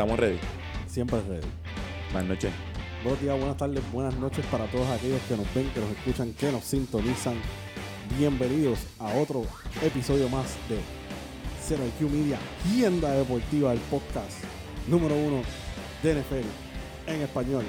Estamos 0.00 0.18
ready. 0.18 0.38
Siempre 0.86 1.20
ready. 1.28 1.46
Buenas 2.10 2.30
noches. 2.30 2.50
Buenos 3.04 3.20
días, 3.20 3.36
buenas 3.38 3.56
tardes, 3.58 3.92
buenas 3.92 4.14
noches 4.16 4.46
para 4.46 4.64
todos 4.70 4.88
aquellos 4.88 5.20
que 5.28 5.36
nos 5.36 5.54
ven, 5.54 5.68
que 5.74 5.80
nos 5.80 5.90
escuchan, 5.90 6.32
que 6.32 6.50
nos 6.50 6.64
sintonizan. 6.64 7.34
Bienvenidos 8.18 8.78
a 8.98 9.14
otro 9.16 9.44
episodio 9.82 10.30
más 10.30 10.54
de 10.70 10.78
Zero 11.62 11.82
IQ 11.84 12.10
Media, 12.10 12.38
tienda 12.72 13.10
deportiva, 13.10 13.74
el 13.74 13.78
podcast 13.78 14.42
número 14.88 15.14
uno 15.14 15.42
de 16.02 16.14
NFL 16.14 16.46
en 17.06 17.20
español 17.20 17.64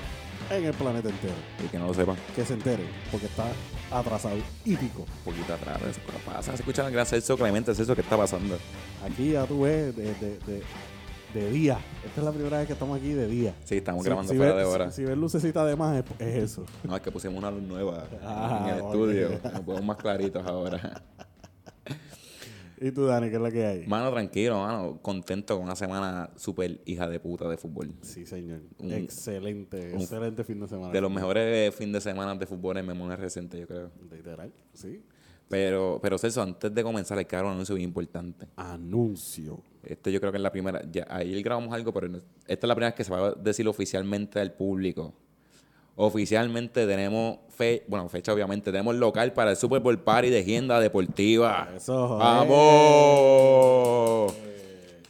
en 0.50 0.66
el 0.66 0.74
planeta 0.74 1.10
entero. 1.10 1.34
Y 1.64 1.68
que 1.68 1.80
no 1.80 1.88
lo 1.88 1.94
sepan, 1.94 2.16
Que 2.36 2.46
se 2.46 2.54
entere, 2.54 2.86
porque 3.12 3.26
está 3.26 3.46
atrasado 3.92 4.38
y 4.66 4.76
pico. 4.76 5.02
un 5.02 5.34
poquito 5.34 5.54
atrás 5.54 5.82
eso. 5.82 6.00
Pasa, 6.26 6.52
se 6.52 6.62
escucha 6.62 6.88
el 6.88 6.94
gran 6.94 7.06
Celso 7.06 7.38
Clemente, 7.38 7.76
Celso, 7.76 7.96
¿qué 7.96 8.02
está 8.02 8.18
pasando? 8.18 8.58
Aquí 9.06 9.32
ya 9.32 9.46
tú 9.46 9.62
ves 9.62 9.96
de, 9.96 10.14
de, 10.16 10.40
de, 10.40 10.64
de 11.34 11.50
día. 11.52 11.80
Esta 12.06 12.22
es 12.22 12.26
la 12.26 12.32
primera 12.32 12.58
vez 12.58 12.68
que 12.68 12.74
estamos 12.74 12.98
aquí 12.98 13.14
de 13.14 13.28
día. 13.28 13.54
Sí, 13.64 13.78
estamos 13.78 14.04
Si- 14.04 14.08
grabando 14.10 14.32
si 14.32 14.38
fuera 14.38 14.54
ves- 14.54 14.66
de 14.66 14.72
hora. 14.74 14.92
Si, 14.92 14.98
si 14.98 15.04
ves 15.06 15.18
lucecita 15.18 15.66
de 15.66 15.76
más, 15.76 16.04
es, 16.04 16.06
es 16.28 16.44
eso. 16.44 16.66
No, 16.84 16.96
es 16.96 17.02
que 17.02 17.12
pusimos 17.12 17.38
una 17.38 17.52
luz 17.52 17.64
nueva 17.64 18.08
Ah, 18.24 18.68
en 18.70 18.76
el 18.76 18.82
ok. 18.82 18.88
estudio. 18.94 19.30
Nos 19.44 19.62
podemos 19.62 19.86
más 19.86 19.98
claritos 19.98 20.46
ahora. 20.46 21.02
¿Y 22.84 22.92
tú, 22.92 23.06
Dani, 23.06 23.30
qué 23.30 23.36
es 23.36 23.42
la 23.42 23.52
que 23.52 23.64
hay? 23.64 23.86
Mano, 23.88 24.12
tranquilo, 24.12 24.60
mano. 24.60 24.98
Contento 25.04 25.56
con 25.56 25.66
una 25.66 25.76
semana 25.76 26.32
súper 26.36 26.82
hija 26.86 27.08
de 27.08 27.20
puta 27.20 27.48
de 27.48 27.56
fútbol. 27.56 27.94
Sí, 28.02 28.26
señor. 28.26 28.62
Un- 28.80 28.92
excelente, 28.94 29.94
un- 29.94 30.02
excelente 30.02 30.44
fin 30.44 30.60
de 30.60 30.68
semana. 30.68 30.92
De 30.92 31.00
los 31.00 31.12
mejores 31.12 31.76
fin 31.76 31.92
de 31.92 32.02
semana 32.02 32.34
de 32.34 32.48
fútbol 32.48 32.78
en 32.78 32.88
memoria 32.88 33.16
reciente, 33.16 33.60
yo 33.60 33.68
creo. 33.68 33.92
Literal, 34.12 34.52
sí. 34.74 35.04
Pero, 35.52 36.00
pero 36.02 36.18
Celso, 36.18 36.42
antes 36.42 36.74
de 36.74 36.82
comenzar, 36.82 37.18
hay 37.18 37.26
que 37.26 37.36
dar 37.36 37.44
un 37.44 37.52
anuncio 37.52 37.76
bien 37.76 37.90
importante. 37.90 38.48
Anuncio. 38.56 39.60
Este 39.84 40.10
yo 40.12 40.20
creo 40.22 40.32
que 40.32 40.38
es 40.38 40.42
la 40.42 40.52
primera. 40.52 40.82
Ya, 40.90 41.06
ayer 41.10 41.44
grabamos 41.44 41.74
algo, 41.74 41.94
pero 41.94 42.08
esta 42.08 42.22
es 42.48 42.68
la 42.68 42.74
primera 42.74 42.92
vez 42.92 42.96
que 42.96 43.04
se 43.04 43.12
va 43.12 43.28
a 43.28 43.32
decir 43.34 43.68
oficialmente 43.68 44.40
al 44.40 44.54
público. 44.54 45.14
Oficialmente 45.98 46.88
tenemos 46.88 47.40
fe, 47.50 47.84
bueno, 47.88 48.08
fecha 48.08 48.34
obviamente, 48.34 48.72
tenemos 48.72 48.96
local 48.96 49.34
para 49.34 49.52
el 49.52 49.58
Super 49.58 49.82
Bowl 49.82 50.00
Party 50.00 50.30
de 50.30 50.40
Agenda 50.40 50.80
Deportiva. 50.80 51.68
Eso. 51.76 52.18
¡Vamos! 52.18 53.52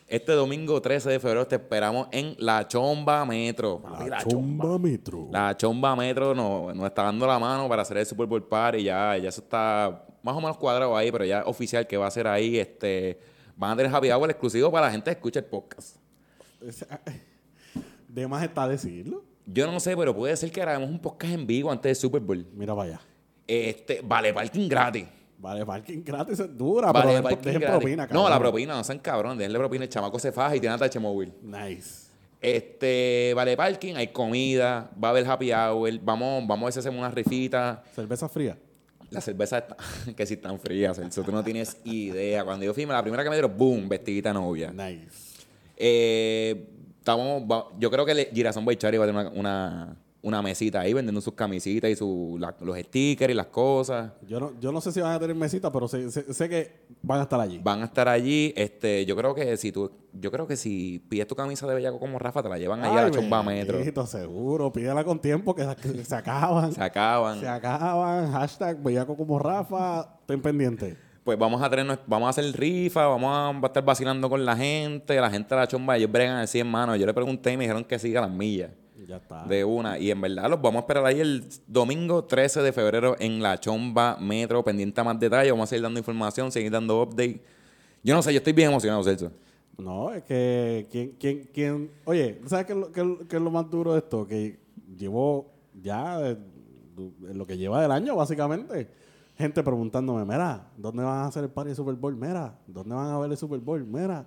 Este 0.08 0.32
domingo 0.34 0.82
13 0.82 1.12
de 1.12 1.20
febrero 1.20 1.46
te 1.48 1.56
esperamos 1.56 2.08
en 2.12 2.36
La 2.40 2.68
Chomba 2.68 3.24
Metro. 3.26 3.82
La 4.10 4.18
chomba 4.18 4.78
metro. 4.78 5.30
La 5.32 5.56
Chomba 5.56 5.96
Metro 5.96 6.36
nos, 6.36 6.76
nos 6.76 6.88
está 6.88 7.04
dando 7.04 7.26
la 7.28 7.40
mano 7.40 7.70
para 7.70 7.84
hacer 7.84 7.98
el 7.98 8.06
Super 8.06 8.26
Bowl 8.26 8.44
Party. 8.44 8.84
Ya, 8.84 9.16
ya 9.18 9.30
eso 9.30 9.40
está 9.40 10.04
más 10.24 10.36
o 10.36 10.42
menos 10.42 10.58
cuadrado 10.58 10.96
ahí, 10.96 11.12
pero 11.12 11.26
ya 11.26 11.44
oficial 11.46 11.88
que 11.88 11.98
va 11.98 12.08
a 12.08 12.12
ser 12.12 12.28
ahí. 12.28 12.58
Este, 12.60 13.20
van 13.56 13.72
a 13.72 13.76
tener 13.78 13.94
happy 13.94 14.10
hour 14.12 14.30
exclusivo 14.30 14.72
para 14.72 14.88
la 14.88 14.92
gente 14.92 15.06
que 15.06 15.12
escucha 15.18 15.40
el 15.40 15.46
podcast. 15.46 15.98
De 18.08 18.28
más 18.28 18.44
está 18.44 18.68
decirlo. 18.68 19.24
Yo 19.46 19.70
no 19.72 19.80
sé, 19.80 19.96
pero 19.98 20.16
puede 20.16 20.36
ser 20.38 20.52
que 20.52 20.62
grabemos 20.62 20.90
un 20.90 21.00
podcast 21.00 21.34
en 21.34 21.48
vivo 21.48 21.72
antes 21.72 21.90
del 21.90 21.96
Super 21.96 22.22
Bowl. 22.22 22.46
Mira 22.54 22.76
para 22.76 22.90
allá. 22.90 23.02
Este, 23.48 24.02
vale, 24.04 24.34
parking 24.34 24.68
gratis. 24.70 25.06
Vale, 25.38 25.66
parking 25.66 26.04
gratis 26.04 26.40
es 26.40 26.58
dura, 26.58 26.92
Vale, 26.92 27.20
pero 27.24 27.42
dejen- 27.42 27.66
propina, 27.66 28.04
no, 28.04 28.10
cabrón. 28.10 28.30
la 28.30 28.40
propina, 28.40 28.76
no 28.76 28.84
sean 28.84 29.00
cabrones, 29.00 29.40
denle 29.40 29.58
propina. 29.58 29.84
El 29.86 29.90
chamaco 29.90 30.20
se 30.20 30.32
faja 30.32 30.56
y 30.56 30.60
tiene 30.60 30.76
atache 30.76 31.00
móvil. 31.00 31.34
Nice. 31.42 32.12
Este, 32.40 33.34
vale, 33.36 33.58
parking, 33.58 33.96
hay 33.96 34.08
comida, 34.10 34.92
va 35.04 35.08
a 35.08 35.12
haber 35.12 35.28
happy 35.28 35.52
hour. 35.52 36.00
Vamos, 36.04 36.46
vamos 36.48 36.62
a 36.62 36.66
ver 36.66 36.74
si 36.74 36.80
hacemos 36.80 37.00
una 37.00 37.10
rifita. 37.10 37.84
Cerveza 37.96 38.30
fría. 38.30 38.58
La 39.12 39.22
cerveza 39.22 39.60
está, 39.60 39.78
que 40.16 40.26
si 40.26 40.36
están 40.36 40.60
frías, 40.60 40.98
Celso, 40.98 41.22
tú 41.24 41.32
no 41.32 41.44
tienes 41.44 41.78
idea. 41.84 42.44
Cuando 42.44 42.66
yo 42.66 42.74
firme, 42.74 42.94
la 42.94 43.02
primera 43.02 43.24
que 43.24 43.30
me 43.30 43.36
dieron, 43.36 43.56
boom, 43.56 43.88
vestidita 43.88 44.34
novia. 44.34 44.72
Nice. 44.72 45.08
Eh, 45.78 46.68
estamos, 46.98 47.44
yo 47.78 47.92
creo 47.92 48.06
que 48.06 48.30
Girasón 48.34 48.66
Boychari 48.66 48.98
va 48.98 49.04
a 49.04 49.08
tener 49.08 49.28
una, 49.28 49.40
una, 49.40 49.96
una 50.24 50.42
mesita 50.42 50.82
ahí 50.82 50.94
vendiendo 50.94 51.20
sus 51.20 51.34
camisitas 51.34 51.90
y 51.90 51.96
su, 51.96 52.38
la- 52.40 52.56
los 52.62 52.78
stickers 52.78 53.32
y 53.32 53.36
las 53.36 53.48
cosas. 53.48 54.12
Yo 54.28 54.40
no, 54.40 54.52
yo 54.60 54.72
no 54.72 54.80
sé 54.80 54.92
si 54.92 55.02
van 55.02 55.14
a 55.14 55.20
tener 55.20 55.36
mesita, 55.36 55.72
pero 55.72 55.88
sé, 55.88 56.12
sé- 56.12 56.32
sé 56.34 56.48
que 56.48 56.86
van 57.02 57.20
a 57.20 57.24
estar 57.24 57.40
allí. 57.40 57.60
Van 57.64 57.82
a 57.82 57.86
estar 57.86 58.08
allí. 58.08 58.54
Este, 58.56 59.04
yo 59.06 59.16
creo 59.16 59.34
que 59.34 59.58
si 59.58 59.72
tú, 59.72 59.92
yo 60.14 60.30
creo 60.32 60.46
que 60.46 60.56
si 60.58 61.00
pides 61.10 61.26
tu 61.28 61.36
camisa 61.36 61.66
de 61.66 61.74
bellaco 61.74 62.00
como 62.00 62.20
Rafa, 62.20 62.44
te 62.44 62.50
la 62.50 62.60
llevan 62.60 62.84
ahí 62.84 62.92
a 62.96 63.04
la 63.04 63.12
chomba 63.12 63.42
metro. 63.42 63.80
seguro. 64.06 64.72
Pídela 64.72 65.04
con 65.04 65.20
tiempo 65.20 65.56
que, 65.56 65.66
que 65.82 66.06
se 66.06 66.16
acaban. 66.16 66.72
Se 66.72 66.84
acaban. 66.84 67.40
Se 67.40 67.48
acaban. 67.48 68.32
Hashtag 68.32 68.82
bellaco 68.84 69.18
como 69.18 69.40
Rafa. 69.40 70.20
Ten 70.28 70.42
pendiente. 70.42 70.98
Pues 71.24 71.38
vamos 71.38 71.62
a 71.62 71.70
tener, 71.70 72.00
vamos 72.08 72.28
a 72.28 72.30
hacer 72.32 72.46
rifa, 72.60 73.06
vamos 73.08 73.30
a, 73.32 73.52
va 73.60 73.60
a 73.64 73.68
estar 73.68 73.86
vacilando 73.86 74.28
con 74.28 74.44
la 74.44 74.56
gente, 74.58 75.16
la 75.22 75.30
gente 75.30 75.54
de 75.54 75.62
la 75.62 75.68
chomba, 75.68 75.96
ellos 75.96 76.12
bregan 76.12 76.38
así 76.38 76.60
en 76.60 76.68
mano. 76.68 76.96
Yo 76.96 77.06
le 77.06 77.14
pregunté 77.14 77.52
y 77.54 77.58
me 77.58 77.64
dijeron 77.66 77.84
que 77.84 78.00
siga 78.00 78.22
las 78.22 78.32
millas. 78.32 78.72
Ya 79.12 79.18
está. 79.18 79.44
de 79.44 79.66
una. 79.66 80.00
Y 80.00 80.10
en 80.10 80.22
verdad 80.22 80.50
los 80.50 80.62
vamos 80.62 80.78
a 80.78 80.80
esperar 80.82 81.06
ahí 81.06 81.20
el 81.20 81.44
domingo 81.68 82.24
13 82.24 82.62
de 82.62 82.72
febrero 82.72 83.16
en 83.20 83.42
la 83.42 83.60
Chomba 83.60 84.16
Metro. 84.22 84.64
Pendiente 84.64 85.02
a 85.02 85.04
más 85.04 85.20
detalles. 85.20 85.52
Vamos 85.52 85.66
a 85.66 85.70
seguir 85.72 85.84
dando 85.84 86.00
información, 86.00 86.50
seguir 86.52 86.72
dando 86.72 87.02
update. 87.04 87.42
Yo 88.04 88.16
no 88.16 88.22
sé, 88.22 88.32
yo 88.34 88.38
estoy 88.38 88.54
bien 88.54 88.70
emocionado, 88.70 89.04
Celso. 89.04 89.32
No, 89.78 90.14
es 90.14 90.24
que 90.24 90.88
quién, 90.90 91.16
quién, 91.20 91.50
quién, 91.54 91.92
oye, 92.06 92.40
¿sabes 92.46 92.66
qué 92.66 92.74
es, 92.74 92.80
lo, 92.80 92.92
qué 92.92 93.18
qué 93.28 93.36
es 93.36 93.42
lo 93.42 93.52
más 93.52 93.70
duro 93.70 93.94
de 93.94 94.00
esto? 94.00 94.26
Que 94.28 94.60
llevó 94.98 95.52
ya 95.82 96.20
eh, 96.30 96.38
lo 97.34 97.46
que 97.46 97.58
lleva 97.58 97.82
del 97.82 97.92
año, 97.92 98.16
básicamente, 98.16 98.90
gente 99.36 99.64
preguntándome, 99.64 100.24
mira, 100.24 100.70
¿dónde 100.78 101.04
van 101.04 101.20
a 101.20 101.26
hacer 101.26 101.44
el 101.44 101.50
party 101.50 101.70
de 101.70 101.76
Super 101.76 101.96
Bowl? 101.96 102.16
Mira, 102.16 102.58
¿dónde 102.68 102.94
van 102.96 103.10
a 103.10 103.20
ver 103.20 103.32
el 103.32 103.38
Super 103.38 103.60
Bowl? 103.60 103.84
Mira, 103.86 104.26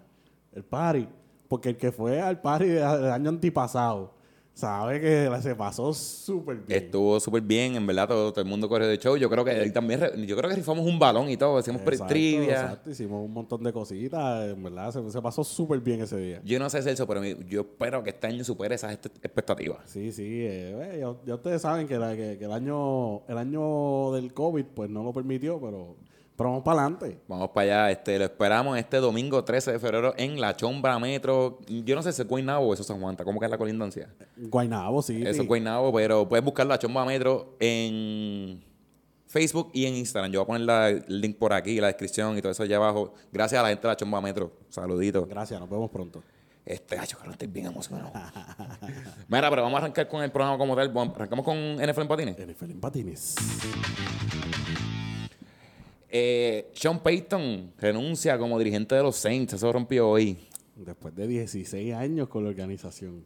el 0.53 0.65
party. 0.65 1.07
Porque 1.49 1.69
el 1.71 1.77
que 1.77 1.93
fue 1.93 2.21
al 2.21 2.41
party 2.41 2.67
de- 2.67 2.81
del 2.81 3.11
año 3.13 3.29
antipasado 3.31 4.15
sabe 4.55 5.01
que 5.01 5.29
se 5.43 5.55
pasó 5.57 5.93
súper 5.93 6.59
bien. 6.59 6.85
Estuvo 6.85 7.19
súper 7.21 7.43
bien, 7.43 7.75
en 7.75 7.87
verdad, 7.87 8.07
todo, 8.09 8.33
todo 8.33 8.41
el 8.43 8.49
mundo 8.49 8.69
corrió 8.69 8.87
de 8.87 8.97
show. 8.99 9.17
Yo 9.17 9.29
creo 9.29 9.45
que 9.45 9.51
él 9.63 9.73
también, 9.73 10.01
yo 10.27 10.37
creo 10.37 10.49
que 10.49 10.57
rifamos 10.57 10.87
un 10.87 10.99
balón 10.99 11.29
y 11.29 11.37
todo, 11.37 11.61
pre- 11.63 11.73
Exacto, 11.77 12.07
trivia. 12.07 12.53
exacto, 12.63 12.91
hicimos 12.91 13.25
un 13.25 13.33
montón 13.33 13.63
de 13.65 13.73
cositas, 13.73 14.49
en 14.49 14.63
verdad, 14.63 14.93
se, 14.93 15.11
se 15.11 15.21
pasó 15.21 15.43
súper 15.45 15.81
bien 15.81 16.01
ese 16.03 16.17
día. 16.17 16.41
Yo 16.45 16.59
no 16.59 16.71
sé, 16.71 16.81
Celso, 16.83 17.07
pero 17.07 17.23
yo 17.25 17.63
espero 17.63 18.03
que 18.05 18.11
este 18.11 18.27
año 18.29 18.45
supere 18.45 18.77
esas 18.77 18.93
est- 18.93 19.07
expectativas. 19.07 19.81
Sí, 19.87 20.13
sí, 20.13 20.23
eh, 20.23 20.95
eh, 20.95 20.99
ya, 21.01 21.15
ya 21.27 21.35
ustedes 21.35 21.61
saben 21.61 21.87
que, 21.89 21.99
la- 21.99 22.15
que- 22.17 22.39
que 22.39 22.45
el 22.45 22.53
año 22.53 23.23
el 23.27 23.39
año 23.39 24.13
del 24.13 24.33
COVID 24.33 24.65
pues 24.75 24.89
no 24.89 25.03
lo 25.03 25.13
permitió, 25.13 25.61
pero, 25.61 25.97
pero 26.37 26.51
vamos 26.51 26.65
para 26.65 26.81
adelante. 26.83 27.21
Vamos 27.29 27.49
para 27.51 27.85
allá, 27.87 27.91
este, 27.93 28.19
lo 28.19 28.25
esperamos 28.25 28.77
este 28.79 28.97
domingo 28.99 29.45
13 29.45 29.73
de 29.73 29.79
febrero 29.79 30.15
en 30.17 30.41
la 30.41 30.57
Chomba 30.57 30.99
Metro. 30.99 31.59
Yo 31.69 31.95
no 31.95 32.03
sé 32.03 32.13
si 32.13 32.23
es 32.23 32.29
Guaynabo 32.29 32.67
o 32.69 32.73
eso 32.75 32.83
es 32.83 32.89
San 32.89 33.01
Juan, 33.01 33.13
¿está 33.13 33.25
¿cómo 33.25 33.39
que 33.41 33.47
es 33.47 33.51
la 33.51 33.59
colindancia? 33.59 34.09
Guaynabo, 34.37 35.01
sí. 35.03 35.23
Eso 35.25 35.43
es 35.43 35.49
Guaynabo, 35.49 35.93
pero 35.93 36.29
puedes 36.29 36.45
buscar 36.45 36.67
la 36.67 36.79
Chomba 36.79 37.05
Metro 37.05 37.57
en 37.61 38.63
Facebook 39.27 39.71
y 39.73 39.87
en 39.87 39.95
Instagram. 39.97 40.31
Yo 40.33 40.41
voy 40.41 40.45
a 40.45 40.47
poner 40.47 40.63
la- 40.67 40.89
el 40.91 41.21
link 41.21 41.37
por 41.39 41.53
aquí, 41.53 41.81
la 41.81 41.89
descripción 41.89 42.37
y 42.39 42.41
todo 42.43 42.53
eso 42.53 42.63
allá 42.63 42.77
abajo. 42.77 43.15
Gracias 43.33 43.59
a 43.59 43.63
la 43.63 43.69
gente 43.71 43.83
de 43.83 43.89
la 43.89 43.97
Chomba 43.97 44.21
Metro. 44.21 44.53
Saluditos. 44.69 45.29
Gracias, 45.29 45.59
nos 45.61 45.69
vemos 45.69 45.91
pronto. 45.91 46.23
Este, 46.67 46.99
ay, 46.99 47.07
yo 47.07 47.19
creo 47.19 47.29
que 47.31 47.33
estoy 47.33 47.49
bien 47.49 47.67
emocionado. 47.67 48.11
Mira, 49.29 49.51
pero 49.51 49.63
vamos 49.63 49.77
a 49.79 49.83
arrancar 49.83 50.09
con 50.09 50.23
el 50.23 50.31
programa 50.31 50.57
como 50.57 50.75
tal. 50.75 50.91
Arrancamos 51.15 51.45
con 51.45 51.57
NFL 51.57 52.01
en 52.03 52.09
patines. 52.09 52.37
NFL 52.39 52.71
en 52.71 52.81
patines. 52.81 53.35
Eh, 56.17 56.71
Sean 56.75 57.01
Payton 57.01 57.73
renuncia 57.77 58.39
como 58.39 58.57
dirigente 58.57 58.95
de 58.95 59.03
los 59.03 59.17
Saints. 59.17 59.55
Eso 59.55 59.73
rompió 59.73 60.11
hoy. 60.11 60.39
Después 60.77 61.13
de 61.13 61.27
16 61.27 61.93
años 61.93 62.29
con 62.29 62.45
la 62.45 62.51
organización. 62.51 63.25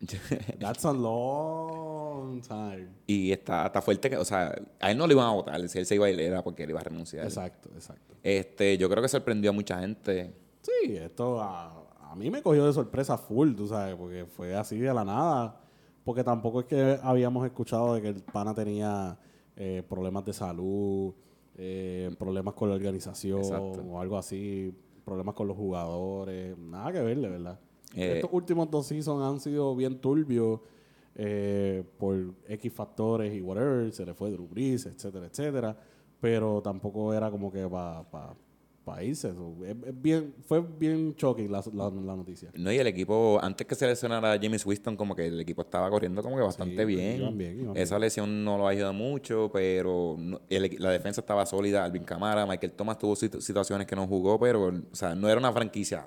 That's 0.58 0.86
a 0.86 0.92
long 0.94 2.40
time. 2.40 2.88
y 3.06 3.30
está, 3.30 3.66
está 3.66 3.82
fuerte 3.82 4.08
que, 4.08 4.16
o 4.16 4.24
sea, 4.24 4.54
a 4.80 4.90
él 4.90 4.96
no 4.96 5.06
le 5.06 5.12
iban 5.12 5.26
a 5.26 5.32
votar. 5.32 5.68
Si 5.68 5.78
él 5.78 5.84
se 5.84 5.96
iba 5.96 6.06
a 6.06 6.10
ir 6.10 6.18
era 6.18 6.42
porque 6.42 6.62
él 6.62 6.70
iba 6.70 6.80
a 6.80 6.84
renunciar. 6.84 7.26
Exacto, 7.26 7.68
exacto. 7.74 8.14
Este, 8.22 8.78
yo 8.78 8.88
creo 8.88 9.02
que 9.02 9.08
sorprendió 9.08 9.50
a 9.50 9.52
mucha 9.52 9.78
gente. 9.80 10.32
Sí, 10.62 10.96
esto 10.96 11.42
a, 11.42 11.84
a 12.10 12.16
mí 12.16 12.30
me 12.30 12.40
cogió 12.40 12.64
de 12.64 12.72
sorpresa 12.72 13.18
full, 13.18 13.54
tú 13.54 13.68
sabes, 13.68 13.96
porque 13.96 14.24
fue 14.24 14.54
así 14.56 14.78
de 14.78 14.94
la 14.94 15.04
nada. 15.04 15.60
Porque 16.04 16.24
tampoco 16.24 16.60
es 16.60 16.66
que 16.66 16.98
habíamos 17.02 17.44
escuchado 17.44 17.96
de 17.96 18.00
que 18.00 18.08
el 18.08 18.22
pana 18.22 18.54
tenía 18.54 19.18
eh, 19.56 19.82
problemas 19.86 20.24
de 20.24 20.32
salud, 20.32 21.12
eh, 21.56 22.14
problemas 22.18 22.54
con 22.54 22.68
la 22.68 22.76
organización 22.76 23.40
Exacto. 23.40 23.82
o 23.82 24.00
algo 24.00 24.16
así, 24.16 24.72
problemas 25.04 25.34
con 25.34 25.48
los 25.48 25.56
jugadores, 25.56 26.56
nada 26.58 26.92
que 26.92 27.00
ver, 27.00 27.18
de 27.18 27.28
verdad. 27.28 27.60
Eh, 27.94 28.14
Estos 28.16 28.30
últimos 28.32 28.70
dos 28.70 28.86
seasons 28.86 29.22
han 29.22 29.40
sido 29.40 29.74
bien 29.74 30.00
turbios 30.00 30.60
eh, 31.16 31.84
por 31.98 32.34
X 32.48 32.72
factores 32.72 33.34
y 33.34 33.42
whatever, 33.42 33.92
se 33.92 34.06
le 34.06 34.14
fue 34.14 34.30
Drew 34.30 34.46
Brees, 34.46 34.86
etcétera, 34.86 35.26
etcétera, 35.26 35.76
pero 36.20 36.62
tampoco 36.62 37.12
era 37.12 37.30
como 37.30 37.50
que 37.50 37.66
para 37.68 38.02
pa 38.04 38.36
irse. 39.02 39.32
So, 39.34 39.56
es- 39.64 39.76
es 39.86 40.02
bien, 40.02 40.34
fue 40.46 40.60
bien 40.60 41.14
shocking 41.16 41.50
la, 41.50 41.62
la, 41.72 41.90
la 41.90 42.16
noticia. 42.16 42.50
No, 42.54 42.72
y 42.72 42.78
el 42.78 42.86
equipo, 42.86 43.38
antes 43.42 43.66
que 43.66 43.74
se 43.74 43.86
lesionara 43.86 44.38
James 44.40 44.64
Winston, 44.66 44.96
como 44.96 45.14
que 45.14 45.26
el 45.26 45.40
equipo 45.40 45.62
estaba 45.62 45.88
corriendo 45.90 46.22
como 46.22 46.36
que 46.36 46.42
bastante 46.42 46.76
Sí, 46.78 46.84
bien. 46.84 47.20
iban 47.20 47.38
bien, 47.38 47.60
iban 47.60 47.76
Esa 47.76 47.98
lesión 47.98 48.44
no 48.44 48.58
lo 48.58 48.66
ha 48.66 48.70
ayudado 48.70 48.92
mucho, 48.92 49.50
pero 49.52 50.16
no- 50.18 50.40
el 50.48 50.76
la 50.78 50.90
defensa 50.90 51.20
estaba 51.20 51.46
sólida. 51.46 51.84
Alvin 51.84 52.04
Camara, 52.04 52.46
Michael 52.46 52.72
Thomas 52.72 52.98
tuvo 52.98 53.14
situ- 53.16 53.40
situaciones 53.40 53.86
que 53.86 53.94
no 53.96 54.06
jugó, 54.06 54.38
pero 54.38 54.66
o 54.68 54.94
sea, 54.94 55.14
no 55.14 55.28
era 55.28 55.38
una 55.38 55.52
franquicia. 55.52 56.06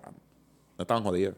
No 0.78 0.82
estaban 0.82 1.04
jodidos. 1.04 1.36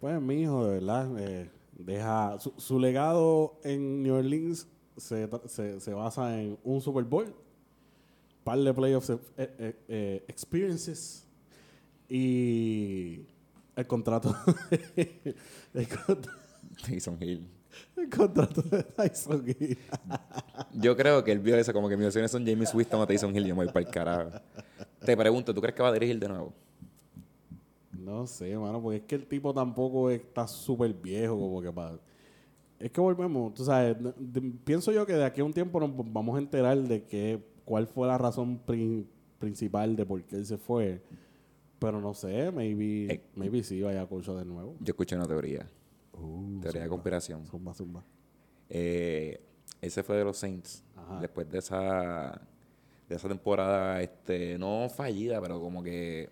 Pues 0.00 0.20
mi 0.20 0.42
hijo, 0.42 0.66
de 0.66 0.74
verdad, 0.74 1.08
eh, 1.18 1.50
deja 1.78 2.38
su, 2.40 2.52
su 2.56 2.80
legado 2.80 3.58
en 3.64 4.02
New 4.02 4.14
Orleans 4.14 4.66
se, 4.96 5.28
se, 5.46 5.78
se 5.78 5.92
basa 5.94 6.40
en 6.40 6.58
un 6.64 6.80
Super 6.80 7.04
Bowl, 7.04 7.34
par 8.46 8.58
de 8.60 8.72
playoffs 8.72 9.10
eh, 9.10 9.18
eh, 9.36 9.76
eh, 9.88 10.24
experiences 10.28 11.26
y 12.08 13.26
el 13.74 13.86
contrato, 13.88 14.34
el, 15.74 15.88
contra- 15.88 16.32
Tyson 16.86 17.18
Hill. 17.20 17.46
el 17.96 18.08
contrato 18.08 18.62
de 18.62 18.82
Tyson 18.84 19.44
Hill. 19.46 19.76
Yo 20.74 20.96
creo 20.96 21.24
que 21.24 21.32
él 21.32 21.40
vio 21.40 21.56
eso 21.56 21.72
como 21.72 21.88
que 21.88 21.96
mis 21.96 22.06
opciones 22.06 22.30
son 22.30 22.46
James 22.46 22.72
Winston 22.72 23.00
o 23.00 23.06
Tyson 23.06 23.34
Hill. 23.34 23.44
Y 23.46 23.48
yo 23.48 23.56
me 23.56 23.64
voy 23.64 23.72
para 23.72 23.80
el 23.86 23.90
carajo. 23.92 24.30
Te 25.04 25.16
pregunto, 25.16 25.52
¿tú 25.52 25.60
crees 25.60 25.74
que 25.74 25.82
va 25.82 25.88
a 25.88 25.92
dirigir 25.92 26.18
de 26.20 26.28
nuevo? 26.28 26.52
No 27.98 28.26
sé, 28.26 28.56
mano, 28.56 28.80
porque 28.80 28.98
es 28.98 29.02
que 29.02 29.14
el 29.16 29.26
tipo 29.26 29.52
tampoco 29.52 30.10
está 30.10 30.46
súper 30.46 30.92
viejo, 30.94 31.36
como 31.38 31.60
que 31.60 31.72
para... 31.72 31.98
Es 32.78 32.90
que 32.92 33.00
volvemos, 33.00 33.52
tú 33.54 33.64
sabes, 33.64 33.96
de- 34.00 34.12
de- 34.16 34.52
pienso 34.64 34.92
yo 34.92 35.04
que 35.06 35.14
de 35.14 35.24
aquí 35.24 35.40
a 35.40 35.44
un 35.44 35.52
tiempo 35.52 35.80
nos 35.80 35.90
vamos 36.12 36.36
a 36.36 36.38
enterar 36.38 36.78
de 36.78 37.02
que, 37.04 37.42
cuál 37.66 37.86
fue 37.86 38.06
la 38.08 38.16
razón 38.16 38.58
prin- 38.66 39.06
principal 39.38 39.94
de 39.96 40.06
por 40.06 40.22
qué 40.24 40.36
él 40.36 40.46
se 40.46 40.56
fue. 40.56 41.02
Pero 41.78 42.00
no 42.00 42.14
sé, 42.14 42.50
maybe, 42.50 43.12
Eh. 43.12 43.20
maybe 43.34 43.62
sí 43.62 43.82
vaya 43.82 44.00
a 44.00 44.06
coach 44.06 44.28
de 44.28 44.46
nuevo. 44.46 44.76
Yo 44.80 44.92
escuché 44.92 45.14
una 45.14 45.26
teoría. 45.26 45.68
Uh, 46.14 46.58
Teoría 46.62 46.84
de 46.84 46.88
conspiración. 46.88 47.44
Zumba, 47.46 47.74
zumba. 47.74 48.02
Eh, 48.70 49.38
ese 49.82 50.02
fue 50.02 50.16
de 50.16 50.24
los 50.24 50.38
Saints. 50.38 50.82
Ajá. 50.96 51.20
Después 51.20 51.50
de 51.50 51.58
esa, 51.58 52.40
de 53.06 53.14
esa 53.16 53.28
temporada, 53.28 54.00
este, 54.00 54.56
no 54.56 54.88
fallida, 54.88 55.38
pero 55.42 55.60
como 55.60 55.82
que 55.82 56.30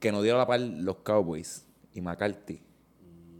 que 0.00 0.12
no 0.12 0.20
dieron 0.22 0.38
la 0.38 0.46
par 0.46 0.60
los 0.60 0.96
Cowboys 0.98 1.66
y 1.94 2.00
McCarthy. 2.00 2.60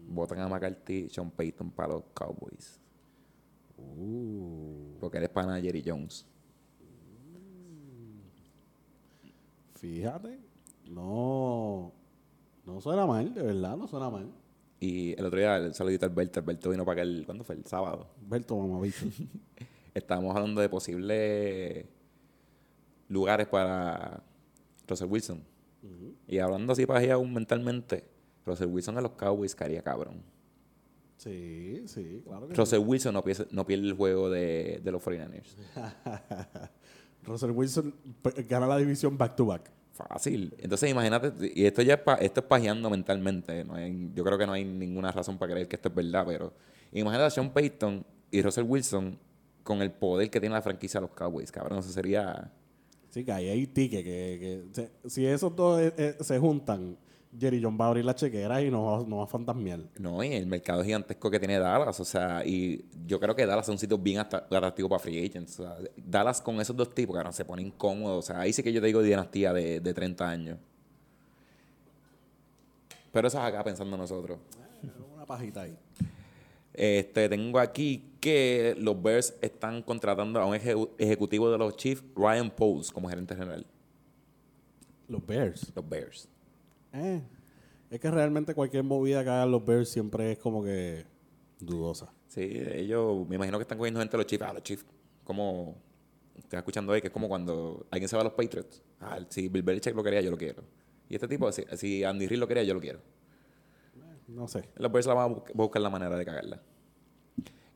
Votan 0.09 0.39
a 0.41 0.49
McCarthy, 0.49 1.09
Sean 1.11 1.31
Payton 1.31 1.71
para 1.71 1.95
los 1.95 2.05
Cowboys. 2.15 2.81
Uh, 3.77 4.99
Porque 5.01 5.19
él 5.19 5.25
es 5.25 5.31
pana 5.31 5.57
de 5.57 5.63
Jerry 5.63 5.83
Jones. 5.85 6.27
fíjate, 9.85 10.39
no, 10.89 11.93
no 12.65 12.81
suena 12.81 13.05
mal, 13.05 13.35
de 13.35 13.43
verdad, 13.43 13.77
no 13.77 13.87
suena 13.87 14.09
mal. 14.09 14.33
Y 14.81 15.13
el 15.19 15.27
otro 15.27 15.39
día, 15.39 15.57
el 15.59 15.75
saludito 15.75 16.07
a 16.07 16.09
Alberto. 16.09 16.41
Alberto 16.41 16.71
vino 16.71 16.85
para 16.85 17.03
acá 17.03 17.03
el, 17.03 17.25
¿cuándo 17.27 17.45
fue? 17.45 17.55
El 17.55 17.65
sábado. 17.67 18.09
Berto, 18.27 18.57
mamabicho. 18.57 19.07
Estábamos 19.95 20.35
hablando 20.35 20.61
de 20.61 20.69
posibles 20.69 21.87
lugares 23.09 23.47
para 23.47 24.23
Russell 24.89 25.09
Wilson. 25.09 25.43
Y 26.27 26.39
hablando 26.39 26.73
así 26.73 26.87
para 26.87 27.15
aún 27.15 27.33
mentalmente, 27.33 28.05
Russell 28.47 28.69
Wilson 28.69 28.99
a 28.99 29.03
los 29.03 29.13
Cowboys 29.13 29.55
caería 29.55 29.83
cabrón. 29.83 30.23
Sí, 31.17 31.83
sí, 31.87 32.23
claro 32.27 32.49
que 32.49 32.55
sí. 32.55 32.61
Russell 32.61 32.81
Wilson 32.81 33.15
no 33.15 33.23
pierde, 33.25 33.47
no 33.51 33.65
pierde 33.67 33.87
el 33.87 33.93
juego 33.95 34.29
de, 34.31 34.81
de 34.83 34.93
los 34.93 35.03
49ers. 35.03 35.55
Russell 37.25 37.51
Wilson 37.53 37.95
gana 38.49 38.67
la 38.67 38.77
división 38.77 39.17
back 39.17 39.37
to 39.37 39.47
back. 39.47 39.71
Fácil. 39.93 40.55
Entonces 40.59 40.91
imagínate, 40.91 41.33
y 41.55 41.65
esto 41.65 41.81
ya 41.83 41.95
es, 41.95 42.01
pa- 42.01 42.17
esto 42.17 42.41
es 42.41 42.47
pajeando 42.47 42.91
mentalmente. 42.91 43.65
no 43.65 43.75
hay- 43.77 44.11
yo 44.15 44.25
creo 44.25 44.37
que 44.37 44.47
no 44.47 44.53
hay 44.53 44.65
ninguna 44.65 45.13
razón 45.13 45.39
para 45.39 45.53
creer 45.53 45.69
que 45.69 45.77
esto 45.77 45.89
es 45.89 45.95
verdad, 45.95 46.25
pero 46.27 46.53
imagínate 46.93 47.27
a 47.27 47.31
Sean 47.31 47.51
Payton 47.53 48.05
y 48.31 48.43
Russell 48.43 48.65
Wilson 48.65 49.19
con 49.63 49.81
el 49.81 49.93
poder 49.93 50.29
que 50.31 50.41
tiene 50.41 50.55
la 50.55 50.63
franquicia 50.63 51.01
de 51.01 51.07
los 51.07 51.15
Cowboys, 51.17 51.51
cabrón. 51.53 51.79
Eso 51.79 51.91
sería... 51.91 52.51
Sí, 53.09 53.25
que 53.25 53.31
ahí 53.33 53.49
hay 53.49 53.67
ticket. 53.69 54.05
Que, 54.05 54.65
si 55.07 55.25
esos 55.25 55.55
dos 55.55 55.81
eh, 55.81 55.95
eh, 55.97 56.17
se 56.21 56.39
juntan, 56.41 56.99
Jerry 57.39 57.61
John 57.63 57.77
va 57.81 57.87
a 57.87 57.89
abrir 57.89 58.05
la 58.05 58.15
chequera 58.15 58.63
y 58.63 58.71
no 58.71 58.85
va, 58.85 59.05
no 59.07 59.17
va 59.19 59.25
a 59.25 59.27
fantasmear. 59.27 59.81
No, 59.99 60.23
y 60.23 60.33
el 60.35 60.47
mercado 60.47 60.85
gigantesco 60.85 61.31
que 61.31 61.39
tiene 61.39 61.59
Dallas, 61.59 61.99
o 61.99 62.05
sea, 62.05 62.45
y 62.47 62.85
yo 63.07 63.19
creo 63.19 63.35
que 63.35 63.45
Dallas 63.45 63.67
es 63.67 63.71
un 63.73 63.79
sitio 63.79 63.99
bien 63.99 64.19
atra- 64.21 64.45
atractivo 64.45 64.89
para 64.89 64.99
free 65.01 65.27
agents. 65.27 65.59
O 65.61 65.65
sea, 65.65 65.77
Dallas 65.97 66.41
con 66.41 66.61
esos 66.61 66.77
dos 66.77 66.95
tipos, 66.95 67.15
cabrón, 67.15 67.33
se 67.33 67.45
pone 67.45 67.63
incómodo. 67.63 68.19
O 68.19 68.23
sea, 68.23 68.41
ahí 68.41 68.53
sí 68.53 68.63
que 68.63 68.73
yo 68.73 68.81
te 68.81 68.87
digo 68.87 69.03
dinastía 69.03 69.53
de, 69.53 69.81
de 69.81 69.95
30 69.95 70.29
años. 70.29 70.59
Pero 73.13 73.29
eso 73.29 73.39
es 73.39 73.45
acá 73.45 73.63
pensando 73.63 73.97
nosotros. 73.97 74.39
Una 75.15 75.25
pajita 75.27 75.63
ahí. 75.63 75.77
Este, 76.73 77.29
tengo 77.29 77.59
aquí 77.61 78.11
que 78.21 78.75
los 78.79 79.01
Bears 79.01 79.35
están 79.41 79.83
contratando 79.83 80.41
a 80.41 80.47
un 80.47 80.55
eje- 80.57 80.89
ejecutivo 80.99 81.51
de 81.51 81.59
los 81.59 81.77
Chiefs, 81.77 82.03
Ryan 82.17 82.51
Poles, 82.51 82.91
como 82.91 83.09
gerente 83.09 83.35
general. 83.37 83.65
Los 85.09 85.25
Bears. 85.25 85.71
Los 85.77 85.89
Bears. 85.89 86.29
Eh, 86.95 87.21
es 87.91 88.01
que 88.01 88.11
realmente 88.11 88.55
cualquier 88.55 88.85
movida 88.85 89.23
que 89.23 89.31
hagan 89.31 89.51
los 89.51 89.65
Bears 89.65 89.89
siempre 89.89 90.33
es 90.33 90.39
como 90.39 90.63
que 90.65 91.05
dudosa. 91.61 92.13
Sí, 92.29 92.41
ellos, 92.43 93.29
me 93.29 93.37
imagino 93.37 93.59
que 93.59 93.63
están 93.63 93.79
cogiendo 93.79 94.01
gente 94.01 94.17
de 94.17 94.23
los 94.23 94.27
Chiefs. 94.27 94.45
Ah, 94.49 94.53
los 94.53 94.63
Chiefs, 94.63 94.85
como, 95.25 95.77
estás 96.37 96.59
escuchando 96.59 96.93
ahí, 96.93 97.01
que 97.01 97.09
es 97.09 97.13
como 97.13 97.29
cuando 97.29 97.87
alguien 97.91 98.09
se 98.09 98.17
va 98.17 98.23
a 98.23 98.25
los 98.25 98.33
Patriots. 98.35 98.83
Ah, 99.01 99.19
si 99.29 99.49
Bill 99.49 99.63
Belichick 99.63 99.95
lo 99.95 100.03
quería, 100.03 100.21
yo 100.21 100.31
lo 100.31 100.37
quiero. 100.39 100.63
Y 101.09 101.15
este 101.15 101.29
tipo, 101.29 101.51
si, 101.53 101.63
si 101.77 102.03
Andy 102.05 102.27
Reid 102.27 102.39
lo 102.41 102.49
quería, 102.49 102.63
yo 102.65 102.75
lo 102.75 102.81
quiero. 102.81 103.01
No 104.27 104.49
sé. 104.49 104.69
Los 104.77 104.91
Bears 104.91 105.07
la 105.07 105.15
van 105.15 105.33
a 105.33 105.35
bu- 105.35 105.53
buscar 105.55 105.83
la 105.83 105.91
manera 105.91 106.17
de 106.17 106.25
cagarla. 106.25 106.63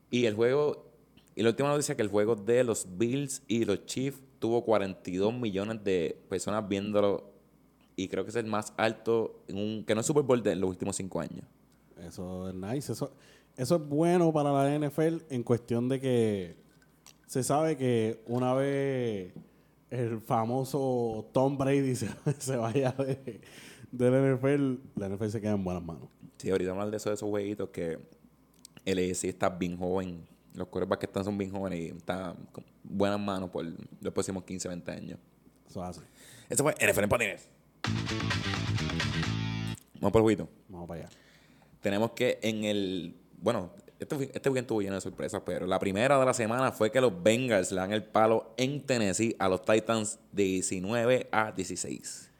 Y 0.09 0.25
el 0.25 0.33
juego, 0.35 0.91
y 1.35 1.43
la 1.43 1.49
última 1.49 1.69
noticia 1.69 1.95
que 1.95 2.01
el 2.01 2.09
juego 2.09 2.35
de 2.35 2.63
los 2.63 2.97
Bills 2.97 3.43
y 3.47 3.65
los 3.65 3.85
Chiefs 3.85 4.21
tuvo 4.39 4.65
42 4.65 5.33
millones 5.33 5.83
de 5.83 6.19
personas 6.27 6.67
viéndolo. 6.67 7.31
Y 7.99 8.07
creo 8.07 8.23
que 8.23 8.29
es 8.29 8.35
el 8.37 8.45
más 8.45 8.73
alto, 8.77 9.43
en 9.49 9.57
un, 9.57 9.83
que 9.83 9.93
no 9.93 9.99
es 9.99 10.07
Super 10.07 10.23
Bowl 10.23 10.41
de 10.41 10.55
los 10.55 10.69
últimos 10.69 10.95
cinco 10.95 11.19
años. 11.19 11.43
Eso 11.97 12.47
es 12.47 12.55
nice. 12.55 12.93
Eso, 12.93 13.11
eso 13.57 13.75
es 13.75 13.87
bueno 13.89 14.31
para 14.31 14.53
la 14.53 14.87
NFL 14.87 15.17
en 15.29 15.43
cuestión 15.43 15.89
de 15.89 15.99
que 15.99 16.55
se 17.25 17.43
sabe 17.43 17.75
que 17.75 18.23
una 18.25 18.53
vez 18.53 19.33
el 19.89 20.21
famoso 20.21 21.29
Tom 21.33 21.57
Brady 21.57 21.93
se, 21.97 22.07
se 22.37 22.55
vaya 22.55 22.93
de, 22.93 23.41
de 23.91 24.11
la 24.11 24.33
NFL, 24.33 24.75
la 24.95 25.09
NFL 25.09 25.27
se 25.27 25.41
queda 25.41 25.51
en 25.51 25.63
buenas 25.65 25.83
manos. 25.83 26.07
Sí, 26.37 26.49
ahorita 26.49 26.71
hablar 26.71 26.91
de 26.91 26.95
eso, 26.95 27.09
de 27.09 27.15
esos 27.15 27.29
jueguitos 27.29 27.67
que 27.67 27.99
el 28.85 28.97
AFC 28.97 29.25
está 29.25 29.49
bien 29.49 29.77
joven. 29.77 30.25
Los 30.53 30.69
quarterbacks 30.69 31.01
que 31.01 31.05
están 31.07 31.25
son 31.25 31.37
bien 31.37 31.51
jóvenes 31.51 31.79
y 31.81 31.87
están 31.87 32.47
con 32.53 32.63
buenas 32.81 33.19
manos 33.19 33.49
por 33.49 33.65
los 33.65 34.13
próximos 34.13 34.45
15, 34.45 34.69
20 34.69 34.89
años. 34.89 35.19
Eso 35.67 35.83
es 35.83 35.97
así. 35.97 36.01
Eso 36.47 36.63
fue 36.63 36.73
NFL 36.75 37.03
en 37.03 37.09
Patines. 37.09 37.58
Vamos 39.95 40.11
por 40.11 40.19
el 40.19 40.23
jueguito. 40.23 40.49
Vamos 40.69 40.87
para 40.87 41.01
allá. 41.01 41.09
Tenemos 41.81 42.11
que 42.11 42.39
en 42.41 42.63
el... 42.63 43.15
Bueno, 43.41 43.71
este, 43.99 44.15
este 44.15 44.49
weekend 44.49 44.57
estuvo 44.65 44.81
lleno 44.81 44.95
de 44.95 45.01
sorpresas, 45.01 45.41
pero 45.45 45.65
la 45.67 45.77
primera 45.79 46.17
de 46.19 46.25
la 46.25 46.33
semana 46.33 46.71
fue 46.71 46.91
que 46.91 47.01
los 47.01 47.21
Bengals 47.21 47.71
le 47.71 47.77
dan 47.81 47.91
el 47.91 48.03
palo 48.03 48.53
en 48.57 48.81
Tennessee 48.85 49.35
a 49.39 49.49
los 49.49 49.63
Titans 49.63 50.19
de 50.31 50.43
19 50.43 51.27
a 51.31 51.51
16. 51.51 52.31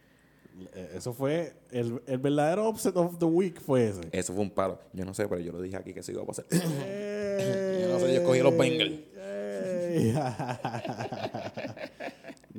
Eh, 0.73 0.91
Eso 0.95 1.13
fue 1.13 1.53
el, 1.71 2.01
el 2.05 2.17
verdadero 2.17 2.67
upset 2.69 2.95
of 2.97 3.17
the 3.17 3.25
week 3.25 3.61
fue 3.61 3.87
ese. 3.89 4.01
Eso 4.11 4.33
fue 4.33 4.41
un 4.41 4.51
palo. 4.51 4.79
Yo 4.93 5.05
no 5.05 5.13
sé, 5.13 5.27
pero 5.27 5.41
yo 5.41 5.51
lo 5.51 5.61
dije 5.61 5.77
aquí 5.77 5.93
que 5.93 5.99
eso 6.01 6.11
iba 6.11 6.23
a 6.23 6.25
pasar. 6.25 6.45
Ey. 6.49 6.59
Yo 7.81 7.87
no 7.93 7.99
sé, 7.99 8.13
yo 8.13 8.19
escogí 8.19 8.39
los 8.41 8.57
Bengals. 8.57 8.99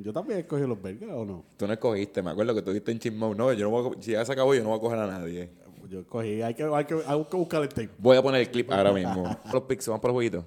Yo 0.01 0.11
también 0.11 0.39
escogí 0.39 0.65
los 0.65 0.81
Bengals 0.81 1.13
o 1.13 1.25
no. 1.25 1.45
Tú 1.57 1.67
no 1.67 1.73
escogiste, 1.73 2.21
me 2.21 2.31
acuerdo 2.31 2.55
que 2.55 2.61
tú 2.61 2.71
dijiste 2.71 2.91
en 2.91 2.99
Chismo. 2.99 3.35
No, 3.35 3.53
yo 3.53 3.65
no 3.65 3.69
voy 3.69 3.95
a, 3.97 4.01
si 4.01 4.11
ya 4.11 4.25
se 4.25 4.31
acabó, 4.31 4.55
yo 4.55 4.63
no 4.63 4.69
voy 4.69 4.77
a 4.77 4.81
coger 4.81 4.99
a 4.99 5.07
nadie. 5.07 5.51
Yo 5.89 5.99
escogí, 5.99 6.41
hay 6.41 6.53
que, 6.53 6.63
hay 6.63 6.85
que, 6.85 6.95
hay 7.05 7.25
que 7.25 7.37
buscar 7.37 7.61
el 7.61 7.69
tape. 7.69 7.89
Voy 7.97 8.17
a 8.17 8.21
poner 8.21 8.41
el 8.41 8.49
clip 8.49 8.71
ahora 8.71 8.93
mismo. 8.93 9.23
los 9.53 9.63
picks, 9.63 9.87
vamos 9.87 10.01
por 10.01 10.09
el 10.11 10.13
jueguito. 10.13 10.45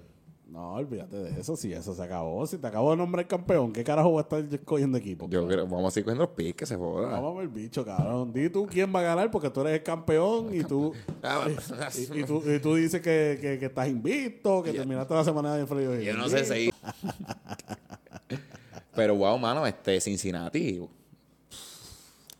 No, 0.49 0.75
olvídate 0.75 1.17
de 1.17 1.41
eso, 1.41 1.57
si 1.57 1.73
eso 1.73 1.95
se 1.95 2.03
acabó. 2.03 2.47
Si 2.47 2.59
te 2.59 2.67
acabo 2.67 2.93
de 2.93 2.97
nombrar 2.97 3.27
campeón, 3.27 3.73
¿qué 3.73 3.83
carajo 3.83 4.13
va 4.13 4.21
a 4.21 4.23
estar 4.23 4.49
yo 4.49 4.55
escogiendo 4.55 4.97
equipo? 4.97 5.29
Yo 5.29 5.47
creo, 5.49 5.67
vamos 5.67 5.87
a 5.87 5.91
seguir 5.91 6.05
cogiendo 6.05 6.25
los 6.25 6.35
picks, 6.35 6.57
que 6.57 6.67
se 6.67 6.77
joda. 6.77 7.09
Vamos 7.09 7.37
a 7.37 7.41
ver, 7.41 7.49
bicho, 7.49 7.85
cabrón. 7.85 8.33
Di 8.33 8.49
tú 8.49 8.67
quién 8.67 8.95
va 8.95 9.01
a 9.01 9.03
ganar 9.03 9.31
porque 9.31 9.51
tú 9.51 9.61
eres 9.63 9.75
el 9.75 9.83
campeón 9.83 10.55
y 10.55 10.63
tú, 10.63 10.93
Ah, 11.23 11.47
y, 11.49 12.21
y 12.21 12.25
tú, 12.25 12.43
y 12.49 12.59
tú 12.61 12.77
dices 12.77 13.01
que, 13.03 13.39
que, 13.41 13.59
que 13.59 13.67
estás 13.67 13.89
invicto, 13.89 14.63
que 14.63 14.73
terminaste 14.73 15.13
la 15.13 15.25
semana 15.25 15.57
de 15.57 15.67
frío. 15.67 16.01
Yo 16.01 16.17
no 16.17 16.29
sé 16.29 16.45
si. 16.45 16.71
Pero 18.95 19.17
wow, 19.17 19.39
mano, 19.39 19.67
este 19.67 20.01
Cincinnati. 20.01 20.81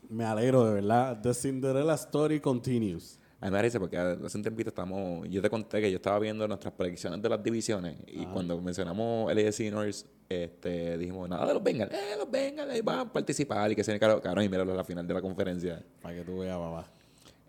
Me 0.09 0.25
alegro, 0.25 0.65
de 0.67 0.75
verdad. 0.75 1.21
The 1.21 1.35
Cinderella 1.35 1.95
Story 1.95 2.41
continues. 2.41 3.19
A 3.41 3.47
mí 3.47 3.51
me 3.51 3.59
parece 3.59 3.79
porque 3.79 3.99
hace 3.99 4.39
un 4.39 4.43
tiempito 4.43 4.71
estamos. 4.71 5.29
Yo 5.29 5.43
te 5.43 5.51
conté 5.51 5.81
que 5.81 5.91
yo 5.91 5.97
estaba 5.97 6.19
viendo 6.19 6.47
nuestras 6.49 6.73
predicciones 6.73 7.21
de 7.21 7.29
las 7.29 7.43
divisiones 7.43 7.97
y 8.07 8.25
cuando 8.27 8.59
mencionamos 8.61 9.31
el 9.31 9.47
AFC 9.47 9.71
North, 9.71 10.07
este, 10.29 10.97
dijimos 10.97 11.29
nada 11.29 11.47
de 11.47 11.55
los 11.55 11.63
Bengals. 11.63 11.93
Eh, 11.93 12.17
los 12.17 12.31
Bengals 12.31 12.71
ahí 12.71 12.81
van 12.81 13.01
a 13.01 13.13
participar 13.13 13.71
y 13.71 13.77
que 13.77 13.85
se 13.85 13.99
cabrón, 13.99 14.21
cabrón 14.21 14.45
y 14.45 14.49
míralo 14.49 14.73
a 14.73 14.77
la 14.77 14.85
final 14.85 15.07
de 15.07 15.15
la 15.15 15.21
conferencia. 15.21 15.85
Para 16.01 16.15
que 16.15 16.23
tú 16.23 16.39
veas, 16.39 16.57
papá. 16.57 16.91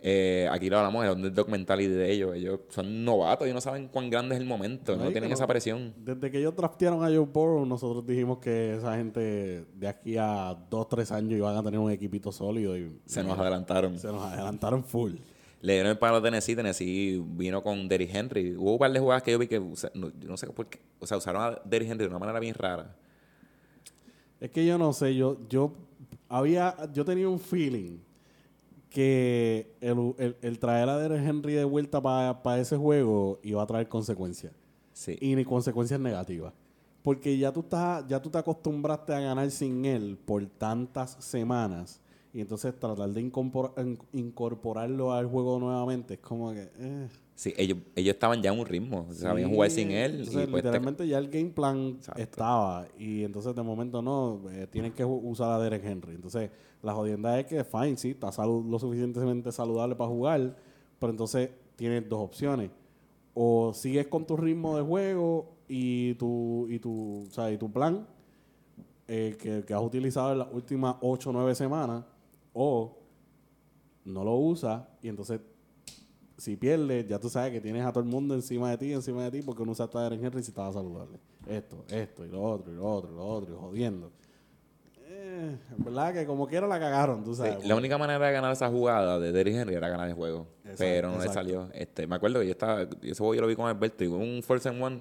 Eh, 0.08 0.48
aquí 0.52 0.70
lo 0.70 0.78
hablamos, 0.78 1.04
es 1.04 1.16
un 1.16 1.34
documental 1.34 1.82
y 1.82 1.88
de 1.88 2.12
ellos. 2.12 2.36
Ellos 2.36 2.60
son 2.70 3.04
novatos 3.04 3.48
y 3.48 3.54
no 3.54 3.60
saben 3.60 3.88
cuán 3.88 4.08
grande 4.12 4.36
es 4.36 4.42
el 4.42 4.46
momento. 4.46 4.96
No 4.96 5.10
tienen 5.10 5.32
esa 5.32 5.48
presión. 5.48 5.96
Desde 5.98 6.30
que 6.30 6.38
ellos 6.38 6.56
draftearon 6.56 7.04
a 7.04 7.08
Joe 7.08 7.22
Burrow, 7.22 7.66
nosotros 7.66 8.06
dijimos 8.06 8.38
que 8.38 8.76
esa 8.76 8.98
gente 8.98 9.66
de 9.74 9.88
aquí 9.88 10.16
a 10.16 10.56
dos, 10.70 10.88
tres 10.90 11.12
años 11.12 11.32
iban 11.32 11.58
a 11.58 11.64
tener 11.64 11.80
un 11.80 11.90
equipito 11.90 12.32
sólido 12.32 12.78
y 12.78 12.96
Se 13.08 13.24
nos 13.24 13.40
adelantaron. 13.40 13.98
se 13.98 14.10
nos 14.10 14.22
adelantaron 14.22 14.84
full. 14.84 15.14
Le 15.62 15.74
dieron 15.74 15.90
el 15.90 15.98
palo 15.98 16.18
a 16.18 16.22
Tennessee, 16.22 16.56
Tennessee 16.56 17.20
vino 17.26 17.64
con 17.64 17.88
Derrick 17.88 18.14
Henry. 18.14 18.56
Hubo 18.56 18.74
un 18.74 18.78
par 18.78 18.92
de 18.92 19.00
jugadas 19.00 19.24
que 19.24 19.32
yo 19.32 19.40
vi 19.40 19.48
que, 19.48 19.60
no, 19.60 20.12
yo 20.20 20.30
no 20.30 20.38
sé 20.38 20.46
por 20.52 20.68
qué, 20.68 20.82
o 21.00 21.08
sea, 21.08 21.18
usaron 21.18 21.42
a 21.42 21.60
Derrick 21.66 21.90
Henry 21.90 22.04
de 22.04 22.10
una 22.12 22.20
manera 22.20 22.40
bien 22.40 22.54
rara. 22.54 22.96
Es 24.40 24.52
que 24.52 24.64
yo 24.68 24.78
no 24.78 24.94
sé, 24.94 25.16
yo, 25.16 25.40
yo 25.50 25.74
había, 26.30 26.76
yo 26.94 27.04
tenía 27.04 27.28
un 27.28 27.40
feeling 27.40 27.98
que 28.96 29.76
el, 29.82 30.16
el- 30.18 30.38
el 30.42 30.58
traer 30.58 30.88
a 30.88 30.98
Derek 30.98 31.22
Henry 31.28 31.54
de 31.54 31.66
vuelta 31.66 32.02
para 32.02 32.60
ese 32.62 32.78
juego 32.78 33.40
iba 33.44 33.62
a 33.62 33.66
traer 33.66 33.90
consecuencias. 33.90 34.54
Sí. 34.94 35.18
Y 35.20 35.36
ni 35.36 35.44
consecuencias 35.44 36.00
negativas. 36.00 36.54
Porque 37.04 37.38
ya 37.38 37.52
tú, 37.52 37.60
estás, 37.60 38.08
ya 38.08 38.22
tú 38.22 38.30
te 38.30 38.38
acostumbraste 38.38 39.14
a 39.14 39.20
ganar 39.20 39.52
sin 39.52 39.84
él 39.84 40.18
por 40.24 40.46
tantas 40.48 41.18
semanas. 41.20 42.00
Y 42.34 42.40
entonces 42.40 42.74
tratar 42.80 43.10
de 43.10 43.22
incorpor- 43.22 43.74
in- 43.78 44.00
incorporarlo 44.14 45.12
al 45.12 45.28
juego 45.28 45.60
nuevamente 45.60 46.14
es 46.14 46.20
como 46.22 46.52
que... 46.54 46.70
eh. 46.80 47.08
Sí, 47.36 47.54
ellos, 47.58 47.80
ellos 47.96 48.14
estaban 48.14 48.42
ya 48.42 48.54
en 48.54 48.60
un 48.62 48.66
ritmo, 48.66 49.08
sabían 49.12 49.50
Sí, 49.50 49.56
jugar 49.56 49.70
sin 49.70 49.92
él. 49.92 50.20
entonces, 50.20 50.48
y 50.48 50.52
pues 50.52 50.64
te- 50.64 50.68
literalmente 50.70 51.06
ya 51.08 51.18
el 51.18 51.28
game 51.30 51.50
plan 51.50 51.88
Exacto. 51.98 52.22
estaba. 52.22 52.88
Y 52.98 53.24
entonces 53.24 53.54
de 53.54 53.62
momento 53.62 54.02
no, 54.02 54.42
eh, 54.52 54.68
tienen 54.68 54.94
que 54.94 55.04
usar 55.04 55.52
a 55.52 55.60
Derek 55.60 55.84
Henry. 55.84 56.16
Entonces 56.16 56.50
la 56.82 56.94
jodienda 56.94 57.38
es 57.38 57.46
que, 57.46 57.64
fine, 57.66 57.98
sí, 57.98 58.12
está 58.12 58.30
salu- 58.30 58.66
lo 58.66 58.80
suficientemente 58.80 59.52
saludable 59.52 59.96
para 59.96 60.10
jugar. 60.10 60.56
Pero 60.98 61.12
entonces 61.12 61.50
tienes 61.76 62.08
dos 62.08 62.20
opciones. 62.22 62.72
O 63.34 63.74
sigues 63.74 64.08
con 64.08 64.26
tu 64.26 64.38
ritmo 64.38 64.78
de 64.78 64.84
juego 64.84 65.58
y 65.68 66.14
tu, 66.14 66.68
y 66.70 66.80
tu, 66.80 67.26
o 67.28 67.32
sea, 67.32 67.52
y 67.52 67.58
tu 67.58 67.70
plan 67.70 68.08
eh, 69.10 69.36
que, 69.38 69.64
que 69.66 69.74
has 69.74 69.82
utilizado 69.82 70.32
en 70.32 70.40
las 70.40 70.48
últimas 70.54 70.96
8 71.02 71.32
o 71.32 71.34
9 71.34 71.54
semanas. 71.54 72.06
O 72.54 72.98
no 74.06 74.24
lo 74.24 74.36
usas 74.36 74.84
y 75.02 75.10
entonces 75.10 75.42
si 76.38 76.56
pierdes, 76.58 77.08
ya 77.08 77.20
tú 77.20 77.30
sabes 77.30 77.52
que 77.52 77.62
tienes 77.62 77.86
a 77.86 77.92
todo 77.92 78.04
el 78.04 78.10
mundo 78.10 78.34
encima 78.36 78.70
de 78.72 78.78
ti, 78.78 78.94
encima 78.94 79.24
de 79.24 79.32
ti, 79.32 79.42
porque 79.42 79.64
no 79.66 79.72
usaste 79.72 79.98
a 79.98 80.02
Derek 80.02 80.24
Henry 80.24 80.44
si 80.44 80.52
estaba 80.52 80.72
saludable. 80.74 81.18
Esto, 81.48 81.86
esto, 81.90 82.26
y 82.26 82.30
lo 82.30 82.42
otro, 82.44 82.72
y 82.72 82.76
lo 82.76 82.86
otro, 82.86 83.12
y 83.12 83.16
lo 83.16 83.26
otro, 83.26 83.54
y 83.54 83.58
jodiendo. 83.58 84.12
Eh, 85.08 85.58
verdad 85.78 86.14
que 86.14 86.26
como 86.26 86.48
quiera 86.48 86.68
la 86.68 86.80
cagaron, 86.80 87.24
tú 87.24 87.32
Sí, 87.36 87.38
sabes. 87.44 87.66
la 87.66 87.76
única 87.76 87.98
manera 87.98 88.26
de 88.26 88.34
ganar 88.34 88.52
esa 88.52 88.70
jugada 88.70 89.20
de 89.20 89.32
Derrick 89.32 89.56
Henry 89.56 89.76
era 89.76 89.88
ganar 89.90 90.08
el 90.08 90.16
juego. 90.16 90.48
Exacto, 90.64 90.78
pero 90.80 91.12
no 91.12 91.20
le 91.20 91.30
salió. 91.30 91.70
Este, 91.74 92.08
me 92.08 92.16
acuerdo 92.16 92.40
que 92.40 92.46
yo 92.48 92.52
estaba, 92.52 92.82
ese 92.84 93.16
juego 93.16 93.36
yo 93.36 93.42
lo 93.42 93.48
vi 93.48 93.56
con 93.56 93.68
Alberto 93.68 94.04
y 94.04 94.08
un 94.08 94.42
force 94.44 94.68
and 94.70 94.82
one 94.82 95.00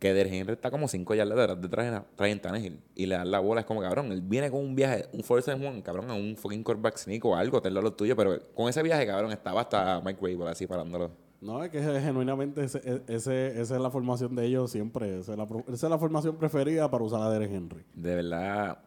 que 0.00 0.12
Derrick 0.12 0.32
Henry 0.32 0.54
está 0.54 0.70
como 0.70 0.88
5 0.88 1.14
yardas 1.14 1.60
detrás 1.60 1.84
de 1.86 1.90
Ryan- 1.92 2.04
Ryan 2.18 2.40
Tannehill 2.40 2.80
y 2.96 3.06
le 3.06 3.14
dan 3.16 3.30
la 3.30 3.38
bola. 3.38 3.60
Es 3.60 3.66
como, 3.66 3.80
cabrón, 3.80 4.10
él 4.10 4.22
viene 4.22 4.50
con 4.50 4.60
un 4.60 4.74
viaje, 4.74 5.06
un 5.12 5.22
force 5.22 5.52
one, 5.52 5.82
cabrón, 5.82 6.10
a 6.10 6.14
un 6.14 6.36
fucking 6.36 6.64
quarterback 6.64 6.96
sneak 6.96 7.24
o 7.24 7.36
algo, 7.36 7.60
tenlo 7.62 7.80
lo 7.82 7.92
tuyo. 7.92 8.16
Pero 8.16 8.38
con 8.54 8.68
ese 8.68 8.82
viaje, 8.82 9.06
cabrón, 9.06 9.30
estaba 9.30 9.60
hasta 9.60 10.00
Mike 10.00 10.18
Rabel 10.20 10.48
así 10.48 10.66
parándolo. 10.66 11.10
No, 11.42 11.62
es 11.62 11.70
que 11.70 11.80
genuinamente 11.82 12.64
ese, 12.64 12.78
e, 12.84 13.02
ese- 13.14 13.60
esa 13.60 13.74
es 13.76 13.80
la 13.80 13.90
formación 13.90 14.34
de 14.34 14.46
ellos 14.46 14.70
siempre. 14.70 15.18
Esa 15.20 15.32
es 15.32 15.38
la, 15.38 15.44
esa 15.68 15.86
es 15.86 15.90
la 15.90 15.98
formación 15.98 16.36
preferida 16.36 16.90
para 16.90 17.04
usar 17.04 17.20
a 17.22 17.30
Derek 17.30 17.50
Henry. 17.52 17.84
De 17.94 18.14
verdad. 18.16 18.78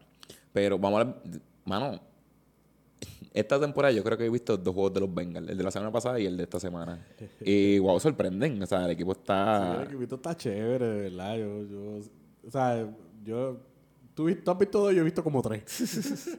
Pero 0.52 0.78
vamos 0.78 0.98
a 0.98 1.00
hablar, 1.02 1.22
mano. 1.64 2.00
Esta 3.32 3.58
temporada 3.60 3.92
yo 3.92 4.04
creo 4.04 4.16
que 4.16 4.26
he 4.26 4.30
visto 4.30 4.56
dos 4.56 4.72
juegos 4.74 4.94
de 4.94 5.00
los 5.00 5.12
Bengals, 5.14 5.48
el 5.50 5.56
de 5.58 5.64
la 5.64 5.70
semana 5.70 5.90
pasada 5.90 6.20
y 6.20 6.26
el 6.26 6.36
de 6.36 6.44
esta 6.44 6.60
semana. 6.60 7.04
Y 7.40 7.78
wow, 7.80 7.98
sorprenden. 7.98 8.62
O 8.62 8.66
sea, 8.66 8.84
el 8.84 8.90
equipo 8.92 9.12
Sí, 9.14 9.20
está. 9.20 9.82
el 9.82 9.88
equipito 9.88 10.16
está 10.16 10.36
chévere, 10.36 10.86
de 10.86 11.00
verdad. 11.10 11.36
Yo, 11.36 11.62
yo, 11.64 12.00
o 12.46 12.50
sea, 12.50 12.88
yo, 13.24 13.58
tú, 14.14 14.32
tú 14.36 14.50
has 14.50 14.58
visto 14.58 14.80
dos, 14.80 14.94
yo 14.94 15.00
he 15.00 15.04
visto 15.04 15.22
como 15.24 15.42
tres. 15.42 16.38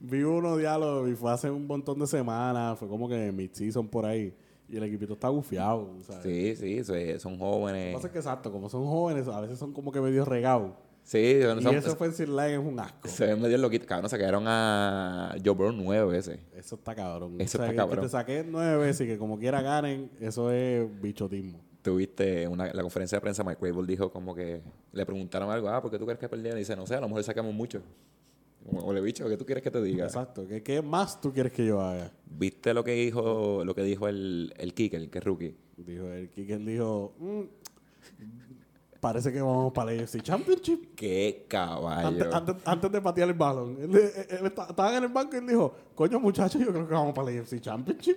Vi 0.00 0.22
uno 0.22 0.56
diálogo 0.56 1.08
y 1.08 1.14
fue 1.16 1.32
hace 1.32 1.50
un 1.50 1.66
montón 1.66 1.98
de 1.98 2.06
semanas, 2.06 2.78
fue 2.78 2.86
como 2.88 3.08
que 3.08 3.32
mid-season 3.32 3.88
por 3.88 4.04
ahí. 4.06 4.32
Y 4.68 4.76
el 4.76 4.82
equipito 4.84 5.14
está 5.14 5.28
gufiado, 5.28 5.90
¿sabes? 6.02 6.22
Sí, 6.22 6.54
sí, 6.56 6.84
so- 6.84 7.20
son 7.20 7.32
Lo 7.32 7.38
jóvenes. 7.38 7.88
que 7.88 7.94
pasa 7.94 8.06
es 8.08 8.12
que 8.12 8.18
exacto, 8.18 8.52
como 8.52 8.68
son 8.68 8.84
jóvenes, 8.86 9.26
a 9.26 9.40
veces 9.40 9.58
son 9.58 9.72
como 9.72 9.90
que 9.90 10.00
medio 10.00 10.24
regados. 10.24 10.72
Sí, 11.08 11.38
Y 11.40 11.42
son- 11.62 11.74
ese 11.74 11.88
offensive 11.88 12.28
line 12.28 12.52
es 12.52 12.58
un 12.58 12.78
asco. 12.78 13.08
se 13.08 13.24
ven 13.24 13.40
medio 13.40 13.56
loquitos. 13.56 13.86
Cabrón, 13.88 14.10
se 14.10 14.18
quedaron 14.18 14.44
a 14.46 15.34
Joe 15.42 15.54
Burrow 15.54 15.72
nueve 15.72 16.04
veces. 16.12 16.38
Eso 16.54 16.74
está 16.74 16.94
cabrón. 16.94 17.36
Eso 17.40 17.56
o 17.56 17.60
sea, 17.62 17.64
está 17.64 17.70
que- 17.70 17.76
cabrón. 17.76 17.96
Que 18.00 18.02
te 18.02 18.08
saqué 18.10 18.44
nueve 18.46 18.76
veces 18.76 19.06
y 19.06 19.10
que 19.10 19.16
como 19.16 19.38
quiera 19.38 19.62
ganen, 19.62 20.10
eso 20.20 20.50
es 20.52 20.86
bichotismo. 21.00 21.62
Tuviste 21.80 22.46
una, 22.46 22.70
la 22.74 22.82
conferencia 22.82 23.16
de 23.16 23.22
prensa, 23.22 23.42
Mike 23.42 23.58
Rabel 23.62 23.86
dijo 23.86 24.10
como 24.12 24.34
que 24.34 24.60
le 24.92 25.06
preguntaron 25.06 25.50
algo, 25.50 25.70
ah, 25.70 25.80
¿por 25.80 25.90
qué 25.90 25.98
tú 25.98 26.04
crees 26.04 26.18
que 26.18 26.28
perdieron? 26.28 26.58
Y 26.58 26.60
dice, 26.60 26.76
no 26.76 26.86
sé, 26.86 26.96
a 26.96 27.00
lo 27.00 27.08
mejor 27.08 27.24
sacamos 27.24 27.54
mucho. 27.54 27.80
Como, 28.66 28.84
Ole 28.84 29.00
bicho, 29.00 29.26
¿qué 29.30 29.38
tú 29.38 29.46
quieres 29.46 29.64
que 29.64 29.70
te 29.70 29.80
diga? 29.80 30.04
Exacto. 30.04 30.46
¿Qué, 30.46 30.62
¿Qué 30.62 30.82
más 30.82 31.22
tú 31.22 31.32
quieres 31.32 31.52
que 31.54 31.64
yo 31.64 31.80
haga? 31.80 32.12
¿Viste 32.26 32.74
lo 32.74 32.84
que 32.84 32.92
dijo, 32.92 33.62
lo 33.64 33.74
que 33.74 33.82
dijo 33.82 34.08
el, 34.08 34.52
el 34.58 34.74
kicker, 34.74 35.08
que 35.08 35.18
es 35.18 35.24
rookie? 35.24 35.56
Dijo 35.78 36.06
el 36.08 36.28
Kicker 36.28 36.62
dijo, 36.62 37.14
"Mm, 37.18 37.42
parece 39.00 39.32
que 39.32 39.40
vamos 39.40 39.72
para 39.72 39.92
la 39.92 40.02
AFC 40.02 40.20
Championship. 40.22 40.94
¡Qué 40.96 41.44
caballo! 41.48 42.08
Antes, 42.08 42.34
antes, 42.34 42.54
antes 42.64 42.92
de 42.92 43.00
patear 43.00 43.28
el 43.28 43.34
balón. 43.34 43.76
Él, 43.80 43.94
él- 43.96 44.26
él 44.40 44.46
estaban 44.46 44.94
en 44.94 45.04
el 45.04 45.08
banco 45.10 45.36
y 45.36 45.38
él 45.38 45.46
dijo, 45.46 45.74
coño 45.94 46.18
muchachos, 46.20 46.60
yo 46.60 46.68
creo 46.72 46.86
que 46.88 46.94
vamos 46.94 47.14
para 47.14 47.30
la 47.30 47.40
AFC 47.40 47.60
Championship. 47.60 48.16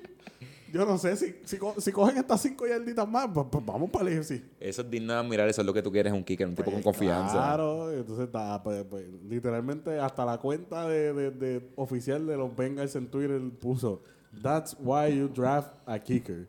Yo 0.73 0.85
no 0.85 0.97
sé, 0.97 1.17
si, 1.17 1.35
si, 1.43 1.57
co- 1.57 1.75
si 1.79 1.91
cogen 1.91 2.17
estas 2.17 2.41
cinco 2.41 2.65
yarditas 2.65 3.05
más, 3.05 3.27
pues, 3.33 3.45
pues 3.51 3.65
vamos 3.65 3.89
para 3.89 4.05
la 4.09 4.11
AFC. 4.17 4.41
Eso 4.57 4.81
es 4.83 4.89
digno 4.89 5.11
de 5.11 5.19
admirar, 5.19 5.49
eso 5.49 5.59
es 5.61 5.67
lo 5.67 5.73
que 5.73 5.81
tú 5.81 5.91
quieres, 5.91 6.13
un 6.13 6.23
kicker, 6.23 6.47
un 6.47 6.55
tipo 6.55 6.71
Pues, 6.71 6.75
con 6.75 6.83
confianza. 6.93 7.33
Claro, 7.33 7.91
entonces 7.91 8.25
está, 8.27 8.63
pues, 8.63 8.85
pues, 8.89 9.05
literalmente 9.27 9.99
hasta 9.99 10.23
la 10.23 10.37
cuenta 10.37 10.87
de, 10.87 11.11
de- 11.13 11.31
de 11.31 11.69
oficial 11.75 12.25
de 12.25 12.37
los 12.37 12.55
Bengals 12.55 12.95
en 12.95 13.07
Twitter 13.07 13.41
puso, 13.59 14.01
that's 14.41 14.75
why 14.79 15.13
you 15.13 15.27
draft 15.27 15.73
a 15.85 15.99
kicker. 15.99 16.47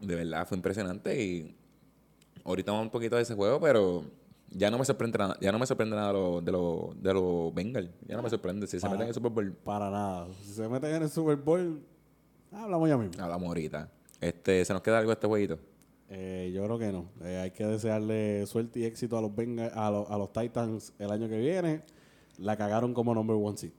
De 0.00 0.14
verdad, 0.14 0.46
fue 0.48 0.56
impresionante 0.56 1.22
y 1.22 1.54
ahorita 2.46 2.72
vamos 2.72 2.86
un 2.86 2.90
poquito 2.90 3.16
de 3.16 3.22
ese 3.22 3.34
juego, 3.34 3.60
pero 3.60 4.04
ya 4.50 4.70
no 4.70 4.78
me 4.78 4.84
sorprende 4.84 5.18
nada, 5.18 5.36
ya 5.40 5.52
no 5.52 5.58
me 5.58 5.66
sorprende 5.66 5.96
nada 5.96 6.08
de 6.08 6.12
los 6.14 6.44
de 6.44 6.52
los 6.52 7.02
de 7.02 7.12
los 7.14 7.54
Bengals. 7.54 7.90
Ya 8.06 8.16
no 8.16 8.22
me 8.22 8.30
sorprende. 8.30 8.66
Si 8.66 8.78
se 8.80 8.86
meten 8.88 9.02
en 9.02 9.08
el 9.08 9.14
Super 9.14 9.32
Bowl, 9.32 9.52
Para 9.52 9.90
nada. 9.90 10.28
Si 10.42 10.52
se 10.52 10.68
meten 10.68 10.94
en 10.94 11.02
el 11.02 11.10
Super 11.10 11.36
Bowl, 11.36 11.82
hablamos 12.52 12.88
ya 12.88 12.96
mismo. 12.96 13.22
hablamos 13.22 13.48
ahorita. 13.48 13.90
Este, 14.20 14.64
¿se 14.64 14.72
nos 14.72 14.80
queda 14.82 14.98
algo 14.98 15.10
de 15.10 15.14
este 15.14 15.26
jueguito? 15.26 15.58
Eh, 16.08 16.52
yo 16.54 16.64
creo 16.64 16.78
que 16.78 16.92
no. 16.92 17.06
Eh, 17.24 17.36
hay 17.38 17.50
que 17.50 17.66
desearle 17.66 18.46
suerte 18.46 18.78
y 18.80 18.84
éxito 18.84 19.18
a 19.18 19.20
los, 19.20 19.32
Bengals- 19.32 19.72
a, 19.74 19.90
los, 19.90 20.08
a 20.08 20.16
los 20.16 20.32
Titans 20.32 20.92
el 20.98 21.10
año 21.10 21.28
que 21.28 21.38
viene. 21.38 21.82
La 22.38 22.56
cagaron 22.56 22.94
como 22.94 23.14
number 23.14 23.36
one 23.36 23.56
seed. 23.58 23.72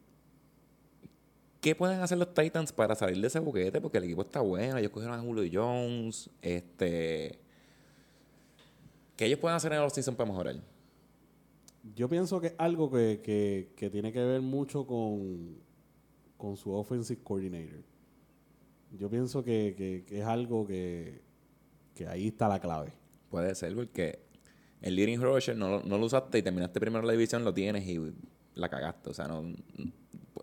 ¿Qué 1.62 1.74
pueden 1.76 2.02
hacer 2.02 2.18
los 2.18 2.34
Titans 2.34 2.72
para 2.72 2.96
salir 2.96 3.20
de 3.20 3.28
ese 3.28 3.40
boquete? 3.40 3.82
Porque 3.82 3.98
el 3.98 4.04
equipo 4.04 4.22
está 4.22 4.42
bueno. 4.42 4.78
Ellos 4.78 4.92
cogieron 4.92 5.18
a 5.18 5.22
Julio 5.22 5.50
Jones. 5.52 6.30
Este. 6.42 7.40
¿Qué 9.18 9.26
ellos 9.26 9.40
pueden 9.40 9.58
hacer 9.58 9.74
en 9.74 9.82
los 9.82 9.92
season 9.92 10.16
para 10.16 10.30
mejorar? 10.30 10.56
Yo 11.96 12.08
pienso 12.08 12.40
que 12.40 12.48
es 12.48 12.56
algo 12.58 12.90
que, 12.92 13.20
que, 13.24 13.74
que 13.76 13.90
tiene 13.90 14.12
que 14.14 14.24
ver 14.24 14.42
mucho 14.42 14.86
con, 14.86 15.58
con 16.38 16.56
su 16.56 16.72
offensive 16.72 17.20
coordinator. 17.24 17.82
Yo 18.98 19.10
pienso 19.10 19.44
que, 19.44 19.74
que- 19.78 20.06
que 20.08 20.20
es 20.20 20.26
algo 20.26 20.66
que, 20.66 21.22
que 21.96 22.08
ahí 22.08 22.28
está 22.28 22.48
la 22.48 22.60
clave. 22.60 22.94
Puede 23.30 23.54
ser, 23.56 23.76
porque 23.76 24.20
el 24.82 24.96
leading 24.96 25.22
rusher 25.22 25.58
no, 25.58 25.70
lo- 25.70 25.84
no 25.84 25.98
lo 25.98 26.06
usaste 26.06 26.38
y 26.38 26.44
terminaste 26.44 26.80
primero 26.80 27.04
la 27.06 27.12
división, 27.14 27.44
lo 27.44 27.54
tienes 27.54 27.86
y 27.88 28.00
la 28.56 28.70
cagaste. 28.70 29.10
O 29.10 29.14
sea, 29.14 29.28
no 29.28 29.44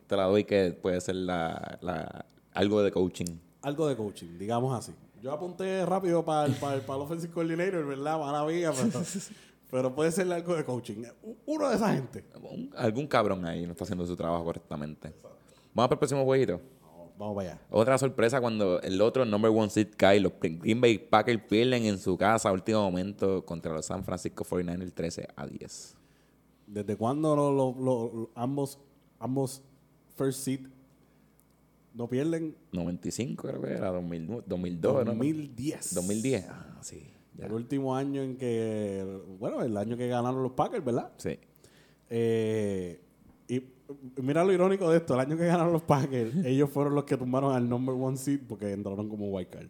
te 0.07 0.16
la 0.16 0.25
doy 0.25 0.45
que 0.45 0.73
puede 0.73 1.00
ser 1.00 1.14
la, 1.16 1.78
la- 1.81 2.26
algo 2.52 2.83
de 2.83 2.90
coaching. 2.90 3.37
Algo 3.62 3.87
de 3.88 3.97
coaching, 3.97 4.37
digamos 4.38 4.75
así. 4.76 4.93
Yo 5.25 5.33
apunté 5.33 5.87
rápido 5.87 6.23
para 6.23 6.45
el, 6.45 6.52
para 6.57 6.75
el, 6.75 6.83
para 6.83 6.97
el 6.99 7.02
offensive 7.07 7.33
coordinator, 7.33 7.87
¿verdad? 7.87 8.47
Mía, 8.47 8.71
pero, 8.76 9.02
pero 9.71 9.95
puede 9.95 10.12
ser 10.12 10.31
algo 10.31 10.54
de 10.54 10.62
coaching. 10.66 11.02
Uno 11.47 11.71
de 11.71 11.76
esa 11.76 11.95
gente. 11.95 12.26
Un- 12.43 12.71
algún 12.76 13.07
cabrón 13.07 13.43
ahí 13.47 13.64
no 13.64 13.73
está 13.73 13.85
haciendo 13.85 14.04
su 14.04 14.14
trabajo 14.16 14.45
correctamente. 14.45 15.14
Vamos 15.73 15.88
para 15.88 15.95
el 15.95 15.99
próximo 15.99 16.25
jueguito. 16.25 16.61
Vamos, 16.83 17.09
vamos 17.16 17.37
para 17.37 17.52
allá. 17.52 17.61
Otra 17.71 17.97
sorpresa 17.97 18.38
cuando 18.38 18.83
el 18.83 19.00
otro 19.00 19.25
number 19.25 19.50
one 19.50 19.71
seed 19.71 19.95
cae, 19.97 20.21
los 20.21 20.33
Green 20.38 20.78
Bay 20.83 20.99
Packers 20.99 21.43
pierden 21.49 21.87
en 21.87 21.97
su 21.99 22.19
casa 22.19 22.50
a 22.50 22.52
último 22.52 22.83
momento 22.83 23.47
contra 23.47 23.73
los 23.73 23.87
San 23.87 24.04
Francisco 24.04 24.45
49ers 24.45 24.93
13 24.93 25.28
a 25.35 25.47
10. 25.47 25.97
¿Desde 26.66 26.97
cuándo 26.99 27.35
lo- 27.35 27.50
lo- 27.50 27.75
lo- 27.81 28.12
lo- 28.14 28.31
ambos, 28.35 28.78
ambos 29.19 29.62
first 30.19 30.40
seed 30.40 30.61
no 31.95 32.09
pierden? 32.09 32.55
95 32.73 33.49
creo 33.49 33.63
que 33.63 33.71
era, 33.73 33.91
2000, 33.91 34.43
2002, 34.47 34.95
¿no? 35.05 35.05
2010. 35.13 35.95
2010. 35.95 36.47
Ah, 36.49 36.79
sí. 36.83 37.07
ya. 37.39 37.47
El 37.47 37.53
último 37.53 37.95
año 37.97 38.23
en 38.23 38.37
que, 38.37 39.05
bueno, 39.39 39.63
el 39.63 39.77
año 39.77 39.97
que 39.97 40.09
ganaron 40.09 40.43
los 40.43 40.53
Packers, 40.53 40.85
¿verdad? 40.85 41.13
Sí. 41.17 41.39
Eh, 42.11 43.01
y 43.49 43.63
mira 44.23 44.45
lo 44.45 44.53
irónico 44.53 44.91
de 44.91 44.97
esto, 44.99 45.15
el 45.15 45.21
año 45.21 45.37
que 45.37 45.47
ganaron 45.47 45.73
los 45.73 45.83
Packers, 45.83 46.35
ellos 46.45 46.71
fueron 46.71 46.95
los 46.95 47.05
que 47.05 47.17
tumbaron 47.17 47.55
al 47.55 47.69
number 47.69 47.95
one 47.95 48.17
seed 48.17 48.41
porque 48.49 48.73
entraron 48.73 49.09
como 49.09 49.29
wild 49.29 49.49
card. 49.51 49.69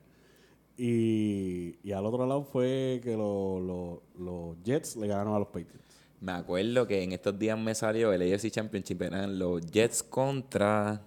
Y, 0.76 1.76
y 1.85 1.93
al 1.93 2.04
otro 2.04 2.26
lado 2.26 2.43
fue 2.45 3.00
que 3.02 3.16
lo- 3.16 3.61
lo- 3.61 4.02
los 4.19 4.57
Jets 4.64 4.97
le 4.97 5.07
ganaron 5.07 5.35
a 5.35 5.38
los 5.38 5.49
Patriots. 5.49 5.78
Me 6.21 6.33
acuerdo 6.33 6.87
que 6.87 7.02
en 7.02 7.12
estos 7.12 7.38
días 7.38 7.57
me 7.59 7.75
salió 7.75 8.12
el 8.12 8.23
AFC 8.33 8.50
Championship, 8.50 9.02
eran 9.02 9.38
los 9.38 9.64
Jets 9.71 10.02
contra 10.02 11.07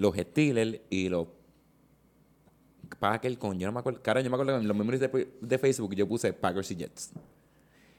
los 0.00 0.16
Steelers 0.16 0.80
y 0.88 1.10
los 1.10 1.28
Packers 2.98 3.36
con, 3.36 3.58
yo 3.58 3.66
no 3.66 3.72
me 3.72 3.80
acuerdo, 3.80 4.02
cara, 4.02 4.22
yo 4.22 4.30
me 4.30 4.36
acuerdo 4.36 4.54
que 4.54 4.62
en 4.62 4.68
los 4.68 4.76
memories 4.76 5.00
de, 5.00 5.28
de 5.40 5.58
Facebook 5.58 5.94
yo 5.94 6.08
puse 6.08 6.32
Packers 6.32 6.70
y 6.70 6.76
Jets. 6.76 7.10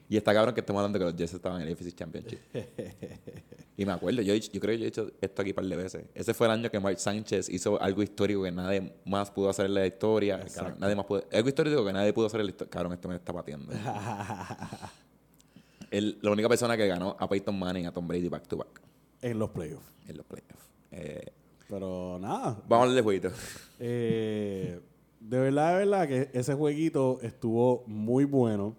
Y 0.10 0.18
está 0.18 0.34
cabrón 0.34 0.54
que 0.54 0.62
estamos 0.62 0.80
hablando 0.80 0.98
que 0.98 1.06
los 1.06 1.16
Jets 1.16 1.36
estaban 1.36 1.62
en 1.62 1.68
el 1.68 1.74
AFC 1.74 1.94
Championship. 1.94 2.40
y 3.78 3.86
me 3.86 3.92
acuerdo, 3.92 4.24
yo, 4.24 4.34
yo 4.34 4.60
creo 4.60 4.76
que 4.76 4.80
yo 4.80 4.86
he 4.86 4.88
hecho 4.88 5.12
esto 5.22 5.44
aquí 5.44 5.52
un 5.52 5.56
par 5.56 5.66
de 5.66 5.76
veces. 5.76 6.06
Ese 6.16 6.34
fue 6.34 6.48
el 6.48 6.54
año 6.54 6.72
que 6.72 6.80
Mark 6.80 7.00
Sánchez 7.00 7.50
hizo 7.50 7.80
algo 7.80 8.02
histórico 8.02 8.44
que 8.44 8.52
nadie 8.52 8.94
más 9.06 9.30
pudo 9.30 9.50
hacer 9.50 9.68
en 9.68 9.76
la 9.76 9.86
historia. 9.86 10.44
Cabrón, 10.54 10.78
nadie 10.80 10.96
más 10.96 11.06
pudo, 11.06 11.24
algo 11.32 11.48
histórico 11.48 11.86
que 11.86 11.94
nadie 11.94 12.14
pudo 12.14 12.26
hacer 12.26 12.40
en 12.40 12.48
la 12.48 12.50
historia. 12.50 12.72
Cabrón, 12.72 12.94
esto 12.94 13.08
me 13.08 13.16
está 13.16 13.32
pateando. 13.32 13.72
el, 15.92 16.18
la 16.22 16.32
única 16.32 16.50
persona 16.50 16.76
que 16.76 16.88
ganó 16.88 17.16
a 17.18 17.30
Peyton 17.30 17.58
Manning, 17.58 17.86
a 17.86 17.94
Tom 17.94 18.08
Brady 18.08 18.28
back 18.28 18.48
to 18.48 18.58
back. 18.58 18.82
En 19.22 19.38
los 19.38 19.52
playoffs. 19.52 19.86
En 20.08 20.18
los 20.18 20.26
playoffs. 20.26 20.68
Eh, 20.92 21.32
Pero 21.72 22.20
nada. 22.20 22.62
Vamos 22.68 22.72
a 22.72 22.82
hablar 22.82 22.96
de 22.96 23.02
jueguito. 23.02 23.32
Eh, 23.84 24.80
de 25.20 25.40
verdad, 25.40 25.72
de 25.72 25.78
verdad 25.80 26.08
que 26.08 26.30
ese 26.38 26.54
jueguito 26.54 27.18
estuvo 27.24 27.84
muy 27.88 28.26
bueno. 28.26 28.76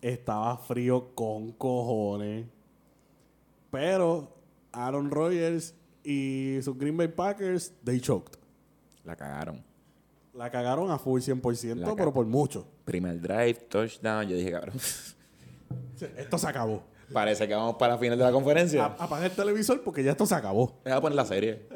Estaba 0.00 0.56
frío 0.56 1.14
con 1.14 1.52
cojones. 1.52 2.46
Pero 3.70 4.36
Aaron 4.72 5.12
Rodgers 5.12 5.76
y 6.02 6.58
sus 6.62 6.76
Green 6.76 6.96
Bay 6.96 7.06
Packers, 7.06 7.72
they 7.84 8.00
choked. 8.00 8.36
La 9.04 9.14
cagaron. 9.14 9.62
La 10.32 10.50
cagaron 10.50 10.90
a 10.90 10.98
full 10.98 11.20
100%, 11.20 11.76
La 11.76 11.94
pero 11.94 12.12
por 12.12 12.26
mucho. 12.26 12.66
Primer 12.84 13.20
drive, 13.20 13.54
touchdown. 13.68 14.26
Yo 14.26 14.36
dije, 14.36 14.50
cabrón. 14.50 14.74
Esto 16.16 16.36
se 16.36 16.48
acabó. 16.48 16.82
Parece 17.12 17.46
que 17.46 17.54
vamos 17.54 17.76
para 17.76 17.94
la 17.94 17.98
final 17.98 18.18
de 18.18 18.24
la 18.24 18.32
conferencia. 18.32 18.84
A- 18.86 19.04
Apaga 19.04 19.26
el 19.26 19.32
televisor 19.32 19.82
porque 19.82 20.02
ya 20.02 20.12
esto 20.12 20.26
se 20.26 20.34
acabó. 20.34 20.80
Me 20.84 20.90
voy 20.90 20.98
a 20.98 21.00
poner 21.00 21.16
la 21.16 21.24
serie. 21.24 21.66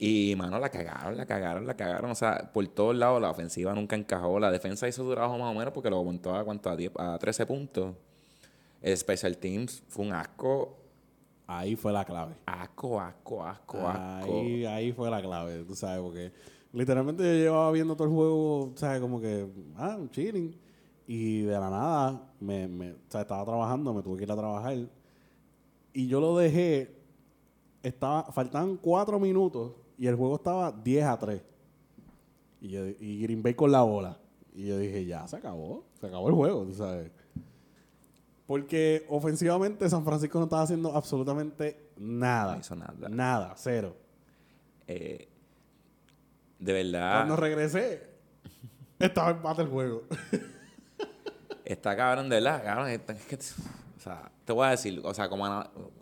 Y, 0.00 0.34
mano, 0.36 0.58
la 0.60 0.68
cagaron, 0.68 1.16
la 1.16 1.26
cagaron, 1.26 1.66
la 1.66 1.76
cagaron. 1.76 2.10
O 2.10 2.14
sea, 2.14 2.50
por 2.52 2.66
todos 2.68 2.94
lados 2.96 3.20
la 3.20 3.30
ofensiva 3.30 3.74
nunca 3.74 3.96
encajó. 3.96 4.38
La 4.38 4.50
defensa 4.50 4.86
hizo 4.86 5.04
su 5.04 5.10
trabajo 5.12 5.36
más 5.38 5.50
o 5.54 5.58
menos 5.58 5.72
porque 5.74 5.90
lo 5.90 6.02
montó 6.04 6.34
a, 6.36 6.44
¿cuánto? 6.44 6.70
a, 6.70 6.76
10 6.76 6.92
a 6.96 7.18
13 7.18 7.46
puntos. 7.46 7.94
El 8.80 8.96
Special 8.96 9.36
Teams 9.38 9.82
fue 9.88 10.06
un 10.06 10.12
asco. 10.12 10.76
Ahí 11.48 11.74
fue 11.74 11.92
la 11.92 12.04
clave. 12.04 12.34
Asco, 12.46 13.00
asco, 13.00 13.44
asco, 13.44 13.78
asco. 13.88 14.40
Ahí, 14.40 14.64
ahí 14.66 14.92
fue 14.92 15.10
la 15.10 15.20
clave, 15.20 15.64
tú 15.64 15.74
sabes, 15.74 16.00
porque 16.00 16.30
literalmente 16.72 17.22
yo 17.24 17.32
llevaba 17.44 17.72
viendo 17.72 17.96
todo 17.96 18.06
el 18.06 18.14
juego, 18.14 18.72
¿sabes? 18.76 19.00
Como 19.00 19.20
que, 19.20 19.46
ah, 19.76 19.98
chilling. 20.10 20.54
Y 21.10 21.40
de 21.40 21.52
la 21.58 21.70
nada, 21.70 22.32
me, 22.38 22.68
me, 22.68 22.92
o 22.92 22.96
sea, 23.08 23.22
estaba 23.22 23.42
trabajando, 23.42 23.94
me 23.94 24.02
tuve 24.02 24.18
que 24.18 24.24
ir 24.24 24.30
a 24.32 24.36
trabajar. 24.36 24.76
Y 25.94 26.06
yo 26.06 26.20
lo 26.20 26.36
dejé, 26.36 26.94
estaba, 27.82 28.24
faltaban 28.30 28.76
cuatro 28.76 29.18
minutos 29.18 29.72
y 29.96 30.06
el 30.06 30.16
juego 30.16 30.36
estaba 30.36 30.70
10 30.70 31.04
a 31.06 31.18
3. 31.18 31.42
Y, 32.60 32.68
yo- 32.68 32.86
y 32.86 33.22
Green 33.22 33.42
Bay 33.42 33.54
con 33.54 33.72
la 33.72 33.80
bola. 33.82 34.18
Y 34.54 34.66
yo 34.66 34.76
dije, 34.78 35.06
ya, 35.06 35.26
se 35.26 35.36
acabó, 35.36 35.86
se 35.98 36.06
acabó 36.08 36.28
el 36.28 36.34
juego, 36.34 36.64
tú 36.66 36.74
sabes. 36.74 37.10
Porque 38.46 39.06
ofensivamente 39.08 39.88
San 39.88 40.04
Francisco 40.04 40.38
no 40.38 40.44
estaba 40.44 40.62
haciendo 40.62 40.94
absolutamente 40.94 41.88
nada. 41.96 42.54
No 42.54 42.60
hizo 42.60 42.76
nada. 42.76 43.08
Nada, 43.08 43.54
cero. 43.56 43.96
Eh, 44.86 45.26
de 46.58 46.72
verdad. 46.72 47.18
Cuando 47.20 47.36
regresé, 47.36 48.08
estaba 48.98 49.30
empate 49.30 49.62
el 49.62 49.68
juego. 49.68 50.02
Está 51.68 51.94
cabrón, 51.94 52.28
de 52.30 52.36
verdad, 52.36 52.62
cabrón. 52.64 52.88
Es 52.88 53.00
que, 53.26 53.36
o 53.36 54.00
sea, 54.00 54.30
te 54.44 54.52
voy 54.54 54.66
a 54.66 54.70
decir, 54.70 55.00
o 55.04 55.12
sea, 55.12 55.28
como 55.28 55.46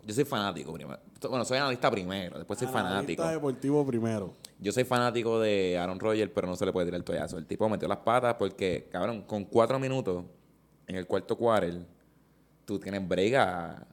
yo 0.05 0.13
soy 0.13 0.23
fanático 0.23 0.71
primero. 0.71 0.97
Bueno, 1.29 1.43
soy 1.43 1.57
analista 1.57 1.91
primero, 1.91 2.37
después 2.37 2.57
soy 2.57 2.69
fanático. 2.69 3.21
Analista 3.21 3.31
deportivo 3.31 3.85
primero. 3.85 4.33
Yo 4.59 4.71
soy 4.71 4.85
fanático 4.85 5.39
de 5.41 5.77
Aaron 5.77 5.99
Rodgers, 5.99 6.31
pero 6.33 6.47
no 6.47 6.55
se 6.55 6.65
le 6.65 6.71
puede 6.71 6.87
tirar 6.87 6.99
el 6.99 7.03
toallazo. 7.03 7.37
El 7.37 7.45
tipo 7.45 7.67
metió 7.67 7.87
las 7.87 7.97
patas 7.97 8.35
porque, 8.35 8.87
cabrón, 8.89 9.23
con 9.23 9.43
cuatro 9.43 9.77
minutos 9.77 10.23
en 10.87 10.95
el 10.95 11.05
cuarto 11.05 11.37
quarter, 11.37 11.85
tú 12.63 12.79
tienes 12.79 13.05
brega 13.05 13.85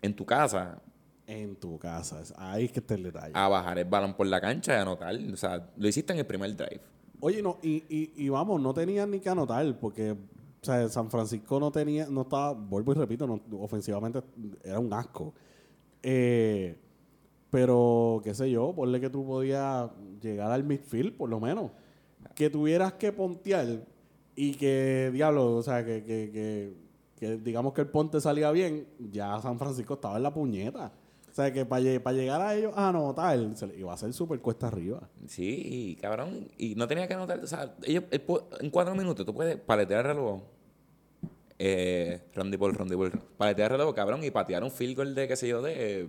en 0.00 0.16
tu 0.16 0.24
casa 0.24 0.80
En 1.26 1.54
tu 1.56 1.78
casa. 1.78 2.22
Ahí 2.38 2.64
es 2.64 2.72
que 2.72 2.80
está 2.80 2.94
el 2.94 3.02
detalle. 3.02 3.32
a 3.34 3.46
bajar 3.46 3.78
el 3.78 3.84
balón 3.84 4.14
por 4.14 4.26
la 4.26 4.40
cancha 4.40 4.74
y 4.74 4.80
anotar. 4.80 5.14
O 5.32 5.36
sea, 5.36 5.68
lo 5.76 5.86
hiciste 5.86 6.14
en 6.14 6.20
el 6.20 6.26
primer 6.26 6.56
drive. 6.56 6.80
Oye, 7.20 7.42
no, 7.42 7.58
y, 7.62 7.84
y, 7.90 8.12
y 8.16 8.28
vamos, 8.30 8.58
no 8.60 8.72
tenían 8.72 9.10
ni 9.10 9.20
que 9.20 9.28
anotar, 9.28 9.78
porque 9.78 10.16
o 10.62 10.64
sea, 10.64 10.88
San 10.88 11.10
Francisco 11.10 11.58
no 11.58 11.70
tenía, 11.72 12.06
no 12.08 12.22
estaba, 12.22 12.52
vuelvo 12.52 12.92
y 12.92 12.94
repito, 12.96 13.26
no- 13.26 13.40
ofensivamente 13.60 14.20
era 14.62 14.78
un 14.78 14.92
asco. 14.92 15.32
Eh, 16.02 16.76
pero, 17.50 18.20
qué 18.22 18.34
sé 18.34 18.50
yo, 18.50 18.72
ponle 18.74 19.00
que 19.00 19.10
tú 19.10 19.26
podías 19.26 19.90
llegar 20.22 20.52
al 20.52 20.64
midfield, 20.64 21.16
por 21.16 21.28
lo 21.28 21.40
menos. 21.40 21.70
Que 22.34 22.48
tuvieras 22.50 22.94
que 22.94 23.12
pontear 23.12 23.84
y 24.36 24.52
que, 24.54 25.10
diablo, 25.12 25.56
o 25.56 25.62
sea, 25.62 25.84
que, 25.84 26.04
que, 26.04 26.30
que, 26.32 26.74
que 27.16 27.36
digamos 27.38 27.72
que 27.72 27.80
el 27.82 27.88
ponte 27.88 28.20
salía 28.20 28.50
bien, 28.52 28.86
ya 29.10 29.40
San 29.42 29.58
Francisco 29.58 29.94
estaba 29.94 30.16
en 30.16 30.22
la 30.22 30.32
puñeta. 30.32 30.92
O 31.40 31.42
sea, 31.42 31.52
que 31.54 31.64
para 31.64 32.12
llegar 32.12 32.40
a 32.42 32.54
ellos 32.54 32.72
a 32.76 32.90
anotar, 32.90 33.38
se 33.56 33.66
le 33.66 33.78
iba 33.78 33.90
a 33.90 33.94
hacer 33.94 34.12
súper 34.12 34.40
cuesta 34.40 34.66
arriba. 34.66 35.08
Sí, 35.26 35.62
y, 35.64 35.96
cabrón. 35.96 36.48
Y 36.58 36.74
no 36.74 36.86
tenía 36.86 37.08
que 37.08 37.14
anotar. 37.14 37.38
O 37.42 37.46
sea, 37.46 37.74
ellos, 37.82 38.04
en 38.10 38.70
cuatro 38.70 38.94
minutos 38.94 39.24
tú 39.24 39.32
puedes 39.34 39.56
paletear 39.56 40.00
el 40.06 40.16
reloj. 40.16 40.40
Eh, 41.58 42.20
Randy 42.34 42.56
Ball, 42.56 42.74
Randy 42.74 42.94
Ball. 42.94 43.12
Paletear 43.38 43.72
el 43.72 43.78
reloj, 43.78 43.94
cabrón, 43.94 44.22
y 44.24 44.30
patear 44.30 44.62
un 44.64 44.70
field 44.70 44.96
goal 44.96 45.14
de, 45.14 45.28
qué 45.28 45.36
sé 45.36 45.48
yo, 45.48 45.62
de 45.62 46.08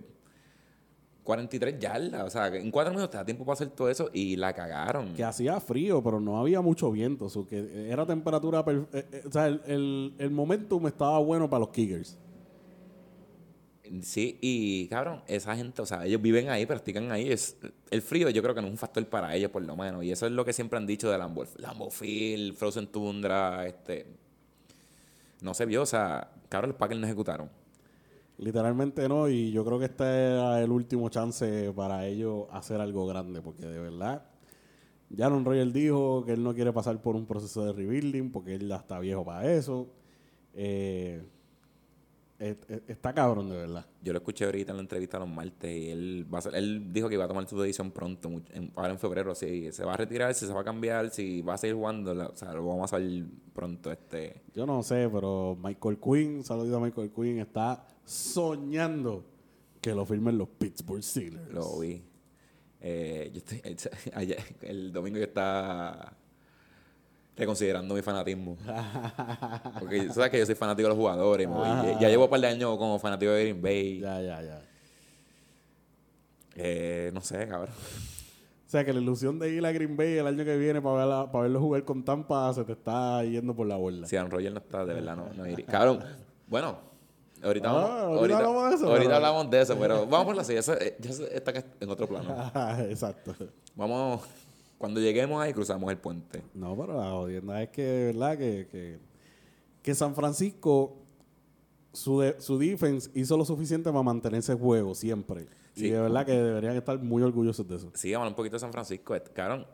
43 1.24 1.78
yardas. 1.78 2.22
O 2.26 2.30
sea, 2.30 2.48
en 2.48 2.70
cuatro 2.70 2.92
minutos 2.92 3.10
te 3.10 3.16
da 3.16 3.24
tiempo 3.24 3.44
para 3.44 3.54
hacer 3.54 3.68
todo 3.70 3.88
eso 3.88 4.10
y 4.12 4.36
la 4.36 4.52
cagaron. 4.54 5.14
que 5.14 5.24
hacía 5.24 5.60
frío, 5.60 6.02
pero 6.02 6.20
no 6.20 6.38
había 6.40 6.60
mucho 6.60 6.90
viento. 6.90 7.28
so 7.28 7.46
que 7.46 7.88
era 7.90 8.04
temperatura. 8.06 8.64
per- 8.64 8.86
eh, 8.92 9.06
eh, 9.12 9.22
o 9.26 9.30
sea, 9.32 9.46
el, 9.46 9.60
el, 9.66 10.14
el 10.18 10.30
momentum 10.30 10.86
estaba 10.86 11.18
bueno 11.20 11.48
para 11.48 11.60
los 11.60 11.68
Kickers. 11.70 12.18
Sí, 14.00 14.38
y 14.40 14.88
cabrón, 14.88 15.22
esa 15.26 15.54
gente, 15.54 15.82
o 15.82 15.86
sea, 15.86 16.06
ellos 16.06 16.22
viven 16.22 16.48
ahí, 16.48 16.64
practican 16.64 17.12
ahí. 17.12 17.30
Es, 17.30 17.58
el 17.90 18.00
frío 18.00 18.30
yo 18.30 18.42
creo 18.42 18.54
que 18.54 18.62
no 18.62 18.68
es 18.68 18.72
un 18.72 18.78
factor 18.78 19.06
para 19.06 19.34
ellos, 19.36 19.50
por 19.50 19.62
lo 19.62 19.76
menos. 19.76 20.02
Y 20.02 20.10
eso 20.10 20.24
es 20.26 20.32
lo 20.32 20.44
que 20.44 20.54
siempre 20.54 20.78
han 20.78 20.86
dicho 20.86 21.10
de 21.10 21.18
Lambo, 21.18 21.44
Lambo 21.58 21.90
Field, 21.90 22.54
Frozen 22.54 22.86
Tundra, 22.86 23.66
este... 23.66 24.06
No 25.42 25.52
se 25.54 25.66
vio, 25.66 25.82
o 25.82 25.86
sea, 25.86 26.30
cabrón, 26.48 26.70
los 26.70 26.78
Packers 26.78 27.00
no 27.00 27.06
ejecutaron. 27.06 27.50
Literalmente 28.38 29.08
no, 29.08 29.28
y 29.28 29.50
yo 29.52 29.64
creo 29.64 29.78
que 29.78 29.86
este 29.86 30.04
era 30.04 30.62
el 30.62 30.70
último 30.70 31.08
chance 31.10 31.72
para 31.74 32.06
ellos 32.06 32.46
hacer 32.50 32.80
algo 32.80 33.06
grande, 33.06 33.42
porque 33.42 33.66
de 33.66 33.78
verdad, 33.78 34.24
Jaron 35.14 35.44
Royal 35.44 35.72
dijo 35.72 36.24
que 36.24 36.32
él 36.32 36.42
no 36.42 36.54
quiere 36.54 36.72
pasar 36.72 37.02
por 37.02 37.16
un 37.16 37.26
proceso 37.26 37.64
de 37.64 37.72
rebuilding, 37.72 38.30
porque 38.30 38.54
él 38.54 38.68
ya 38.68 38.76
está 38.76 38.98
viejo 39.00 39.24
para 39.24 39.52
eso. 39.52 39.88
Eh, 40.54 41.22
está 42.88 43.12
cabrón, 43.14 43.48
de 43.50 43.56
verdad. 43.56 43.86
Yo 44.02 44.12
lo 44.12 44.18
escuché 44.18 44.44
ahorita 44.44 44.72
en 44.72 44.76
la 44.78 44.82
entrevista 44.82 45.18
los 45.18 45.28
martes 45.28 45.70
y 45.76 45.90
él 45.90 46.26
va 46.32 46.38
a 46.38 46.42
ser- 46.42 46.54
él 46.56 46.92
dijo 46.92 47.08
que 47.08 47.14
iba 47.14 47.24
a 47.24 47.28
tomar 47.28 47.48
su 47.48 47.60
decisión 47.60 47.90
pronto, 47.90 48.28
en- 48.52 48.72
ahora 48.76 48.90
en 48.92 48.98
febrero, 48.98 49.34
si 49.34 49.70
se 49.72 49.84
va 49.84 49.94
a 49.94 49.96
retirar, 49.96 50.34
si 50.34 50.46
se 50.46 50.52
va 50.52 50.60
a 50.62 50.64
cambiar, 50.64 51.10
si 51.10 51.40
va 51.42 51.54
a 51.54 51.58
seguir 51.58 51.76
jugando, 51.76 52.14
la- 52.14 52.26
o 52.28 52.36
sea, 52.36 52.52
lo 52.52 52.66
vamos 52.66 52.84
a 52.84 52.96
saber 52.96 53.24
pronto, 53.54 53.90
este... 53.92 54.42
Yo 54.54 54.66
no 54.66 54.82
sé, 54.82 55.08
pero 55.12 55.56
Michael 55.62 55.98
Quinn, 55.98 56.42
saludito 56.44 56.76
a 56.76 56.80
Michael 56.80 57.10
Quinn, 57.12 57.38
está 57.38 57.86
soñando 58.04 59.24
que 59.80 59.94
lo 59.94 60.04
firmen 60.06 60.38
los 60.38 60.48
Pittsburgh 60.48 61.02
Steelers. 61.02 61.52
Lo 61.52 61.78
vi. 61.80 62.02
Eh, 62.80 63.30
yo 63.32 63.38
estoy, 63.38 63.60
ayer- 64.14 64.38
el 64.62 64.92
domingo 64.92 65.18
yo 65.18 65.24
estaba 65.24 66.16
reconsiderando 67.36 67.94
mi 67.94 68.02
fanatismo. 68.02 68.56
Porque 69.80 70.02
tú 70.02 70.14
sabes 70.14 70.30
que 70.30 70.38
yo 70.38 70.46
soy 70.46 70.54
fanático 70.54 70.84
de 70.88 70.94
los 70.94 70.98
jugadores. 70.98 71.48
y 71.48 72.00
ya, 72.02 72.08
llevo 72.08 72.24
un 72.24 72.30
par 72.30 72.40
de 72.40 72.46
años 72.48 72.76
como 72.78 72.98
fanático 72.98 73.32
de 73.32 73.42
Green 73.44 73.62
Bay. 73.62 74.00
Ya, 74.00 74.20
ya, 74.20 74.42
ya. 74.42 74.62
Eh, 76.54 77.10
no 77.14 77.20
sé, 77.20 77.46
cabrón. 77.48 77.70
O 78.66 78.70
sea, 78.72 78.84
que 78.84 78.92
la 78.92 79.00
ilusión 79.00 79.38
de 79.38 79.50
ir 79.50 79.64
a 79.66 79.72
Green 79.72 79.96
Bay 79.96 80.16
el 80.18 80.26
año 80.26 80.44
que 80.44 80.56
viene 80.56 80.80
para, 80.80 80.96
verla- 81.04 81.30
para 81.30 81.42
verlo 81.42 81.60
jugar 81.60 81.84
con 81.84 82.02
Tampa 82.04 82.52
se 82.54 82.64
te 82.64 82.72
está 82.72 83.22
yendo 83.24 83.54
por 83.54 83.66
la 83.66 83.76
borda. 83.76 84.06
Si 84.06 84.16
Aaron 84.16 84.30
Rodgers 84.30 84.54
no 84.54 84.60
está, 84.60 84.84
de 84.84 84.94
verdad 84.94 85.16
no, 85.16 85.28
no 85.34 85.46
iría. 85.46 85.66
Cabrón, 85.66 86.02
bueno, 86.46 86.78
ahorita, 87.42 87.68
Ah, 87.68 87.72
vamos, 87.72 87.90
ahorita 87.90 88.18
ahorita, 88.18 88.36
hablamos 88.38 88.70
de 88.70 88.76
eso, 88.76 88.86
ahorita 88.86 89.04
pero- 89.04 89.16
hablamos 89.16 89.50
de 89.50 89.60
eso, 89.60 89.76
pero 89.78 90.06
vamos 90.06 90.26
por 90.26 90.36
la 90.36 90.44
silla. 90.44 90.60
Eso, 90.60 90.74
eh, 90.80 90.96
ya 91.00 91.10
está 91.10 91.52
en 91.80 91.90
otro 91.90 92.06
plano. 92.08 92.50
Exacto. 92.88 93.34
Vamos, 93.74 94.22
cuando 94.82 95.00
lleguemos 95.00 95.40
ahí, 95.40 95.52
cruzamos 95.52 95.88
el 95.92 95.98
puente. 95.98 96.42
No, 96.54 96.76
pero 96.76 96.96
la 97.00 97.08
jodienda 97.12 97.62
es 97.62 97.68
que, 97.68 97.82
de 97.84 98.06
verdad, 98.06 98.36
que, 98.36 98.66
que, 98.68 98.98
que 99.80 99.94
San 99.94 100.12
Francisco, 100.16 100.96
su, 101.92 102.18
de- 102.18 102.40
su 102.40 102.58
defense 102.58 103.08
hizo 103.14 103.36
lo 103.36 103.44
suficiente 103.44 103.90
para 103.90 104.02
mantenerse 104.02 104.50
en 104.50 104.58
juego 104.58 104.92
siempre. 104.96 105.46
Sí. 105.74 105.86
Y 105.86 105.90
de 105.90 106.00
verdad 106.00 106.26
que 106.26 106.32
deberían 106.32 106.74
estar 106.76 106.98
muy 107.00 107.22
orgullosos 107.22 107.68
de 107.68 107.76
eso. 107.76 107.92
Sí, 107.94 108.12
vamos 108.12 108.30
un 108.30 108.34
poquito 108.34 108.56
de 108.56 108.60
San 108.60 108.72
Francisco. 108.72 109.14
Este, 109.14 109.30
Cabrón, 109.30 109.68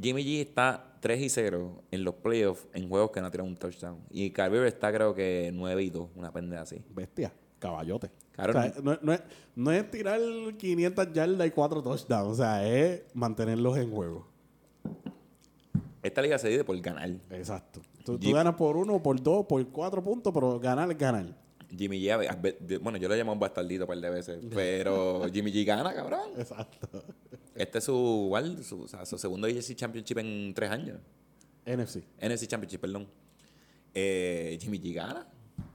Jimmy 0.00 0.24
G 0.24 0.40
está 0.40 0.96
3 1.00 1.20
y 1.20 1.28
0 1.28 1.82
en 1.90 2.02
los 2.02 2.14
playoffs 2.14 2.66
en 2.72 2.88
juegos 2.88 3.10
que 3.10 3.20
no 3.20 3.26
ha 3.26 3.30
tirado 3.30 3.50
un 3.50 3.56
touchdown. 3.56 3.98
Y 4.08 4.30
Carver 4.30 4.64
está 4.66 4.90
creo 4.94 5.14
que 5.14 5.50
9 5.52 5.82
y 5.82 5.90
2, 5.90 6.08
una 6.16 6.32
pendeja 6.32 6.62
así. 6.62 6.82
Bestia, 6.94 7.34
caballote. 7.62 8.10
Claro. 8.32 8.50
O 8.50 8.62
sea, 8.62 8.74
no, 8.82 8.98
no 9.00 9.12
es, 9.12 9.22
no 9.54 9.70
es 9.70 9.90
tirar 9.90 10.20
500 10.58 11.12
yardas 11.12 11.46
y 11.46 11.50
4 11.50 11.82
touchdowns. 11.82 12.32
O 12.32 12.34
sea, 12.34 12.66
es 12.66 13.02
mantenerlos 13.14 13.78
en 13.78 13.90
juego. 13.90 14.26
Esta 16.02 16.20
liga 16.20 16.36
se 16.38 16.48
divide 16.48 16.64
por 16.64 16.78
ganar. 16.80 17.10
Exacto. 17.30 17.80
Tú, 18.04 18.18
ganas 18.18 18.56
por 18.56 18.76
uno, 18.76 19.00
por 19.00 19.22
dos, 19.22 19.46
por 19.46 19.64
cuatro 19.68 20.02
puntos, 20.02 20.32
pero 20.34 20.58
ganar 20.58 20.90
es 20.90 20.98
ganar. 20.98 21.26
Jimmy 21.70 22.02
G, 22.02 22.80
bueno, 22.80 22.98
yo 22.98 23.08
lo 23.08 23.14
llamo 23.14 23.32
un 23.32 23.38
bastardito 23.38 23.84
un 23.84 23.88
par 23.88 23.98
de 23.98 24.10
veces, 24.10 24.40
pero 24.54 25.24
Jimmy 25.32 25.52
G 25.52 25.64
gana, 25.64 25.94
cabrón. 25.94 26.32
Exacto. 26.36 27.04
Este 27.54 27.78
es 27.78 27.84
su, 27.84 28.24
igual, 28.26 28.62
su, 28.64 28.82
o 28.82 28.88
sea, 28.88 29.06
su 29.06 29.16
segundo 29.16 29.46
AFC 29.46 29.74
Championship 29.74 30.18
en 30.18 30.52
tres 30.54 30.70
años. 30.70 30.98
NFC. 31.64 32.02
NFC 32.20 32.46
Championship, 32.48 32.80
perdón. 32.80 33.06
Eh, 33.94 34.58
Jimmy 34.60 34.80
G 34.80 34.94
gana. 34.94 35.26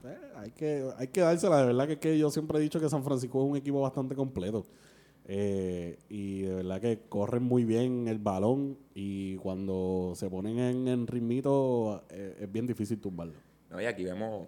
Eh, 0.08 0.16
hay, 0.36 0.50
que, 0.52 0.88
hay 0.96 1.08
que 1.08 1.20
dársela, 1.20 1.58
de 1.60 1.66
verdad 1.66 1.86
que, 1.88 1.98
que 1.98 2.18
yo 2.18 2.30
siempre 2.30 2.58
he 2.58 2.62
dicho 2.62 2.80
que 2.80 2.88
San 2.88 3.04
Francisco 3.04 3.42
es 3.44 3.50
un 3.50 3.56
equipo 3.56 3.80
bastante 3.80 4.14
completo. 4.14 4.64
Eh, 5.30 5.98
y 6.08 6.42
de 6.42 6.54
verdad 6.54 6.80
que 6.80 7.00
corren 7.08 7.42
muy 7.42 7.64
bien 7.64 8.08
el 8.08 8.18
balón 8.18 8.78
y 8.94 9.36
cuando 9.36 10.14
se 10.16 10.30
ponen 10.30 10.58
en, 10.58 10.88
en 10.88 11.06
ritmito 11.06 12.02
eh, 12.08 12.38
es 12.40 12.50
bien 12.50 12.66
difícil 12.66 12.98
tumbarlo. 12.98 13.34
No, 13.68 13.78
y 13.80 13.84
aquí 13.84 14.04
vemos 14.04 14.46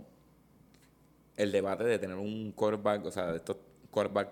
el 1.37 1.53
debate 1.53 1.85
de 1.85 1.99
tener 1.99 2.17
un 2.17 2.53
quarterback, 2.53 3.05
o 3.05 3.11
sea, 3.11 3.31
de 3.33 3.37
estos 3.37 3.59
quarterback 3.91 4.31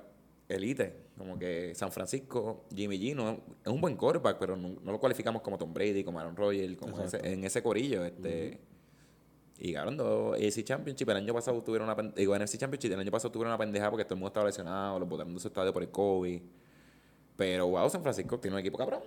elite, 0.49 0.95
como 1.19 1.39
que 1.39 1.75
San 1.75 1.93
Francisco, 1.93 2.65
Jimmy 2.75 2.99
G, 2.99 3.15
no, 3.15 3.31
es 3.31 3.71
un 3.73 3.81
buen 3.81 3.97
quarterback, 3.97 4.39
pero 4.39 4.57
no, 4.57 4.71
no 4.83 4.93
lo 4.93 4.99
cualificamos 5.01 5.43
como 5.43 5.59
Tom 5.59 5.75
Brady, 5.75 6.03
como 6.05 6.19
Aaron 6.19 6.37
Rodgers, 6.37 6.77
como 6.79 6.93
ese- 7.03 7.33
en 7.33 7.45
ese 7.45 7.63
corillo. 7.63 8.05
Este, 8.07 8.59
Y 9.61 9.73
ganaron 9.73 9.97
dos 9.97 10.35
AFC 10.37 10.63
Championship. 10.65 11.09
El 11.11 11.17
año 11.17 11.35
pasado 11.35 11.61
tuvieron 11.63 11.87
una 11.89 11.97
pen- 11.97 12.13
digo, 12.17 12.37
NFC 12.39 12.59
Championship, 12.59 12.93
el 12.93 13.01
año 13.01 13.11
pasado 13.11 13.33
tuvieron 13.33 13.51
una 13.51 13.59
pendeja 13.59 13.91
porque 13.91 14.05
todo 14.05 14.15
el 14.15 14.21
mundo 14.21 14.29
estaba 14.29 14.47
lesionado, 14.47 14.99
los 15.01 15.09
botaron 15.09 15.35
de 15.35 15.41
su 15.41 15.49
estadio 15.49 15.73
por 15.73 15.83
el 15.83 15.91
COVID. 15.91 16.41
Pero 17.37 17.69
wow, 17.69 17.89
San 17.91 18.03
Francisco 18.03 18.39
tiene 18.39 18.57
un 18.57 18.61
equipo 18.61 18.79
cabrón. 18.79 19.01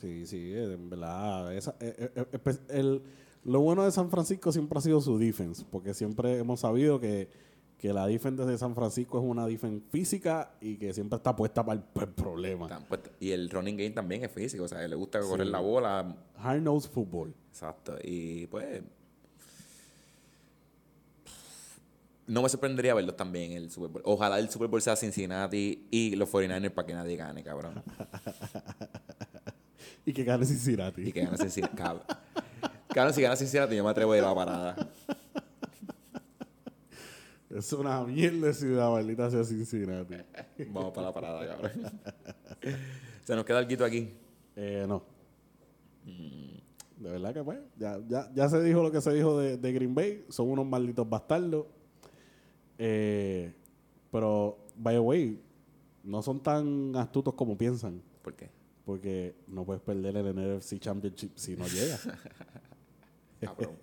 Sí, 0.00 0.26
sí, 0.26 0.52
eh, 0.52 0.72
en 0.74 0.90
verdad. 0.90 1.54
esa- 1.54 1.76
eh, 1.80 2.10
eh, 2.16 2.24
espe- 2.32 2.60
el- 2.68 3.02
lo 3.44 3.60
bueno 3.60 3.84
de 3.84 3.90
San 3.92 4.10
Francisco 4.10 4.50
siempre 4.52 4.78
ha 4.78 4.82
sido 4.82 5.00
su 5.00 5.18
defense, 5.18 5.64
porque 5.70 5.94
siempre 5.94 6.38
hemos 6.38 6.60
sabido 6.60 6.98
que, 7.00 7.28
que 7.78 7.92
la 7.92 8.06
defense 8.06 8.44
de 8.44 8.56
San 8.58 8.74
Francisco 8.74 9.18
es 9.18 9.24
una 9.24 9.46
defense 9.46 9.84
física 9.90 10.52
y 10.60 10.76
que 10.76 10.92
siempre 10.92 11.16
está 11.16 11.34
puesta 11.34 11.64
para 11.64 11.80
el, 11.80 12.08
problema. 12.12 12.68
Y 13.18 13.30
el 13.32 13.50
running 13.50 13.76
game 13.76 13.90
también 13.90 14.24
es 14.24 14.30
físico, 14.32 14.64
o 14.64 14.68
sea, 14.68 14.86
le 14.86 14.94
gusta 14.96 15.20
correr 15.20 15.46
la 15.48 15.58
bola. 15.60 16.16
Hard 16.36 16.62
nose 16.62 16.88
football. 16.88 17.34
Exacto. 17.50 17.96
Y 18.02 18.46
pues. 18.48 18.82
No 22.26 22.42
me 22.42 22.48
sorprendería 22.48 22.94
verlos 22.94 23.16
también 23.16 23.52
en 23.52 23.58
el 23.58 23.70
Super 23.70 23.90
Bowl. 23.90 24.02
Ojalá 24.04 24.38
el 24.38 24.48
Super 24.48 24.68
Bowl 24.68 24.80
sea 24.80 24.96
Cincinnati 24.96 25.86
y 25.90 26.14
los 26.16 26.30
49ers 26.30 26.70
para 26.70 26.86
que 26.86 26.94
nadie 26.94 27.16
gane, 27.16 27.42
cabrón. 27.42 27.82
Y 30.04 30.12
que 30.12 30.24
gane 30.24 30.44
Cincinnati. 30.44 31.02
Y 31.02 31.12
que 31.12 31.22
gane 31.22 31.38
Cincinnati. 31.38 31.76
Cabrón, 31.76 32.02
Cabrón, 32.88 33.14
si 33.14 33.22
gana 33.22 33.36
Cincinnati, 33.36 33.76
yo 33.76 33.84
me 33.84 33.90
atrevo 33.90 34.12
a 34.12 34.18
ir 34.18 34.24
a 34.24 34.28
la 34.28 34.34
parada. 34.34 34.76
Es 37.50 37.70
una 37.74 38.02
mierda 38.02 38.46
de 38.46 38.54
ciudad, 38.54 38.90
maldita 38.90 39.30
sea 39.30 39.44
Cincinnati. 39.44 40.14
Vamos 40.70 40.94
para 40.94 41.08
la 41.08 41.12
parada, 41.12 41.46
cabrón. 41.46 41.92
Se 43.24 43.36
nos 43.36 43.44
queda 43.44 43.58
el 43.58 43.66
quito 43.66 43.84
aquí. 43.84 44.08
Eh, 44.56 44.86
no. 44.88 45.04
De 46.96 47.10
verdad 47.10 47.34
que 47.34 47.44
pues, 47.44 47.58
ya, 47.76 48.00
ya, 48.08 48.30
ya 48.32 48.48
se 48.48 48.62
dijo 48.62 48.82
lo 48.82 48.90
que 48.90 49.02
se 49.02 49.12
dijo 49.12 49.38
de, 49.38 49.58
de 49.58 49.72
Green 49.72 49.94
Bay. 49.94 50.24
Son 50.30 50.48
unos 50.48 50.64
malditos 50.64 51.06
bastardos. 51.06 51.66
Eh, 52.84 53.54
pero, 54.10 54.58
by 54.76 54.94
the 54.96 54.98
way, 55.00 55.40
no 56.02 56.20
son 56.20 56.40
tan 56.42 56.96
astutos 56.96 57.34
como 57.34 57.56
piensan. 57.56 58.02
¿Por 58.22 58.34
qué? 58.34 58.50
Porque 58.84 59.36
no 59.46 59.64
puedes 59.64 59.80
perder 59.82 60.16
el 60.16 60.34
NFC 60.34 60.80
Championship 60.80 61.30
si 61.36 61.56
no 61.56 61.64
llegas. 61.68 62.08
Cabrón. 63.40 63.76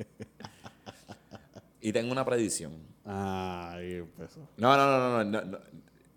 y 1.82 1.94
tengo 1.94 2.12
una 2.12 2.26
predicción. 2.26 2.74
Ay, 3.06 3.94
empezó. 3.96 4.42
No, 4.58 4.76
no, 4.76 4.86
no, 4.86 5.24
no, 5.24 5.24
no, 5.24 5.46
no. 5.46 5.58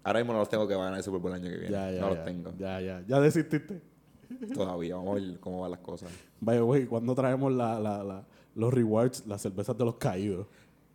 Ahora 0.05 0.19
mismo 0.19 0.33
no 0.33 0.41
los 0.41 0.49
tengo 0.49 0.67
que 0.67 0.75
ganar 0.75 0.95
el 0.97 1.03
Super 1.05 1.21
Bowl 1.21 1.33
el 1.33 1.41
año 1.41 1.51
que 1.51 1.57
viene. 1.59 1.71
Ya, 1.73 1.91
ya, 1.93 2.01
no 2.01 2.09
ya, 2.11 2.15
los 2.17 2.25
tengo. 2.25 2.53
Ya, 2.59 2.81
ya. 2.81 3.05
Ya 3.07 3.21
desististe. 3.21 3.81
Todavía. 4.53 4.97
Vamos 4.97 5.13
a 5.17 5.21
ver 5.21 5.39
cómo 5.39 5.61
van 5.61 5.71
las 5.71 5.81
cosas. 5.81 6.11
By 6.41 6.57
the 6.57 6.63
way, 6.63 6.87
cuando 6.87 7.15
traemos 7.15 7.53
la, 7.53 7.79
la, 7.79 8.03
la- 8.03 8.27
los 8.55 8.75
rewards, 8.75 9.27
las 9.27 9.41
cervezas 9.41 9.79
de 9.79 9.85
los 9.85 9.95
caídos. 9.97 10.47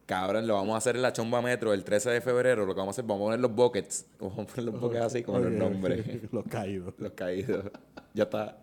Cabrón, 0.08 0.48
lo 0.48 0.54
vamos 0.54 0.74
a 0.74 0.78
hacer 0.78 0.96
en 0.96 1.02
la 1.02 1.12
Chomba 1.12 1.42
Metro 1.42 1.74
el 1.74 1.84
13 1.84 2.12
de 2.12 2.22
febrero. 2.22 2.66
Lo 2.66 2.74
que 2.74 2.80
vamos 2.80 2.94
a 2.94 2.96
hacer, 2.96 3.04
vamos 3.06 3.24
a 3.24 3.26
poner 3.26 3.40
los 3.42 3.54
buckets. 3.54 4.06
Vamos 4.20 4.40
a 4.40 4.46
poner 4.46 4.64
los 4.64 4.80
buckets 4.80 5.04
así 5.04 5.22
con 5.22 5.44
los 5.44 5.52
nombres. 5.52 6.06
los 6.32 6.46
caídos. 6.46 6.94
los 6.98 7.12
caídos. 7.12 7.66
Ya 8.14 8.24
está. 8.24 8.58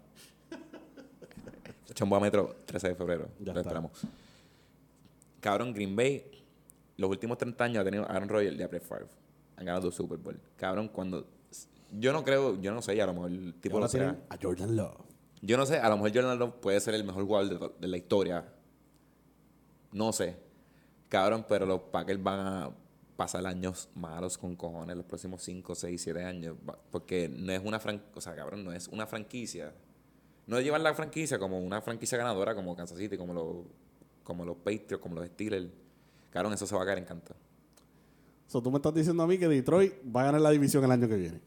Chomba 1.93 2.19
Metro, 2.19 2.57
13 2.65 2.89
de 2.89 2.95
febrero. 2.95 3.29
Ya 3.41 3.53
lo 3.53 3.61
está. 3.61 3.61
esperamos. 3.61 3.93
Cabrón, 5.41 5.75
Green 5.75 5.95
Bay, 5.95 6.25
los 6.97 7.11
últimos 7.11 7.37
30 7.37 7.63
años 7.63 7.83
ha 7.83 7.85
tenido 7.85 8.11
Aaron 8.11 8.31
Rodgers 8.31 8.59
y 8.59 8.63
a 8.63 8.69
Brett 8.69 8.83
Favre. 8.83 9.07
Han 9.57 9.67
ganado 9.67 9.85
dos 9.85 9.95
Super 9.95 10.17
Bowl. 10.17 10.41
Cabrón, 10.57 10.89
cuando... 10.89 11.27
Yo 11.93 12.15
no 12.15 12.25
creo, 12.25 12.59
yo 12.59 12.73
no 12.73 12.81
sé, 12.81 13.01
a 13.01 13.07
lo 13.07 13.13
mejor 13.13 13.31
el 13.31 13.55
tipo 13.61 13.79
lo 13.79 13.87
será. 13.87 14.17
a 14.31 14.39
Jordan 14.41 14.75
Love. 14.75 14.97
Yo 15.43 15.59
no 15.59 15.67
sé, 15.67 15.77
a 15.79 15.91
lo 15.91 15.97
mejor 15.97 16.15
Jordan 16.15 16.39
Love 16.39 16.55
puede 16.55 16.81
ser 16.81 16.95
el 16.95 17.05
mejor 17.05 17.27
jugador 17.27 17.59
de, 17.59 17.71
de 17.79 17.89
la 17.89 17.99
historia. 17.99 18.49
No 19.93 20.11
sé. 20.15 20.44
Cabrón, 21.09 21.45
pero 21.49 21.67
los 21.67 21.81
Packers 21.81 22.23
van 22.23 22.41
a 22.41 22.71
pasar 23.17 23.47
años 23.47 23.89
malos 23.95 24.37
con 24.37 24.57
cojones 24.57 24.97
los 24.97 25.07
próximos 25.07 25.43
5, 25.43 25.75
6, 25.75 26.03
7 26.03 26.25
años. 26.25 26.57
Porque 26.91 27.29
no 27.29 27.53
es 27.53 27.63
una 27.65 27.79
franquicia, 27.79 28.13
o 28.15 28.21
sea, 28.21 28.35
cabrón, 28.35 28.65
no 28.65 28.73
es 28.73 28.89
una 28.89 29.07
franquicia. 29.07 29.73
No 30.47 30.59
es 30.59 30.65
llevar 30.65 30.81
la 30.81 30.95
franquicia 30.95 31.39
como 31.39 31.59
una 31.59 31.81
franquicia 31.81 32.19
ganadora 32.19 32.55
como 32.55 32.77
Kansas 32.77 32.99
City, 32.99 33.17
como 33.17 33.33
los, 33.33 33.67
como 34.23 34.45
los 34.45 34.57
Patriots, 34.57 34.99
como 34.99 35.15
los 35.17 35.27
Steelers. 35.27 35.69
Cabrón, 36.31 36.53
eso 36.53 36.67
se 36.67 36.75
va 36.75 36.83
a 36.83 36.87
caer 36.87 36.99
en 36.99 37.05
canto. 37.05 37.35
So, 38.47 38.63
tú 38.63 38.71
me 38.71 38.77
estás 38.77 38.95
diciendo 38.95 39.23
a 39.23 39.27
mí 39.27 39.39
que 39.39 39.49
Detroit 39.49 39.95
va 40.15 40.23
a 40.23 40.25
ganar 40.27 40.41
la 40.41 40.51
división 40.51 40.85
el 40.85 40.91
año 40.91 41.09
que 41.09 41.17
viene. 41.17 41.41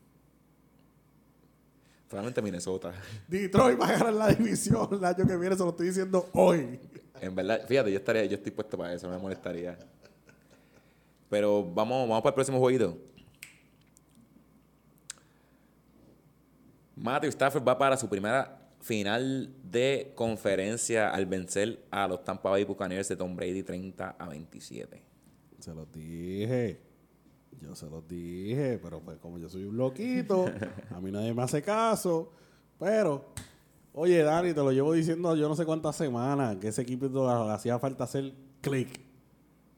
Realmente 2.09 2.41
Minnesota. 2.41 2.93
Detroit 3.27 3.79
va 3.79 3.87
a 3.87 3.91
ganar 3.91 4.13
la 4.13 4.27
división 4.29 4.87
el 4.91 5.03
año 5.03 5.27
que 5.27 5.35
viene, 5.35 5.55
se 5.55 5.63
lo 5.63 5.69
estoy 5.69 5.87
diciendo 5.87 6.29
hoy. 6.33 6.79
En 7.19 7.35
verdad, 7.35 7.65
fíjate, 7.67 7.91
yo 7.91 7.97
estaría, 7.97 8.25
yo 8.25 8.35
estoy 8.35 8.51
puesto 8.51 8.77
para 8.77 8.93
eso, 8.93 9.07
no 9.07 9.13
me 9.15 9.21
molestaría. 9.21 9.77
Pero 11.29 11.63
vamos, 11.63 12.07
vamos 12.07 12.21
para 12.21 12.29
el 12.29 12.35
próximo 12.35 12.59
jueguito. 12.59 12.97
Matthew 16.95 17.29
Stafford 17.29 17.67
va 17.67 17.77
para 17.77 17.97
su 17.97 18.07
primera 18.07 18.57
final 18.79 19.53
de 19.63 20.13
conferencia 20.15 21.09
al 21.09 21.25
vencer 21.25 21.85
a 21.91 22.07
los 22.07 22.23
Tampa 22.23 22.49
Bay 22.49 22.63
Buccaneers 22.63 23.09
de 23.09 23.15
Tom 23.17 23.35
Brady 23.35 23.63
30 23.63 24.15
a 24.17 24.29
27. 24.29 25.03
Se 25.59 25.73
los 25.73 25.91
dije. 25.91 26.87
Yo 27.61 27.75
se 27.75 27.89
los 27.89 28.07
dije, 28.07 28.79
pero 28.81 29.01
pues 29.01 29.17
como 29.17 29.37
yo 29.37 29.49
soy 29.49 29.63
un 29.63 29.77
loquito, 29.77 30.45
a 30.91 31.01
mí 31.01 31.11
nadie 31.11 31.33
me 31.33 31.43
hace 31.43 31.61
caso. 31.61 32.31
Pero, 32.79 33.25
oye, 33.93 34.21
Dani, 34.21 34.53
te 34.53 34.61
lo 34.61 34.71
llevo 34.71 34.93
diciendo 34.93 35.35
yo 35.35 35.49
no 35.49 35.55
sé 35.55 35.65
cuántas 35.65 35.95
semanas 35.95 36.57
que 36.57 36.67
ese 36.67 36.83
equipo 36.83 37.07
le 37.07 37.51
hacía 37.51 37.79
falta 37.79 38.03
hacer 38.03 38.33
click. 38.61 39.07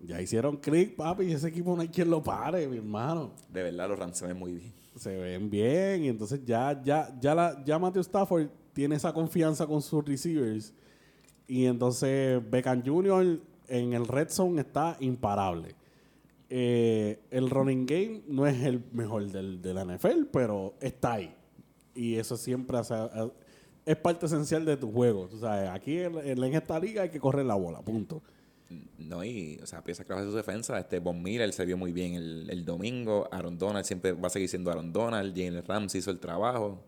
Ya 0.02 0.22
hicieron 0.22 0.58
click, 0.58 0.96
papi, 0.96 1.26
y 1.26 1.34
ese 1.34 1.50
equipo 1.50 1.76
no 1.76 1.82
hay 1.82 1.90
quien 1.90 2.10
lo 2.10 2.24
pare, 2.24 2.68
mi 2.68 2.78
hermano. 2.78 3.32
De 3.52 3.64
verdad, 3.64 3.90
los 3.90 4.00
Rams 4.00 4.18
se 4.18 4.28
ven 4.28 4.38
muy 4.38 4.54
bien. 4.54 4.74
Se 4.96 5.16
ven 5.18 5.50
bien, 5.50 6.04
y 6.04 6.08
entonces 6.08 6.42
ya, 6.46 6.82
ya, 6.84 7.14
ya, 7.20 7.36
la, 7.36 7.64
ya 7.66 7.78
Matthew 7.78 8.02
Stafford 8.02 8.48
tiene 8.74 8.96
esa 8.96 9.14
confianza 9.14 9.68
con 9.68 9.82
sus 9.82 10.04
receivers. 10.06 10.74
Y 11.48 11.66
entonces 11.66 12.42
Beckham 12.50 12.84
Jr. 12.86 13.40
en 13.68 13.94
el 13.94 14.08
red 14.08 14.30
zone 14.30 14.62
está 14.62 14.96
imparable. 15.00 15.76
Eh, 16.50 17.20
el 17.30 17.50
running 17.50 17.86
game 17.86 18.22
no 18.28 18.48
es 18.48 18.64
el 18.64 18.84
mejor 18.92 19.26
del, 19.32 19.62
de 19.62 19.74
la 19.74 19.84
NFL, 19.86 20.26
pero 20.32 20.74
está 20.82 21.14
ahí. 21.14 21.34
Y 21.94 22.16
eso 22.16 22.38
siempre 22.38 22.78
hace- 22.78 22.96
es 23.86 23.96
parte 23.98 24.26
esencial 24.26 24.66
de 24.66 24.78
tu 24.78 24.92
juego. 24.92 25.28
Tú 25.28 25.38
sabes, 25.40 25.70
aquí 25.70 25.98
en, 26.00 26.18
esta 26.56 26.80
liga 26.80 27.04
hay 27.04 27.10
que 27.10 27.20
correr 27.20 27.46
la 27.46 27.56
bola, 27.56 27.82
punto. 27.82 28.22
No, 29.00 29.24
y, 29.24 29.60
o 29.64 29.66
sea, 29.66 29.84
piensa 29.84 30.04
que 30.06 30.14
su 30.14 30.32
defensa. 30.32 30.78
Este 30.80 31.00
Von 31.00 31.22
Miller 31.24 31.52
se 31.54 31.66
vio 31.66 31.76
muy 31.78 31.92
bien 31.92 32.14
el, 32.14 32.48
el 32.50 32.64
domingo. 32.66 33.28
Aaron 33.32 33.58
Donald 33.58 33.84
siempre 33.86 34.12
va 34.14 34.28
a 34.28 34.30
seguir 34.30 34.48
siendo 34.48 34.70
Aaron 34.70 34.94
Donald. 34.94 35.36
Jalen 35.36 35.66
Rams 35.66 35.96
hizo 35.96 36.12
el 36.12 36.20
trabajo. 36.20 36.84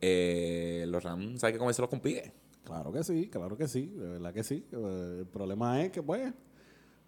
Eh, 0.00 0.84
los 0.88 1.02
Rams 1.02 1.42
hay 1.44 1.52
que 1.52 1.58
comenzar 1.58 1.88
con 1.88 2.00
pique. 2.00 2.32
Claro 2.64 2.92
que 2.92 3.02
sí, 3.04 3.28
claro 3.28 3.56
que 3.56 3.68
sí, 3.68 3.86
de 3.86 4.06
verdad 4.08 4.32
que 4.32 4.42
sí. 4.44 4.64
Eh, 4.72 5.16
El 5.20 5.26
problema 5.26 5.82
es 5.82 5.90
que, 5.90 6.02
pues, 6.02 6.32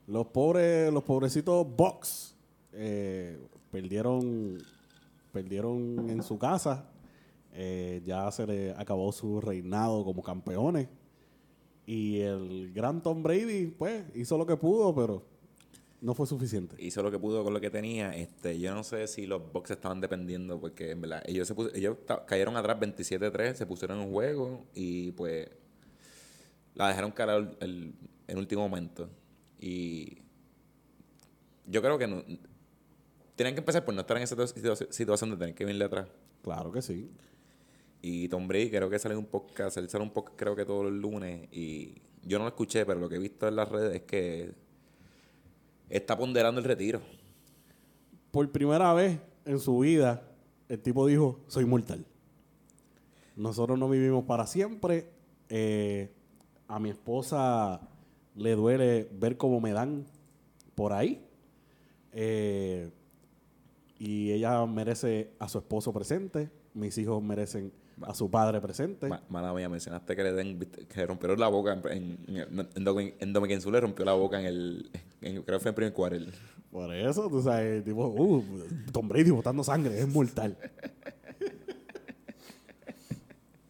los 0.07 0.27
pobres, 0.29 0.93
los 0.93 1.03
pobrecitos 1.05 1.67
Bucks 1.77 2.35
eh, 2.73 3.39
perdieron, 3.71 4.59
perdieron 5.33 6.11
en 6.11 6.23
su 6.23 6.39
casa. 6.39 6.91
Eh, 7.53 8.03
ya 8.05 8.31
se 8.33 8.47
le 8.47 8.73
acabó 8.73 9.13
su 9.13 9.41
reinado 9.41 10.05
como 10.05 10.23
campeones. 10.23 10.89
Y 11.87 12.21
el 12.21 12.73
gran 12.73 13.03
Tom 13.03 13.23
Brady, 13.23 13.67
pues, 13.67 14.05
hizo 14.15 14.39
lo 14.39 14.47
que 14.47 14.57
pudo, 14.57 14.95
pero 14.95 15.23
no 16.01 16.15
fue 16.15 16.27
suficiente. 16.27 16.77
Hizo 16.79 17.03
lo 17.03 17.11
que 17.11 17.19
pudo 17.19 17.45
con 17.45 17.53
lo 17.55 17.61
que 17.61 17.71
tenía. 17.71 18.15
Este, 18.17 18.59
yo 18.59 18.75
no 18.75 18.83
sé 18.83 19.07
si 19.07 19.27
los 19.27 19.53
Bucks 19.53 19.71
estaban 19.71 20.01
dependiendo, 20.01 20.59
porque 20.61 20.91
en 20.93 21.01
verdad, 21.03 21.23
ellos, 21.27 21.49
se 21.49 21.55
ellos 21.75 21.99
cayeron 22.27 22.57
atrás 22.57 22.79
27-3, 22.81 23.55
se 23.55 23.67
pusieron 23.67 24.01
en 24.01 24.11
juego 24.11 24.65
y 24.75 25.13
pues 25.13 25.49
la 26.75 26.89
dejaron 26.89 27.13
cara 27.13 27.37
el, 27.37 27.95
el- 28.29 28.39
último 28.39 28.63
momento. 28.69 29.09
Y 29.61 30.19
yo 31.67 31.81
creo 31.81 31.99
que 31.99 32.07
no, 32.07 32.23
tienen 33.37 33.55
que 33.55 33.61
empezar 33.61 33.85
por 33.85 33.95
no 33.95 34.01
estar 34.03 34.17
en 34.17 34.23
esa 34.23 34.37
situa- 34.37 34.91
situación 34.91 35.31
de 35.31 35.37
tener 35.37 35.55
que 35.55 35.65
venirle 35.65 35.87
atrás. 35.87 36.09
Claro 36.43 36.71
que 36.73 36.83
sí. 36.83 37.11
Y 38.03 38.29
Tom 38.29 38.47
Brady 38.47 38.71
creo 38.71 38.91
que 38.91 38.99
sale 38.99 39.17
un 39.17 39.27
podcast, 39.27 39.77
él 39.79 39.89
sale 39.89 40.05
un 40.05 40.11
podcast 40.11 40.39
creo 40.39 40.55
que 40.55 40.65
todos 40.67 40.85
los 40.85 40.93
lunes 40.93 41.49
y 41.51 41.95
yo 42.23 42.39
no 42.39 42.45
lo 42.45 42.49
escuché, 42.49 42.85
pero 42.85 43.01
lo 43.01 43.09
que 43.09 43.17
he 43.17 43.19
visto 43.19 43.49
en 43.49 43.57
las 43.57 43.69
redes 43.69 43.95
es 43.95 44.03
que 44.03 44.53
está 45.89 46.17
ponderando 46.17 46.61
el 46.61 46.67
retiro. 46.67 47.01
Por 48.31 48.51
primera 48.51 48.93
vez 48.93 49.19
en 49.47 49.59
su 49.59 49.79
vida, 49.79 50.23
el 50.69 50.81
tipo 50.81 51.07
dijo, 51.07 51.41
soy 51.47 51.65
mortal. 51.65 52.05
Nosotros 53.37 53.79
no 53.79 53.89
vivimos 53.89 54.25
para 54.25 54.47
siempre. 54.47 55.11
Eh, 55.49 56.11
a 56.69 56.79
mi 56.79 56.91
esposa 56.91 57.81
le 58.35 58.55
duele 58.55 59.09
ver 59.13 59.37
cómo 59.37 59.61
me 59.61 59.73
dan 59.73 60.05
por 60.75 60.93
ahí. 60.93 61.25
Eh, 62.13 62.91
y 63.99 64.33
ella 64.33 64.65
merece 64.67 65.31
a 65.39 65.49
su 65.49 65.59
esposo 65.59 65.93
presente. 65.93 66.51
Mis 66.75 66.97
hijos 66.99 67.23
merecen 67.23 67.73
a 68.03 68.13
su 68.15 68.29
padre 68.31 68.61
presente. 68.61 69.09
Ma- 69.09 69.23
Mala 69.29 69.53
mía, 69.55 69.69
mencionaste 69.69 70.17
que 70.17 70.23
le, 70.25 70.33
den, 70.33 70.59
que 70.59 71.07
rompieron 71.07 71.39
la 71.39 71.49
boca 71.49 71.73
en, 71.93 72.19
en, 72.29 72.37
en, 72.51 72.69
en, 73.21 73.33
Dominican 73.33 73.81
rompió 73.81 74.05
la 74.05 74.15
boca 74.15 74.41
en 74.41 74.47
el, 74.47 74.91
en- 75.21 75.43
creo 75.43 75.59
que 75.59 75.63
fue 75.63 75.69
en 75.69 75.73
el 75.73 75.75
primer 75.75 75.93
cuarel. 75.93 76.33
Por 76.73 76.93
eso, 76.93 77.29
tú 77.31 77.41
sabes, 77.41 77.85
tipo, 77.85 78.09
uh, 78.09 78.45
Tom 78.93 79.09
Brady 79.09 79.31
botando 79.31 79.63
sangre, 79.63 80.01
es 80.01 80.09
mortal. 80.09 80.57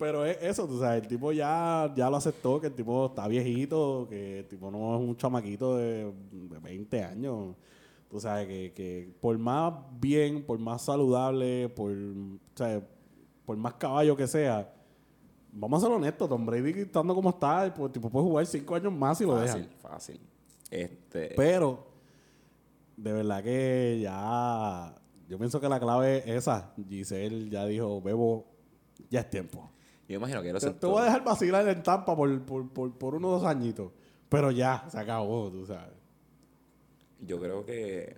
Pero 0.05 0.27
es 0.27 0.37
eso, 0.43 0.67
tú 0.67 0.79
sabes, 0.79 1.03
el 1.03 1.09
tipo 1.09 1.33
ya, 1.33 1.91
ya 1.97 2.11
lo 2.11 2.17
aceptó, 2.19 2.61
que 2.61 2.67
el 2.67 2.75
tipo 2.75 3.07
está 3.07 3.27
viejito, 3.27 4.07
que 4.11 4.41
el 4.41 4.47
tipo 4.47 4.71
no 4.71 4.95
es 4.95 5.01
un 5.01 5.17
chamaquito 5.17 5.79
de, 5.79 6.13
de 6.31 6.59
20 6.59 7.05
años. 7.05 7.57
Tú 8.11 8.21
sabes, 8.21 8.47
que, 8.47 8.75
que 8.75 9.15
por 9.19 9.39
más 9.39 9.73
bien, 9.99 10.45
por 10.45 10.59
más 10.59 10.83
saludable, 10.83 11.71
por, 11.71 11.95
sea, 12.55 12.87
por 13.47 13.57
más 13.57 13.73
caballo 13.75 14.15
que 14.15 14.27
sea, 14.27 14.71
vamos 15.51 15.83
a 15.83 15.87
ser 15.87 15.97
honestos, 15.97 16.29
Tom 16.29 16.45
Brady 16.45 16.83
estando 16.83 17.15
como 17.15 17.31
está, 17.31 17.65
el 17.65 17.73
tipo 17.91 18.11
puede 18.11 18.27
jugar 18.27 18.45
5 18.45 18.75
años 18.75 18.93
más 18.93 19.19
y 19.23 19.25
lo 19.25 19.37
dejan. 19.37 19.65
Fácil, 19.81 20.19
fácil. 20.19 20.21
Este, 20.71 21.33
Pero, 21.35 21.87
de 22.95 23.11
verdad 23.11 23.43
que 23.43 24.01
ya. 24.03 24.95
Yo 25.31 25.39
pienso 25.39 25.59
que 25.63 25.69
la 25.71 25.81
clave 25.81 26.19
es 26.19 26.43
esa. 26.43 26.75
Giselle 26.87 27.49
ya 27.49 27.65
dijo: 27.65 28.03
Bebo, 28.03 28.45
ya 29.09 29.21
es 29.21 29.31
tiempo. 29.31 29.71
Yo 30.09 30.17
imagino 30.17 30.43
que 30.43 30.49
él 30.49 30.55
lo 30.55 30.61
Te, 30.61 30.71
te 30.71 30.87
voy 30.87 31.03
a 31.03 31.05
dejar 31.05 31.25
vacilar 31.25 31.69
en 31.69 31.83
Tampa 31.83 32.15
por, 32.15 32.43
por, 32.43 32.69
por, 32.71 32.93
por 32.99 33.15
unos 33.15 33.41
dos 33.41 33.45
añitos. 33.45 33.91
Pero 34.29 34.51
ya, 34.51 34.85
se 34.89 34.99
acabó, 34.99 35.51
tú 35.51 35.65
sabes. 35.65 35.95
Yo 37.21 37.41
creo 37.41 37.65
que 37.65 38.17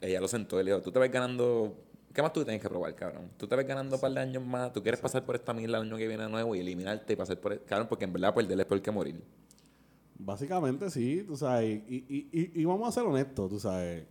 ella 0.00 0.20
lo 0.20 0.28
sentó 0.28 0.60
y 0.60 0.64
le 0.64 0.70
dijo, 0.70 0.82
tú 0.82 0.92
te 0.92 0.98
ves 0.98 1.10
ganando... 1.10 1.84
¿Qué 2.12 2.22
más 2.22 2.32
tú 2.32 2.42
tienes 2.42 2.62
que 2.62 2.68
probar, 2.68 2.94
cabrón? 2.94 3.30
Tú 3.36 3.46
te 3.46 3.54
ves 3.54 3.66
ganando 3.66 3.96
un 3.96 4.00
par 4.00 4.10
de 4.10 4.20
años 4.20 4.44
más, 4.44 4.72
tú 4.72 4.82
quieres 4.82 5.00
pasar 5.00 5.24
por 5.24 5.34
esta 5.34 5.52
mierda 5.52 5.78
el 5.78 5.84
año 5.84 5.96
que 5.96 6.08
viene 6.08 6.24
de 6.24 6.30
nuevo 6.30 6.54
y 6.54 6.60
eliminarte 6.60 7.12
y 7.12 7.16
pasar 7.16 7.38
por... 7.38 7.62
Cabrón, 7.64 7.86
porque 7.88 8.06
en 8.06 8.12
verdad 8.12 8.34
perder 8.34 8.58
es 8.58 8.66
peor 8.66 8.80
que 8.80 8.90
morir. 8.90 9.22
Básicamente 10.18 10.90
sí, 10.90 11.22
tú 11.26 11.36
sabes. 11.36 11.82
Y, 11.88 11.96
y, 11.96 12.28
y, 12.32 12.60
y 12.60 12.64
vamos 12.64 12.88
a 12.88 12.92
ser 12.92 13.04
honestos, 13.04 13.50
tú 13.50 13.60
sabes. 13.60 14.06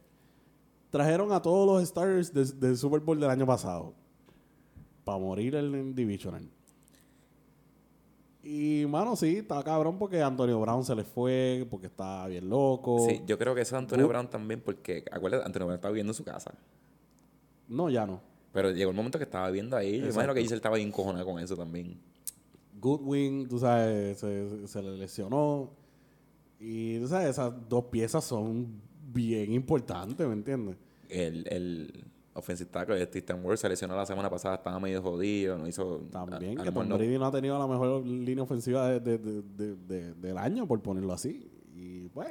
Trajeron 0.89 1.31
a 1.33 1.41
todos 1.41 1.67
los 1.67 1.83
stars 1.83 2.33
del, 2.33 2.59
del 2.59 2.77
Super 2.77 3.01
Bowl 3.01 3.19
del 3.19 3.29
año 3.29 3.45
pasado. 3.45 3.93
Para 5.03 5.17
morir 5.17 5.55
el 5.55 5.95
Divisional. 5.95 6.49
Y, 8.49 8.85
mano, 8.85 9.17
sí, 9.17 9.39
está 9.39 9.61
cabrón 9.61 9.99
porque 9.99 10.21
Antonio 10.21 10.57
Brown 10.61 10.81
se 10.85 10.95
le 10.95 11.03
fue, 11.03 11.67
porque 11.69 11.87
está 11.87 12.25
bien 12.27 12.47
loco. 12.49 13.05
Sí, 13.05 13.21
yo 13.25 13.37
creo 13.37 13.53
que 13.53 13.59
eso 13.59 13.75
es 13.75 13.79
Antonio 13.79 14.07
Brown 14.07 14.29
también 14.29 14.61
porque, 14.61 15.03
acuérdate, 15.11 15.45
Antonio 15.45 15.65
Brown 15.65 15.75
estaba 15.75 15.91
viviendo 15.91 16.11
en 16.11 16.15
su 16.15 16.23
casa. 16.23 16.53
No, 17.67 17.89
ya 17.89 18.05
no. 18.05 18.21
Pero 18.53 18.71
llegó 18.71 18.91
el 18.91 18.95
momento 18.95 19.17
que 19.17 19.25
estaba 19.25 19.51
viendo 19.51 19.75
ahí. 19.75 19.91
Yo 19.91 19.95
imagino 19.97 20.11
Exacto. 20.11 20.33
que 20.35 20.41
Giselle 20.43 20.55
estaba 20.55 20.77
bien 20.77 20.93
cojonada 20.93 21.25
con 21.25 21.39
eso 21.39 21.57
también. 21.57 21.99
Goodwin, 22.79 23.49
tú 23.49 23.59
sabes, 23.59 24.17
se, 24.17 24.65
se 24.65 24.81
le 24.81 24.97
lesionó. 24.97 25.69
Y, 26.57 26.99
tú 26.99 27.07
sabes, 27.09 27.31
esas 27.31 27.51
dos 27.67 27.83
piezas 27.91 28.23
son 28.23 28.81
bien 29.11 29.51
importantes, 29.51 30.25
¿me 30.25 30.33
entiendes? 30.33 30.77
El, 31.09 31.45
el 31.49 32.05
offensive 32.37 32.69
tackle 32.69 33.05
Tristan 33.07 33.43
Ward 33.43 33.57
se 33.57 33.67
lesionó 33.67 33.95
la 33.95 34.05
semana 34.05 34.29
pasada, 34.29 34.55
estaba 34.55 34.79
medio 34.79 35.01
jodido, 35.01 35.57
no 35.57 35.67
hizo... 35.67 36.01
También 36.11 36.59
a- 36.59 36.63
que 36.63 36.71
Tom 36.71 36.87
no- 36.87 36.97
Brady 36.97 37.17
no 37.17 37.25
ha 37.25 37.31
tenido 37.31 37.57
la 37.59 37.67
mejor 37.67 38.05
línea 38.05 38.43
ofensiva 38.43 38.87
de- 38.89 38.99
de- 38.99 39.17
de- 39.17 39.41
de- 39.41 39.75
de- 39.75 40.13
del 40.13 40.37
año, 40.37 40.67
por 40.67 40.81
ponerlo 40.81 41.13
así. 41.13 41.49
Y 41.75 42.09
pues, 42.09 42.29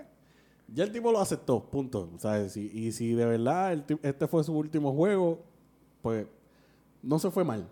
ya 0.69 0.85
el 0.85 0.93
tipo 0.93 1.11
lo 1.13 1.21
aceptó, 1.21 1.65
punto. 1.69 2.11
O 2.15 2.19
sea, 2.19 2.49
si- 2.49 2.71
y 2.73 2.93
si 2.93 3.13
de 3.15 3.27
verdad 3.27 3.73
el 3.73 3.85
este 4.03 4.27
fue 4.27 4.43
su 4.45 4.53
último 4.57 4.93
juego, 4.95 5.45
pues 6.03 6.27
no 7.03 7.19
se 7.19 7.31
fue 7.31 7.45
mal. 7.45 7.69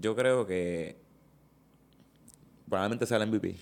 Yo 0.00 0.14
creo 0.16 0.46
que 0.46 0.96
probablemente 2.68 3.06
sea 3.06 3.16
el 3.18 3.24
MVP. 3.28 3.56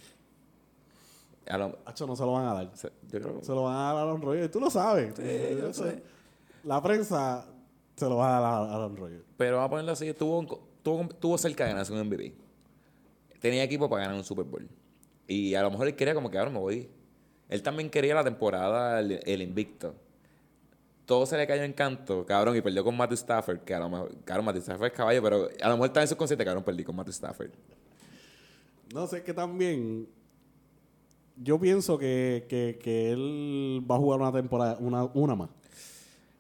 A 1.51 1.57
lo- 1.57 1.79
Hacho, 1.87 2.07
no 2.07 2.15
se 2.15 2.23
lo 2.25 2.33
van 2.33 2.47
a 2.47 2.53
dar. 2.55 2.71
se- 2.75 2.93
yo 3.11 3.21
creo 3.21 3.43
Se 3.43 3.53
lo 3.53 3.63
van 3.65 3.75
a 3.75 3.79
dar 3.85 3.97
a 3.97 4.01
Aaron 4.03 4.21
Rodgers. 4.21 4.51
Tú 4.51 4.61
lo 4.61 4.69
sabes. 4.71 5.15
yo 5.17 5.23
Eso- 5.25 5.85
sé. 5.85 6.03
La 6.65 6.83
prensa 6.83 7.47
se 7.97 8.09
lo 8.09 8.17
va 8.17 8.37
a 8.37 8.41
dar 8.41 8.53
a 8.53 8.75
Aaron 8.75 8.97
Rodgers. 8.97 9.25
Pero 9.37 9.57
vamos 9.57 9.67
a 9.67 9.71
ponerlo 9.71 9.93
así, 9.93 10.09
estuvo, 10.09 10.61
tuvo, 10.83 11.09
tuvo 11.09 11.39
cerca 11.39 11.65
de 11.65 11.71
ganarse 11.71 11.93
un 11.93 12.07
MVP. 12.07 12.35
Tenía 13.41 13.63
equipo 13.63 13.89
para 13.89 14.03
ganar 14.03 14.17
un 14.17 14.25
Super 14.25 14.45
Bowl. 14.45 14.69
Y 15.27 15.55
a 15.55 15.63
lo 15.63 15.71
mejor 15.71 15.89
él 15.89 15.97
quería 15.97 16.15
como 16.15 16.31
que 16.31 16.39
ahora 16.39 16.51
me 16.51 16.59
voy. 16.59 16.89
Él 17.49 17.63
también 17.63 17.91
quería 17.91 18.15
la 18.15 18.25
temporada, 18.25 19.01
el, 19.01 19.21
el 19.25 19.43
invicto. 19.43 19.95
Todo 21.07 21.25
se 21.25 21.37
le 21.37 21.47
cayó 21.47 21.63
en 21.63 21.73
canto, 21.73 22.27
cabrón, 22.27 22.57
y 22.57 22.61
perdió 22.61 22.85
con 22.85 22.97
Matthew 22.97 23.15
Stafford, 23.15 23.61
que 23.61 23.75
a 23.75 23.79
lo 23.79 23.89
mejor, 23.89 24.15
claro, 24.25 24.43
Matthew 24.43 24.63
Stafford 24.63 24.87
es 24.89 24.93
caballo, 24.93 25.23
pero 25.23 25.49
a 25.63 25.69
lo 25.69 25.75
mejor 25.75 25.87
está 25.87 26.03
en 26.03 26.09
su 26.09 26.17
consciente, 26.17 26.45
cabrón, 26.45 26.63
perdí 26.63 26.85
con 26.85 26.95
Matthew 26.95 27.13
Stafford. 27.13 27.51
No 28.93 29.07
sé, 29.07 29.23
que 29.23 29.33
también 29.33 30.07
yo 31.37 31.59
pienso 31.59 31.99
que, 31.99 32.47
que, 32.49 32.79
que 32.83 33.13
él 33.13 33.85
va 33.91 33.97
a 33.97 33.99
jugar 33.99 34.21
una 34.21 34.33
temporada, 34.33 34.77
una, 34.81 35.05
una 35.05 35.35
más. 35.35 35.51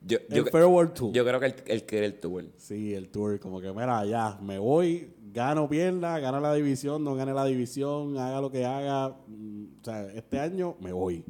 Yo, 0.00 0.18
El 0.30 0.44
yo, 0.44 0.46
Farewell 0.46 0.90
Tour. 0.92 1.12
yo 1.12 1.24
creo 1.24 1.40
que 1.40 1.46
él, 1.46 1.54
él 1.66 1.84
quiere 1.84 2.06
el 2.06 2.14
tour. 2.20 2.44
Sí, 2.56 2.94
el 2.94 3.08
tour, 3.08 3.38
como 3.40 3.60
que, 3.60 3.70
mira, 3.72 4.04
ya, 4.06 4.38
me 4.40 4.58
voy, 4.58 5.10
gano, 5.32 5.68
pierda, 5.68 6.18
gana 6.20 6.40
la 6.40 6.54
división, 6.54 7.02
no 7.04 7.14
gane 7.16 7.34
la 7.34 7.44
división, 7.44 8.16
haga 8.16 8.40
lo 8.40 8.50
que 8.50 8.64
haga. 8.64 9.16
mm, 9.26 9.64
O 9.80 9.84
sea, 9.84 10.06
este 10.12 10.38
año 10.38 10.76
me 10.80 10.92
voy. 10.92 11.24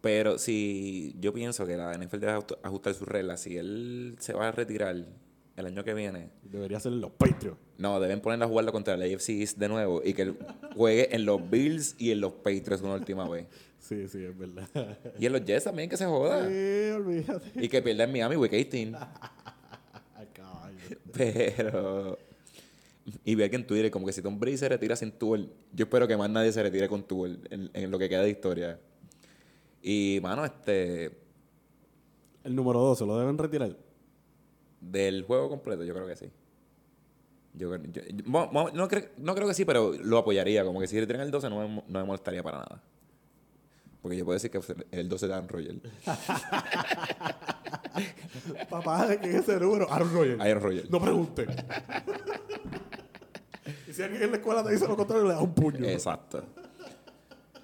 Pero 0.00 0.38
si 0.38 1.14
yo 1.20 1.32
pienso 1.32 1.66
que 1.66 1.76
la 1.76 1.92
NFL 1.92 2.18
debe 2.20 2.32
ajust- 2.38 2.58
ajustar 2.62 2.94
sus 2.94 3.06
reglas, 3.08 3.40
si 3.40 3.56
él 3.56 4.16
se 4.20 4.32
va 4.32 4.48
a 4.48 4.52
retirar 4.52 4.96
el 5.56 5.66
año 5.66 5.82
que 5.84 5.92
viene, 5.92 6.30
Debería 6.44 6.78
ser 6.80 6.92
los 6.92 7.10
Patriots. 7.10 7.58
no, 7.78 7.98
deben 8.00 8.20
ponerla 8.20 8.44
a 8.44 8.48
jugarlo 8.48 8.70
contra 8.72 8.96
la 8.96 9.04
AFC 9.04 9.30
East 9.40 9.58
de 9.58 9.68
nuevo 9.68 10.00
y 10.04 10.14
que 10.14 10.22
él 10.22 10.38
juegue 10.76 11.14
en 11.14 11.24
los 11.26 11.50
Bills 11.50 11.96
y 11.98 12.12
en 12.12 12.20
los 12.20 12.32
Patriots 12.32 12.80
una 12.80 12.94
última 12.94 13.28
vez. 13.28 13.46
Sí, 13.78 14.08
sí, 14.08 14.24
es 14.24 14.36
verdad. 14.36 14.68
Y 15.18 15.26
en 15.26 15.32
los 15.32 15.44
Jets 15.44 15.64
también 15.64 15.88
que 15.88 15.96
se 15.96 16.04
joda. 16.04 16.46
Sí, 16.48 16.90
olvídate. 16.90 17.52
Y 17.54 17.68
que 17.68 17.80
pierda 17.80 18.04
en 18.04 18.12
Miami 18.12 18.36
Week 18.36 18.50
18. 18.52 18.96
Ay, 20.14 20.26
caballo. 20.32 20.76
Pero... 21.12 22.18
Y 23.24 23.34
ve 23.36 23.48
que 23.48 23.56
en 23.56 23.66
Twitter 23.66 23.90
como 23.90 24.04
que 24.06 24.12
si 24.12 24.20
Tom 24.20 24.38
Brady 24.38 24.58
se 24.58 24.68
retira 24.68 24.94
sin 24.94 25.12
tour, 25.12 25.40
yo 25.72 25.84
espero 25.84 26.06
que 26.06 26.16
más 26.16 26.28
nadie 26.28 26.52
se 26.52 26.62
retire 26.62 26.88
con 26.88 27.02
tour 27.04 27.30
en, 27.50 27.70
en 27.72 27.90
lo 27.90 27.98
que 27.98 28.08
queda 28.08 28.22
de 28.22 28.30
historia. 28.30 28.78
Y, 29.82 30.18
mano, 30.22 30.44
este... 30.44 31.06
El 32.44 32.54
número 32.54 32.80
2, 32.80 32.98
¿se 32.98 33.06
lo 33.06 33.18
deben 33.18 33.38
retirar? 33.38 33.74
Del 34.80 35.22
juego 35.22 35.48
completo, 35.48 35.84
yo 35.84 35.94
creo 35.94 36.06
que 36.06 36.16
sí. 36.16 36.26
Yo, 37.54 37.70
creo- 37.70 37.82
yo- 37.90 38.02
no, 38.74 38.88
creo, 38.88 39.08
no 39.16 39.34
creo 39.34 39.48
que 39.48 39.54
sí, 39.54 39.64
pero 39.64 39.92
lo 39.94 40.18
apoyaría. 40.18 40.64
Como 40.64 40.78
que 40.80 40.86
si 40.86 41.00
retiran 41.00 41.22
el 41.22 41.30
12 41.30 41.48
no 41.48 41.66
me, 41.66 41.74
no 41.88 42.00
me 42.00 42.04
molestaría 42.04 42.42
para 42.42 42.58
nada. 42.58 42.82
Porque 44.02 44.16
yo 44.16 44.24
puedo 44.24 44.34
decir 44.34 44.50
que 44.50 44.60
el 44.92 45.08
12 45.08 45.26
de 45.26 45.34
Aaron 45.34 45.48
Rodgers. 45.48 45.78
Papá, 48.70 49.08
¿de 49.08 49.18
quién 49.18 49.36
es 49.36 49.48
ese 49.48 49.58
número? 49.58 49.92
Aaron 49.92 50.12
Rodgers. 50.12 50.40
Aaron 50.40 50.62
Rodgers. 50.62 50.90
No 50.90 51.00
pregunte. 51.00 51.46
y 53.88 53.92
si 53.92 54.02
alguien 54.02 54.22
en 54.22 54.30
la 54.30 54.36
escuela 54.36 54.62
te 54.62 54.70
dice 54.70 54.86
lo 54.86 54.96
contrario, 54.96 55.26
le 55.26 55.34
da 55.34 55.40
un 55.40 55.52
puño. 55.52 55.84
Exacto. 55.84 56.44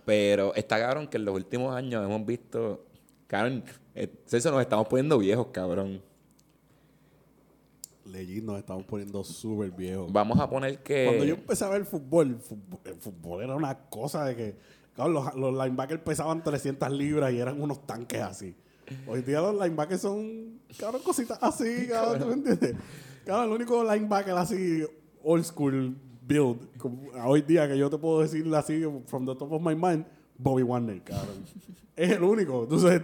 Pero 0.05 0.55
está 0.55 0.79
cabrón 0.79 1.09
que 1.09 1.17
en 1.17 1.25
los 1.25 1.35
últimos 1.35 1.75
años 1.75 2.05
hemos 2.05 2.27
visto... 2.27 2.85
Cabrón, 3.27 3.65
eh, 3.95 4.13
Celso, 4.27 4.51
nos 4.51 4.61
estamos 4.61 4.87
poniendo 4.89 5.19
viejos, 5.19 5.47
cabrón. 5.53 6.03
Legend 8.05 8.45
nos 8.45 8.59
estamos 8.59 8.85
poniendo 8.85 9.25
súper 9.25 9.71
viejos. 9.71 10.13
Vamos 10.13 10.39
a 10.39 10.49
poner 10.49 10.83
que... 10.83 11.07
Cuando 11.07 11.25
yo 11.25 11.35
empecé 11.35 11.65
a 11.65 11.69
ver 11.69 11.87
fútbol, 11.87 12.29
el 12.29 12.39
fútbol, 12.39 12.81
el 12.85 12.97
fútbol 12.97 13.45
era 13.45 13.55
una 13.55 13.79
cosa 13.89 14.27
de 14.27 14.37
que 14.37 14.57
cabrón, 14.97 15.15
los, 15.15 15.35
los 15.35 15.53
linebackers 15.53 16.03
pesaban 16.03 16.43
300 16.43 16.91
libras 16.91 17.33
y 17.33 17.39
eran 17.39 17.61
unos 17.61 17.87
tanques 17.87 18.21
así. 18.21 18.55
Hoy 19.07 19.23
día 19.23 19.41
los 19.41 19.55
linebackers 19.55 20.03
son, 20.03 20.61
cabrón, 20.79 21.03
cositas 21.03 21.39
así, 21.41 21.87
cabrón, 21.91 22.19
¿tú 22.21 22.27
me 22.27 22.33
entiendes? 22.35 22.77
Cabrón, 23.25 23.47
el 23.47 23.53
único 23.53 23.83
linebacker 23.83 24.35
así, 24.37 24.85
old 25.23 25.45
school, 25.45 25.97
build. 26.27 26.77
Como 26.79 27.09
hoy 27.25 27.43
día 27.43 27.67
que 27.69 27.79
yo 27.79 27.89
te 27.89 27.97
puedo 27.99 28.21
decir 28.21 28.47
así, 28.55 28.85
from 29.07 29.25
the 29.27 29.35
top 29.35 29.53
of 29.53 29.63
my 29.63 29.75
mind, 29.75 30.05
Bobby 30.37 30.63
Warner, 30.63 31.03
cabrón. 31.03 31.45
es 31.97 32.11
el 32.11 32.23
único. 32.23 32.67
Tú 32.69 32.79
sabes, 32.79 33.01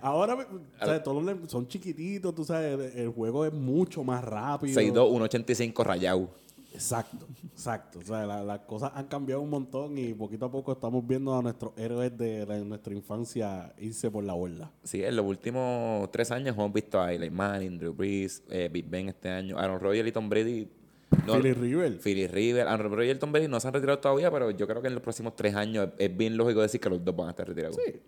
ahora 0.00 0.46
sea, 0.84 1.02
todos 1.02 1.22
los- 1.24 1.50
son 1.50 1.66
chiquititos, 1.66 2.34
tú 2.34 2.44
sabes, 2.44 2.74
el, 2.94 3.00
el 3.00 3.08
juego 3.08 3.44
es 3.44 3.52
mucho 3.52 4.04
más 4.04 4.22
rápido. 4.24 4.80
6'2", 4.80 4.94
1.85 4.94 5.84
rayado. 5.84 6.30
Exacto, 6.78 7.26
exacto. 7.52 7.98
O 7.98 8.02
sea, 8.02 8.24
la- 8.24 8.44
las 8.44 8.60
cosas 8.60 8.92
han 8.94 9.06
cambiado 9.08 9.40
un 9.42 9.50
montón 9.50 9.98
y 9.98 10.14
poquito 10.14 10.46
a 10.46 10.50
poco 10.50 10.70
estamos 10.72 11.04
viendo 11.04 11.36
a 11.36 11.42
nuestros 11.42 11.72
héroes 11.76 12.16
de, 12.16 12.46
la- 12.46 12.58
nuestra 12.60 12.94
infancia 12.94 13.74
irse 13.78 14.10
por 14.10 14.22
la 14.22 14.34
borda. 14.34 14.70
Sí, 14.84 15.02
en 15.02 15.16
los 15.16 15.26
últimos 15.26 16.08
tres 16.12 16.30
años 16.30 16.54
hemos 16.54 16.72
visto 16.72 17.00
a 17.00 17.12
Eli 17.12 17.30
Manning, 17.30 17.78
Drew 17.78 17.92
Brees, 17.92 18.44
eh, 18.48 18.68
Big 18.72 18.88
Ben 18.88 19.08
este 19.08 19.28
año, 19.28 19.58
Aaron 19.58 19.80
Rodgers 19.80 20.08
y 20.08 20.12
Tom 20.12 20.28
Brady. 20.28 20.68
No, 21.26 21.34
Philly 21.34 21.52
River. 21.52 21.98
Philly 21.98 22.26
River, 22.28 22.68
Aaron 22.68 22.92
Rodgers 22.92 23.16
y 23.16 23.18
Tom 23.18 23.32
Brady 23.32 23.48
no 23.48 23.58
se 23.58 23.66
han 23.66 23.74
retirado 23.74 23.98
todavía, 23.98 24.30
pero 24.30 24.50
yo 24.52 24.66
creo 24.68 24.80
que 24.80 24.88
en 24.88 24.94
los 24.94 25.02
próximos 25.02 25.34
tres 25.34 25.54
años 25.56 25.88
es, 25.98 26.10
es 26.10 26.16
bien 26.16 26.36
lógico 26.36 26.60
decir 26.62 26.80
que 26.80 26.90
los 26.90 27.04
dos 27.04 27.16
van 27.16 27.26
a 27.28 27.30
estar 27.30 27.48
retirados. 27.48 27.76
Sí. 27.76 28.00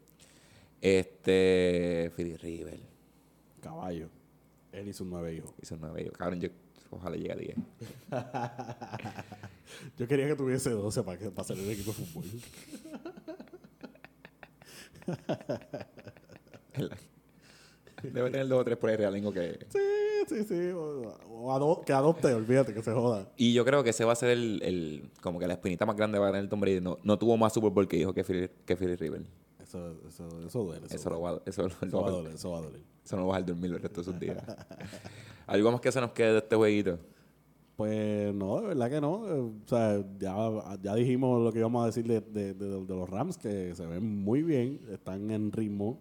Este, 0.81 2.11
Philly 2.17 2.37
River 2.37 2.79
Caballo. 3.61 4.09
Él 4.73 4.89
y 4.89 4.93
sus 4.93 5.07
nueve 5.07 5.35
hijos. 5.35 5.53
hizo 5.61 5.77
nueve 5.81 6.03
hijos. 6.03 6.17
Cabrón, 6.17 6.41
yo 6.41 6.49
ojalá 6.91 7.17
llegue 7.17 7.33
a 7.33 7.37
10. 7.37 7.57
Yo 9.99 10.07
quería 10.09 10.27
que 10.29 10.35
tuviese 10.37 10.71
12 10.71 11.03
para, 11.03 11.19
que, 11.19 11.31
para 11.31 11.43
hacer 11.43 11.59
el 11.59 11.71
equipo 11.71 11.93
de 11.93 12.05
fútbol. 12.05 12.25
Debe 18.03 18.31
tener 18.31 18.49
dos 18.49 18.61
o 18.61 18.65
tres 18.65 18.79
por 18.79 18.89
ahí 18.89 18.97
realengo 18.97 19.31
que... 19.31 19.59
Sí, 19.69 19.79
sí, 20.27 20.45
sí. 20.45 20.71
O, 20.71 21.19
o 21.29 21.53
ado- 21.53 21.83
que 21.85 21.93
adopte, 21.93 22.33
olvídate, 22.33 22.73
que 22.73 22.83
se 22.83 22.93
joda. 22.93 23.29
Y 23.37 23.53
yo 23.53 23.63
creo 23.65 23.85
que 23.85 23.91
ese 23.91 24.05
va 24.07 24.13
a 24.13 24.17
ser 24.17 24.31
el, 24.31 24.63
el 24.63 25.11
como 25.21 25.39
que 25.39 25.47
la 25.47 25.53
espinita 25.55 25.85
más 25.85 25.97
grande 25.97 26.19
va 26.19 26.29
a 26.29 26.33
tener 26.33 26.49
Tom 26.49 26.61
Brady. 26.61 26.81
No, 26.81 26.97
no 27.03 27.19
tuvo 27.19 27.37
más 27.37 27.53
Super 27.53 27.71
Bowl 27.71 27.87
que 27.87 27.99
dijo 27.99 28.15
que 28.15 28.25
Philly, 28.25 28.49
que 28.65 28.75
Philly 28.77 28.97
River. 28.97 29.23
Eso, 29.63 30.01
eso, 30.09 30.27
eso 30.47 30.63
duele. 30.65 30.87
Eso, 30.87 30.97
Eso, 30.97 31.11
lo 31.11 31.21
va, 31.21 31.43
eso, 31.45 31.67
eso 31.67 31.77
lo 31.87 32.01
va 32.03 32.09
a 32.09 32.11
doler, 32.11 32.35
eso 32.35 32.51
va 32.51 32.59
a 32.59 32.63
doler. 32.63 32.81
eso 33.05 33.17
no 33.17 33.23
lo 33.23 33.29
va 33.29 33.37
a 33.37 33.43
dormir 33.43 33.71
el 33.71 33.81
resto 33.83 34.01
de 34.01 34.05
sus 34.05 34.19
días. 34.19 34.39
¿Algo 35.51 35.73
más 35.73 35.81
que 35.81 35.93
se 35.93 36.01
nos 36.01 36.13
quede 36.13 36.33
de 36.33 36.39
este 36.39 36.57
jueguito? 36.57 36.99
Pues 37.77 38.35
no, 38.35 38.61
de 38.61 38.67
verdad 38.69 38.91
que 38.91 39.01
no. 39.01 39.13
O 39.13 39.53
sea, 39.67 40.05
ya, 40.19 40.35
ya 40.83 40.95
dijimos 40.95 41.43
lo 41.43 41.51
que 41.53 41.61
íbamos 41.61 41.83
a 41.83 41.87
decir 41.87 42.07
de, 42.07 42.21
de- 42.21 42.53
de- 42.55 42.85
de 42.85 42.95
los 42.95 43.09
Rams, 43.09 43.39
que 43.39 43.75
se 43.75 43.87
ven 43.87 44.05
muy 44.23 44.43
bien, 44.43 44.81
están 44.93 45.31
en 45.31 45.51
ritmo. 45.51 45.99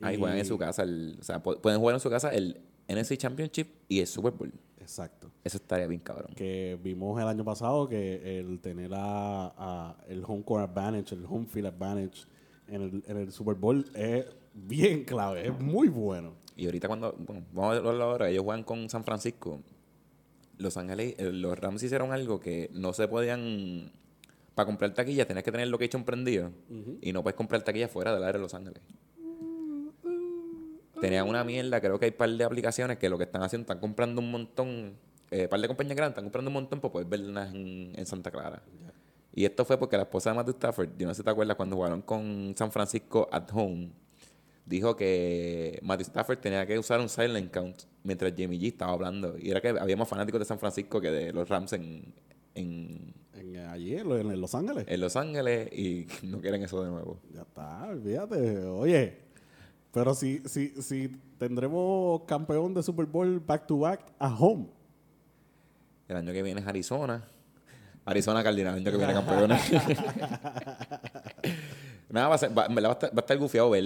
Ahí 0.00 0.16
Y- 0.16 0.18
juegan 0.18 0.38
en 0.38 0.44
su 0.44 0.58
casa. 0.58 0.82
El, 0.82 1.16
o 1.20 1.22
sea, 1.22 1.40
pu- 1.42 1.60
pueden 1.60 1.78
jugar 1.78 1.94
en 1.94 2.00
su 2.00 2.10
casa 2.10 2.30
el 2.30 2.60
NFC 2.88 3.16
Championship 3.16 3.68
y 3.88 4.00
el 4.00 4.06
Super 4.08 4.32
Bowl. 4.32 4.52
Exacto. 4.80 5.30
Eso 5.44 5.58
estaría 5.58 5.86
bien 5.86 6.00
cabrón. 6.00 6.32
Que 6.34 6.76
vimos 6.82 7.20
el 7.20 7.28
año 7.28 7.44
pasado 7.44 7.88
que 7.88 8.40
el 8.40 8.58
tener 8.58 8.90
a, 8.92 9.52
a 9.56 9.96
el 10.08 10.24
home 10.26 10.42
court 10.42 10.64
advantage, 10.68 11.14
el 11.14 11.24
home 11.24 11.46
field 11.46 11.68
advantage 11.68 12.24
en 12.66 12.82
el, 12.82 13.04
en 13.06 13.16
el 13.18 13.30
Super 13.32 13.54
Bowl 13.54 13.84
es 13.94 14.26
bien 14.54 15.04
clave, 15.04 15.46
es 15.46 15.60
muy 15.60 15.86
bueno. 15.88 16.32
Y 16.56 16.66
ahorita 16.66 16.88
cuando, 16.88 17.14
bueno, 17.18 17.44
vamos 17.52 17.76
a 17.76 17.80
verlo 17.80 18.04
ahora, 18.04 18.28
ellos 18.28 18.44
juegan 18.44 18.64
con 18.64 18.88
San 18.88 19.04
Francisco. 19.04 19.60
Los 20.58 20.76
Ángeles, 20.76 21.14
eh, 21.18 21.32
los 21.32 21.58
Rams 21.58 21.82
hicieron 21.82 22.12
algo 22.12 22.40
que 22.40 22.70
no 22.72 22.92
se 22.92 23.08
podían, 23.08 23.90
para 24.54 24.66
comprar 24.66 24.92
taquilla 24.94 25.26
tenías 25.26 25.44
que 25.44 25.50
tener 25.50 25.68
location 25.68 26.04
prendido 26.04 26.50
y 27.00 27.12
no 27.12 27.22
puedes 27.22 27.36
comprar 27.36 27.62
taquilla 27.62 27.88
fuera 27.88 28.12
del 28.14 28.22
área 28.22 28.34
de 28.34 28.38
Los 28.38 28.54
Ángeles. 28.54 28.82
Tenían 31.00 31.28
una 31.28 31.42
mierda, 31.42 31.80
creo 31.80 31.98
que 31.98 32.04
hay 32.04 32.10
un 32.12 32.16
par 32.16 32.30
de 32.30 32.44
aplicaciones 32.44 32.98
que 32.98 33.08
lo 33.08 33.18
que 33.18 33.24
están 33.24 33.42
haciendo, 33.42 33.62
están 33.62 33.80
comprando 33.80 34.20
un 34.20 34.30
montón, 34.30 34.94
eh, 35.32 35.48
par 35.48 35.60
de 35.60 35.66
compañías 35.66 35.96
grandes, 35.96 36.12
están 36.12 36.24
comprando 36.26 36.50
un 36.50 36.54
montón 36.54 36.80
para 36.80 36.92
poder 36.92 37.08
verlas 37.08 37.52
en, 37.52 37.92
en 37.96 38.06
Santa 38.06 38.30
Clara. 38.30 38.62
Y 39.34 39.44
esto 39.44 39.64
fue 39.64 39.78
porque 39.78 39.96
la 39.96 40.02
esposa 40.02 40.30
de 40.30 40.36
Matthew 40.36 40.54
Stafford, 40.54 40.90
yo 40.98 41.06
no 41.06 41.14
sé 41.14 41.18
si 41.18 41.24
te 41.24 41.30
acuerdas, 41.30 41.56
cuando 41.56 41.74
jugaron 41.74 42.02
con 42.02 42.54
San 42.56 42.70
Francisco 42.70 43.28
at 43.32 43.48
home, 43.52 43.90
dijo 44.64 44.96
que 44.96 45.78
Matthew 45.82 46.06
Stafford 46.06 46.38
tenía 46.38 46.66
que 46.66 46.78
usar 46.78 47.00
un 47.00 47.08
silent 47.08 47.52
count 47.52 47.82
mientras 48.02 48.34
Jimmy 48.34 48.58
G 48.58 48.68
estaba 48.68 48.92
hablando. 48.92 49.36
Y 49.38 49.50
era 49.50 49.60
que 49.60 49.68
había 49.68 49.96
más 49.96 50.08
fanáticos 50.08 50.40
de 50.40 50.44
San 50.44 50.58
Francisco 50.58 51.00
que 51.00 51.10
de 51.10 51.32
los 51.32 51.48
Rams 51.48 51.72
en, 51.72 52.14
en, 52.54 53.14
En, 53.34 53.56
allí, 53.58 53.96
en, 53.96 54.40
Los 54.40 54.54
Ángeles. 54.54 54.84
en 54.86 55.00
Los 55.00 55.16
Ángeles 55.16 55.72
y 55.72 56.06
no 56.26 56.40
quieren 56.40 56.62
eso 56.62 56.84
de 56.84 56.90
nuevo. 56.90 57.18
Ya 57.34 57.42
está, 57.42 57.88
olvídate. 57.88 58.58
Oye, 58.66 59.18
pero 59.92 60.14
si, 60.14 60.42
si, 60.46 60.68
si 60.80 61.08
tendremos 61.38 62.22
campeón 62.22 62.72
de 62.74 62.82
Super 62.82 63.06
Bowl 63.06 63.40
back 63.40 63.66
to 63.66 63.78
back 63.78 64.00
a 64.18 64.34
home. 64.34 64.68
El 66.08 66.16
año 66.16 66.32
que 66.32 66.42
viene 66.42 66.60
es 66.60 66.66
Arizona. 66.66 67.24
Arizona 68.04 68.42
Cardinals, 68.42 68.78
el 68.78 68.82
año 68.82 68.90
que 68.90 68.98
viene 68.98 69.12
campeones. 69.12 69.62
Nada, 72.10 72.28
va 72.28 72.34
a, 72.34 72.38
ser, 72.38 72.50
va, 72.50 72.66
va 72.68 72.88
a 72.88 72.92
estar, 72.92 73.10
va 73.10 73.18
a 73.18 73.20
estar 73.20 73.38
gufiado 73.38 73.70
ver 73.70 73.84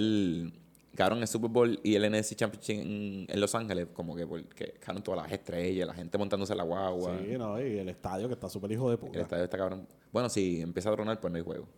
cabrón 0.97 1.21
el 1.21 1.29
Super 1.29 1.51
Bowl 1.51 1.79
y 1.83 1.95
el 1.95 2.11
NFC 2.11 2.35
Championship 2.35 2.81
en, 2.81 3.27
en 3.29 3.41
Los 3.41 3.55
Ángeles, 3.55 3.89
como 3.93 4.17
que 4.17 4.27
porque 4.27 4.75
cabrón 4.81 5.03
todas 5.03 5.23
las 5.23 5.33
estrellas, 5.33 5.87
la 5.87 5.95
gente 5.95 6.19
montándose 6.19 6.55
la 6.55 6.65
guagua. 6.65 7.19
Sí, 7.19 7.37
no, 7.39 7.61
y 7.61 7.79
el 7.79 7.89
estadio 7.89 8.27
que 8.29 8.35
está 8.35 8.49
súper 8.49 8.73
hijo 8.73 8.89
de 8.89 8.95
El 8.95 8.99
puta. 9.01 9.21
estadio 9.21 9.45
está 9.45 9.57
cabrón. 9.59 9.87
Bueno, 10.13 10.29
si 10.29 10.61
empieza 10.61 10.91
a 10.91 10.93
tronar, 10.93 11.21
pues 11.21 11.31
no 11.31 11.37
hay 11.37 11.45
juego. 11.45 11.69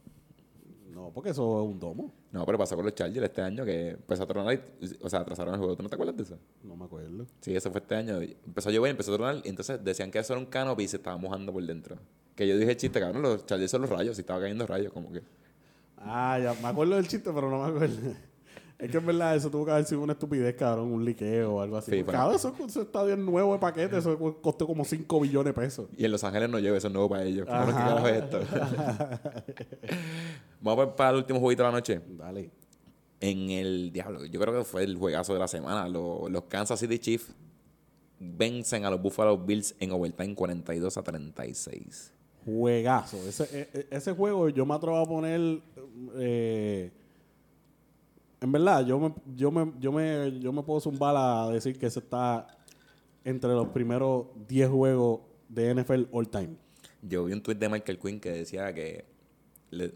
No, 0.91 1.13
porque 1.13 1.31
eso 1.31 1.63
es 1.63 1.69
un 1.71 1.79
domo. 1.79 2.13
No, 2.33 2.45
pero 2.45 2.59
pasó 2.59 2.75
con 2.75 2.85
los 2.85 2.95
Chargers 2.95 3.25
este 3.25 3.41
año 3.41 3.65
que 3.65 3.91
empezó 3.91 4.25
a 4.25 4.27
tronar 4.27 4.55
y, 4.55 4.61
o 5.01 5.09
sea, 5.09 5.21
atrasaron 5.21 5.55
el 5.55 5.61
juego. 5.61 5.77
¿Tú 5.77 5.83
no 5.85 5.89
te 5.89 5.95
acuerdas 5.95 6.17
de 6.17 6.23
eso? 6.25 6.39
No 6.65 6.75
me 6.75 6.87
acuerdo. 6.87 7.25
Sí, 7.41 7.55
eso 7.55 7.71
fue 7.71 7.81
este 7.81 7.95
año. 7.95 8.21
Empezó 8.21 8.69
a 8.71 8.73
llover, 8.73 8.91
empezó 8.91 9.15
a 9.15 9.17
tronar 9.17 9.37
y 9.45 9.49
entonces 9.49 9.83
decían 9.85 10.11
que 10.11 10.19
eso 10.19 10.33
era 10.33 10.41
un 10.41 10.47
canopy 10.47 10.83
y 10.85 10.89
se 10.89 10.97
estaba 10.97 11.17
mojando 11.17 11.53
por 11.53 11.63
dentro. 11.65 11.97
Que 12.35 12.49
yo 12.49 12.57
dije, 12.59 12.77
chiste, 12.77 12.99
cabrón, 12.99 13.23
los 13.23 13.47
Chargers 13.47 13.71
son 13.71 13.83
los 13.83 13.91
rayos, 13.91 14.17
y 14.19 14.21
estaba 14.23 14.41
cayendo 14.41 14.67
rayos, 14.67 14.93
como 14.93 15.13
que. 15.13 15.23
Ah, 15.99 16.39
ya, 16.43 16.55
me 16.61 16.69
acuerdo 16.69 16.97
del 16.97 17.07
chiste, 17.07 17.31
pero 17.33 17.51
no 17.51 17.63
me 17.63 17.69
acuerdo. 17.69 18.15
Es 18.79 18.91
que 18.93 18.99
en 18.99 19.07
verdad 19.07 19.35
eso 19.35 19.51
tuvo 19.51 19.65
que 19.65 19.73
haber 19.73 19.85
sido 19.85 20.01
una 20.03 20.13
estupidez, 20.13 20.55
cabrón, 20.55 20.93
un 20.93 21.05
liqueo 21.05 21.55
o 21.57 21.61
algo 21.61 21.77
así. 21.77 21.91
Sí, 21.91 22.05
cabrón, 22.05 22.37
eso, 22.37 22.55
está 22.81 23.03
bien 23.03 23.27
nuevo 23.27 23.53
de 23.53 23.59
paquete, 23.59 23.99
eso 23.99 24.17
costó 24.41 24.69
como 24.69 24.85
5 24.85 25.21
billones 25.21 25.53
de 25.53 25.61
pesos. 25.61 25.89
Y 25.97 26.05
en 26.05 26.13
Los 26.13 26.23
Ángeles 26.23 26.49
no 26.49 26.61
llueve, 26.61 26.79
eso 26.79 26.87
es 26.87 26.93
nuevo 26.93 27.09
para 27.09 27.25
ellos. 27.25 27.45
Cabrón, 27.45 27.75
¿Qué 27.75 27.83
Ajá. 27.83 28.09
es 28.11 28.23
esto? 28.23 28.41
Vamos 30.61 30.85
para- 30.87 30.97
para 30.97 31.11
el 31.11 31.17
último 31.17 31.41
jueguito 31.41 31.63
de 31.65 31.69
la 31.69 31.73
noche. 31.73 32.01
Dale. 32.09 32.51
En 33.21 33.51
el 33.51 33.91
diablo, 33.93 34.25
yo 34.27 34.39
creo 34.41 34.59
que 34.59 34.65
fue 34.65 34.85
el 34.85 34.97
juegazo 34.97 35.33
de 35.33 35.41
la 35.41 35.49
semana. 35.49 35.89
Los, 35.89 36.31
los 36.31 36.45
Kansas 36.45 36.79
City 36.79 36.99
Chiefs 37.01 37.33
vencen 38.21 38.85
a 38.85 38.91
los 38.91 39.03
Buffalo 39.03 39.37
Bills 39.39 39.75
en 39.81 39.91
overtime 39.91 40.35
42 40.37 40.97
a 40.97 41.03
36. 41.03 42.13
Juegazo. 42.45 43.17
Ese, 43.29 43.45
e- 43.53 43.71
e- 43.81 43.87
ese 43.91 44.13
juego 44.13 44.49
yo 44.51 44.65
me 44.65 44.75
atrevo 44.75 44.99
a 44.99 45.05
poner. 45.07 45.61
eh, 46.17 46.93
en 48.41 48.53
verdad, 48.53 48.85
yo 48.87 48.99
me, 49.01 49.15
yo, 49.35 49.51
me, 49.51 49.73
yo, 49.81 49.91
me, 49.93 50.39
yo 50.41 50.53
me 50.53 50.63
puedo 50.63 50.81
zumbar 50.81 51.15
a 51.17 51.49
decir 51.51 51.79
que 51.79 51.87
ese 51.87 51.99
está 52.01 52.47
entre 53.25 53.51
los 53.51 53.69
primeros 53.69 54.27
10 54.49 54.69
juegos 54.71 55.21
de 55.49 55.75
NFL 55.75 56.05
all 56.13 56.29
time. 56.29 56.51
Yo 57.03 57.25
vi 57.25 57.33
un 57.33 57.43
tweet 57.43 57.57
de 57.57 57.69
Michael 57.69 57.99
Quinn 57.99 58.21
que 58.21 58.31
decía 58.31 58.73
que 58.75 59.05
le- 59.71 59.93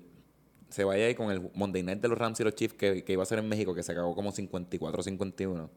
se 0.71 0.85
vaya 0.85 1.05
ahí 1.07 1.15
con 1.15 1.31
el 1.31 1.51
Monday 1.55 1.83
Night 1.83 2.01
de 2.01 2.09
los 2.09 2.17
Rams 2.19 2.41
y 2.41 2.45
los 2.45 2.55
Chiefs 2.55 2.75
que, 2.75 3.05
que 3.05 3.13
iba 3.13 3.23
a 3.23 3.27
ser 3.27 3.39
en 3.39 3.49
México, 3.49 3.75
que 3.75 3.83
se 3.83 3.93
acabó 3.93 4.15
como 4.15 4.33
54-51. 4.33 5.69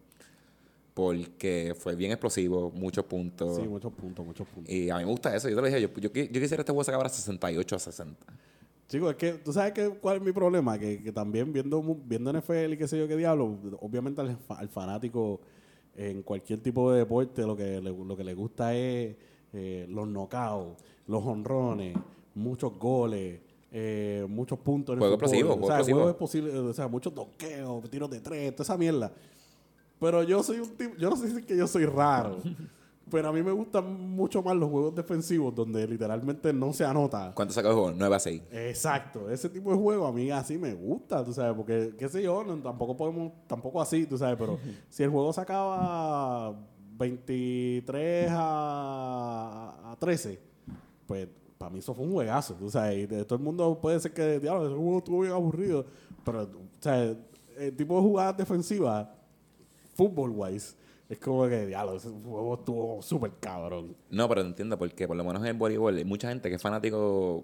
Porque 0.94 1.76
fue 1.78 1.96
bien 1.96 2.12
explosivo, 2.12 2.72
muchos 2.72 3.04
puntos. 3.06 3.58
Sí, 3.58 3.64
muchos 3.68 3.92
puntos, 3.92 4.26
muchos 4.26 4.48
puntos. 4.48 4.74
y 4.74 4.90
a 4.90 4.98
mí 4.98 5.04
me 5.04 5.12
gusta 5.12 5.36
eso. 5.36 5.50
Yo 5.50 5.56
te 5.56 5.62
lo 5.62 5.68
dije, 5.68 5.82
yo, 5.82 5.90
yo, 5.96 6.10
yo 6.10 6.42
quisiera 6.42 6.62
este 6.62 6.72
juego 6.72 6.84
se 6.86 6.92
acabara 6.92 7.10
68 7.10 7.76
a 7.76 7.80
60. 7.80 8.26
Chicos, 8.88 9.10
es 9.12 9.16
que 9.18 9.32
tú 9.34 9.52
sabes 9.52 9.74
que, 9.74 9.90
cuál 9.90 10.18
es 10.18 10.24
mi 10.24 10.32
problema, 10.32 10.78
que, 10.78 11.02
que 11.02 11.12
también 11.12 11.52
viendo, 11.52 11.82
viendo 12.06 12.32
NFL 12.32 12.74
y 12.74 12.78
qué 12.78 12.88
sé 12.88 13.00
yo 13.00 13.08
qué 13.08 13.18
diablo, 13.18 13.58
obviamente 13.82 14.22
al, 14.22 14.38
fa- 14.38 14.60
al 14.60 14.70
fanático 14.70 15.42
en 15.96 16.22
cualquier 16.22 16.62
tipo 16.62 16.92
de 16.92 17.00
deporte 17.00 17.42
lo 17.44 17.56
que 17.58 17.82
le, 17.82 17.92
lo 17.92 18.16
que 18.16 18.24
le 18.24 18.34
gusta 18.36 18.76
es 18.76 19.16
eh, 19.54 19.88
los 19.90 20.08
knockouts, 20.08 20.84
los 21.08 21.24
honrones, 21.26 21.98
muchos 22.36 22.78
goles, 22.78 23.40
eh, 23.72 24.26
muchos 24.30 24.60
puntos 24.60 24.94
en 24.94 24.98
el 24.98 25.00
Juego 25.00 25.16
explosivo, 25.16 25.50
o 25.50 25.54
juego 25.54 25.68
sea, 25.68 25.76
juegos 25.94 26.12
explosivos, 26.12 26.54
o 26.54 26.74
sea, 26.74 26.88
muchos 26.88 27.16
doqueos, 27.16 27.90
tiros 27.90 28.10
de 28.10 28.20
tres, 28.22 28.52
toda 28.56 28.64
esa 28.66 28.78
mierda. 28.78 29.12
Pero 30.00 30.22
yo 30.24 30.44
soy 30.44 30.60
un 30.60 30.70
tipo, 30.76 30.96
yo 30.98 31.10
no 31.10 31.16
sé 31.16 31.30
si 31.32 31.38
es 31.38 31.46
que 31.46 31.58
yo 31.58 31.66
soy 31.68 31.86
raro, 31.86 32.38
pero 33.10 33.30
a 33.30 33.32
mí 33.32 33.44
me 33.44 33.52
gustan 33.52 34.10
mucho 34.16 34.42
más 34.42 34.56
los 34.56 34.70
juegos 34.70 34.96
defensivos 34.96 35.54
donde 35.54 35.88
literalmente 35.88 36.52
no 36.52 36.74
se 36.74 36.84
anota. 36.86 37.32
¿Cuánto 37.36 37.54
sacó 37.54 37.68
el 37.70 37.74
juego? 37.76 37.92
9 37.96 38.16
a 38.16 38.20
6. 38.20 38.42
Exacto, 38.52 39.30
ese 39.30 39.48
tipo 39.50 39.72
de 39.72 39.78
juego 39.78 40.08
a 40.08 40.12
mí 40.12 40.32
así 40.32 40.58
me 40.58 40.74
gusta, 40.74 41.24
tú 41.24 41.32
sabes, 41.34 41.56
porque, 41.56 41.94
qué 41.98 42.10
sé 42.10 42.24
yo, 42.24 42.44
no- 42.44 42.58
tampoco 42.58 42.98
podemos, 42.98 43.32
tampoco 43.48 43.80
así, 43.82 44.06
tú 44.06 44.18
sabes, 44.18 44.36
pero 44.40 44.58
si 44.90 45.04
el 45.04 45.10
juego 45.12 45.32
se 45.34 45.42
acaba 45.42 46.56
23 46.98 48.30
a, 48.32 49.92
a 49.92 49.96
13, 50.00 50.40
pues 51.06 51.28
para 51.58 51.70
mí 51.72 51.80
eso 51.80 51.94
fue 51.94 52.06
un 52.06 52.12
juegazo, 52.14 52.54
tú 52.56 52.70
sabes, 52.70 52.98
y 52.98 53.06
de- 53.06 53.24
todo 53.26 53.38
el 53.38 53.44
mundo 53.44 53.80
puede 53.82 54.00
ser 54.00 54.14
que, 54.14 54.40
diablo, 54.40 54.66
ese 54.68 54.76
juego 54.76 54.98
estuvo 54.98 55.20
bien 55.22 55.34
aburrido, 55.34 55.86
pero, 56.24 56.44
o 56.44 56.50
sea, 56.82 57.16
el 57.58 57.76
tipo 57.76 57.96
de 57.96 58.02
jugadas 58.02 58.36
defensivas, 58.38 59.08
fútbol 59.94 60.32
wise, 60.36 60.76
Es 61.08 61.20
como 61.20 61.48
que, 61.48 61.68
diablo, 61.68 61.96
ese 61.96 62.10
juego 62.10 62.56
estuvo 62.56 63.02
súper 63.02 63.32
cabrón. 63.40 63.96
No, 64.10 64.28
pero 64.28 64.42
entiendo 64.42 64.78
por 64.78 64.92
qué. 64.92 65.08
Por 65.08 65.16
lo 65.16 65.24
menos 65.24 65.42
en 65.44 65.50
el 65.50 65.54
voleibol 65.54 65.96
hay 65.96 66.06
mucha 66.06 66.30
gente 66.30 66.50
que 66.50 66.56
es 66.56 66.62
fanático. 66.62 67.44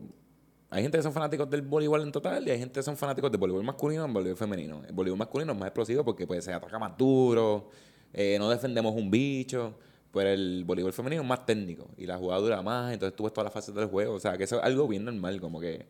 Hay 0.71 0.81
gente 0.81 0.97
que 0.97 1.03
son 1.03 1.13
fanáticos 1.13 1.49
del 1.49 1.61
voleibol 1.61 2.01
en 2.01 2.11
total 2.11 2.47
y 2.47 2.51
hay 2.51 2.59
gente 2.59 2.79
que 2.79 2.83
son 2.83 2.97
fanáticos 2.97 3.29
del 3.29 3.39
voleibol 3.39 3.63
masculino 3.63 4.07
y 4.07 4.11
voleibol 4.11 4.37
femenino. 4.37 4.81
El 4.87 4.93
voleibol 4.93 5.19
masculino 5.19 5.51
es 5.53 5.59
más 5.59 5.67
explosivo 5.67 6.03
porque 6.03 6.25
pues, 6.25 6.43
se 6.43 6.53
ataca 6.53 6.79
más 6.79 6.97
duro, 6.97 7.69
eh, 8.13 8.37
no 8.39 8.49
defendemos 8.49 8.95
un 8.95 9.11
bicho. 9.11 9.75
Pero 10.11 10.29
el 10.29 10.63
voleibol 10.65 10.91
femenino 10.91 11.21
es 11.21 11.27
más 11.27 11.45
técnico 11.45 11.87
y 11.97 12.05
la 12.05 12.17
jugada 12.17 12.41
dura 12.41 12.61
más, 12.61 12.91
entonces 12.91 13.15
tú 13.15 13.23
ves 13.23 13.31
todas 13.31 13.45
las 13.45 13.53
fases 13.53 13.73
del 13.73 13.85
juego. 13.85 14.15
O 14.15 14.19
sea, 14.19 14.37
que 14.37 14.43
eso 14.43 14.57
es 14.57 14.63
algo 14.63 14.87
bien 14.87 15.05
normal, 15.05 15.39
como 15.39 15.59
que. 15.59 15.85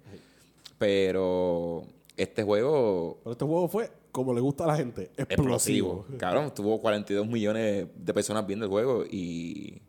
Pero 0.77 1.83
este 2.17 2.43
juego 2.43 3.17
Pero 3.23 3.31
este 3.31 3.45
juego 3.45 3.67
fue, 3.67 3.91
como 4.11 4.33
le 4.33 4.41
gusta 4.41 4.63
a 4.65 4.67
la 4.67 4.75
gente, 4.75 5.11
explosivo. 5.17 5.99
explosivo. 5.99 6.05
Cabrón, 6.17 6.53
tuvo 6.53 6.79
42 6.79 7.27
millones 7.27 7.87
de 7.95 8.13
personas 8.13 8.45
viendo 8.45 8.65
el 8.65 8.71
juego 8.71 9.05
y. 9.05 9.81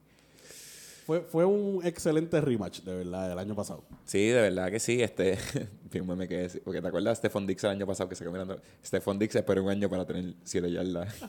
Fue, 1.07 1.21
fue 1.21 1.45
un 1.45 1.85
excelente 1.85 2.41
rematch, 2.41 2.83
de 2.83 2.95
verdad, 2.95 3.29
del 3.29 3.39
año 3.39 3.57
pasado. 3.57 3.83
Sí, 4.05 4.29
de 4.29 4.41
verdad 4.41 4.71
que 4.71 4.79
sí. 4.79 5.03
Este, 5.03 5.37
me 6.07 6.29
quedé. 6.29 6.61
Porque 6.61 6.81
te 6.81 6.89
acuerdas 6.89 7.21
de 7.21 7.29
Stephon 7.29 7.47
Dix 7.47 7.65
el 7.65 7.71
año 7.71 7.87
pasado 7.87 8.09
que 8.09 8.15
se 8.15 8.23
quedó 8.23 8.33
mirando. 8.33 8.61
Stephon 8.85 9.19
Dix 9.19 9.35
esperó 9.35 9.65
un 9.65 9.71
año 9.71 9.89
para 9.89 10.07
tener 10.07 10.35
7 10.45 10.71
yardas. 10.71 11.13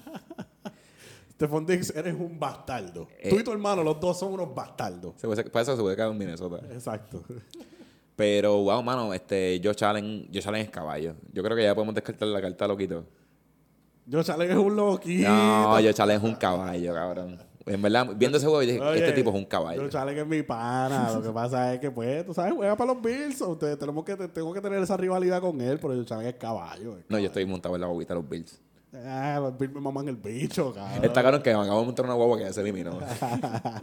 Stephon 1.33 1.65
Diggs, 1.65 1.93
eres 1.95 2.13
un 2.13 2.39
bastardo. 2.39 3.07
Eh. 3.19 3.29
Tú 3.29 3.39
y 3.39 3.43
tu 3.43 3.51
hermano, 3.51 3.83
los 3.83 3.99
dos 3.99 4.17
son 4.19 4.33
unos 4.33 4.53
bastardos. 4.53 5.15
Se 5.17 5.27
puede- 5.27 5.43
Para 5.45 5.63
eso 5.63 5.75
se 5.75 5.81
puede 5.81 5.95
quedar 5.95 6.11
en 6.11 6.17
Minnesota. 6.17 6.61
Exacto. 6.71 7.23
Pero, 8.15 8.57
wow, 8.63 8.83
mano, 8.83 9.13
este, 9.13 9.59
Josh 9.63 9.83
Allen, 9.83 10.29
Josh 10.33 10.47
Allen 10.47 10.61
es 10.61 10.69
caballo. 10.69 11.15
Yo 11.31 11.41
creo 11.41 11.57
que 11.57 11.63
ya 11.63 11.73
podemos 11.73 11.95
descartar 11.95 12.27
la 12.27 12.41
carta 12.41 12.67
loquito. 12.67 13.05
Josh 14.11 14.29
Allen 14.31 14.51
es 14.51 14.57
un 14.57 14.75
loquito. 14.75 15.29
No, 15.29 15.73
Josh 15.75 16.01
Allen 16.01 16.17
es 16.17 16.23
un 16.23 16.35
caballo, 16.35 16.93
cabrón. 16.93 17.39
En 17.65 17.81
verdad, 17.81 18.09
viendo 18.15 18.37
ese 18.37 18.45
juego, 18.45 18.61
yo 18.61 18.73
dije, 18.73 18.81
Oye, 18.83 18.99
este 18.99 19.13
tipo 19.13 19.29
es 19.29 19.35
un 19.35 19.45
caballo. 19.45 19.81
Josh 19.81 19.95
Allen 19.95 20.17
es 20.17 20.27
mi 20.27 20.43
pana. 20.43 21.11
Lo 21.13 21.23
que 21.23 21.29
pasa 21.31 21.73
es 21.73 21.79
que, 21.79 21.89
pues, 21.89 22.25
tú 22.25 22.33
sabes, 22.33 22.53
juega 22.53 22.75
para 22.75 22.93
los 22.93 23.01
Bills. 23.01 23.41
Ustedes 23.41 23.79
tenemos 23.79 24.03
que, 24.03 24.15
tengo 24.15 24.53
que 24.53 24.61
tener 24.61 24.83
esa 24.83 24.97
rivalidad 24.97 25.41
con 25.41 25.59
él, 25.61 25.79
pero 25.79 25.95
Josh 25.95 26.13
Allen 26.13 26.27
es 26.27 26.35
caballo. 26.35 26.97
es 26.97 27.05
No, 27.07 27.17
yo 27.17 27.27
estoy 27.27 27.45
montado 27.45 27.75
en 27.75 27.81
la 27.81 27.87
bobita 27.87 28.13
de 28.13 28.19
los 28.19 28.29
Bills. 28.29 28.61
Ah, 28.93 29.39
los 29.41 29.57
Bills 29.57 29.73
me 29.73 29.81
maman 29.81 30.07
el 30.07 30.17
bicho, 30.17 30.71
cabrón. 30.73 31.03
Está 31.03 31.41
que 31.41 31.53
me 31.53 31.61
acabo 31.61 31.79
de 31.79 31.85
montar 31.85 32.05
una 32.05 32.13
guagua 32.13 32.37
que 32.37 32.43
ya 32.43 32.53
se 32.53 32.61
eliminó. 32.61 32.99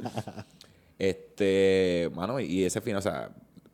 este, 0.99 2.11
mano, 2.15 2.39
y 2.39 2.65
ese 2.65 2.81
fin, 2.81 2.95
o 2.95 3.03
sea, 3.03 3.31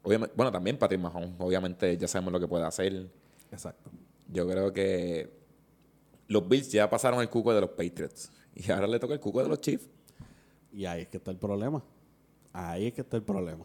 obviamente, 0.07 0.35
bueno, 0.37 0.53
también 0.53 0.79
Patrick 0.79 1.01
Mahomes, 1.01 1.35
obviamente 1.39 1.97
ya 1.97 2.07
sabemos 2.07 2.33
lo 2.33 2.41
que 2.41 2.47
puede 2.47 2.65
hacer. 2.65 3.11
Exacto. 3.51 3.91
Yo 4.29 4.49
creo 4.49 4.73
que 4.73 5.31
los 6.29 6.49
Bills 6.49 6.71
ya 6.71 6.89
pasaron 6.89 7.21
el 7.21 7.29
cuco 7.29 7.53
de 7.53 7.61
los 7.61 7.71
Patriots 7.71 8.31
y 8.55 8.71
ahora 8.71 8.87
le 8.87 9.01
toca 9.01 9.15
el 9.15 9.21
cuco 9.21 9.43
de 9.43 9.49
los 9.49 9.61
Chiefs. 9.61 9.89
Y 10.73 10.85
ahí 10.87 11.03
es 11.03 11.09
que 11.09 11.17
está 11.17 11.33
el 11.33 11.39
problema. 11.39 11.83
Ahí 12.53 12.87
es 12.87 12.93
que 12.93 13.01
está 13.01 13.17
el 13.17 13.25
problema. 13.25 13.65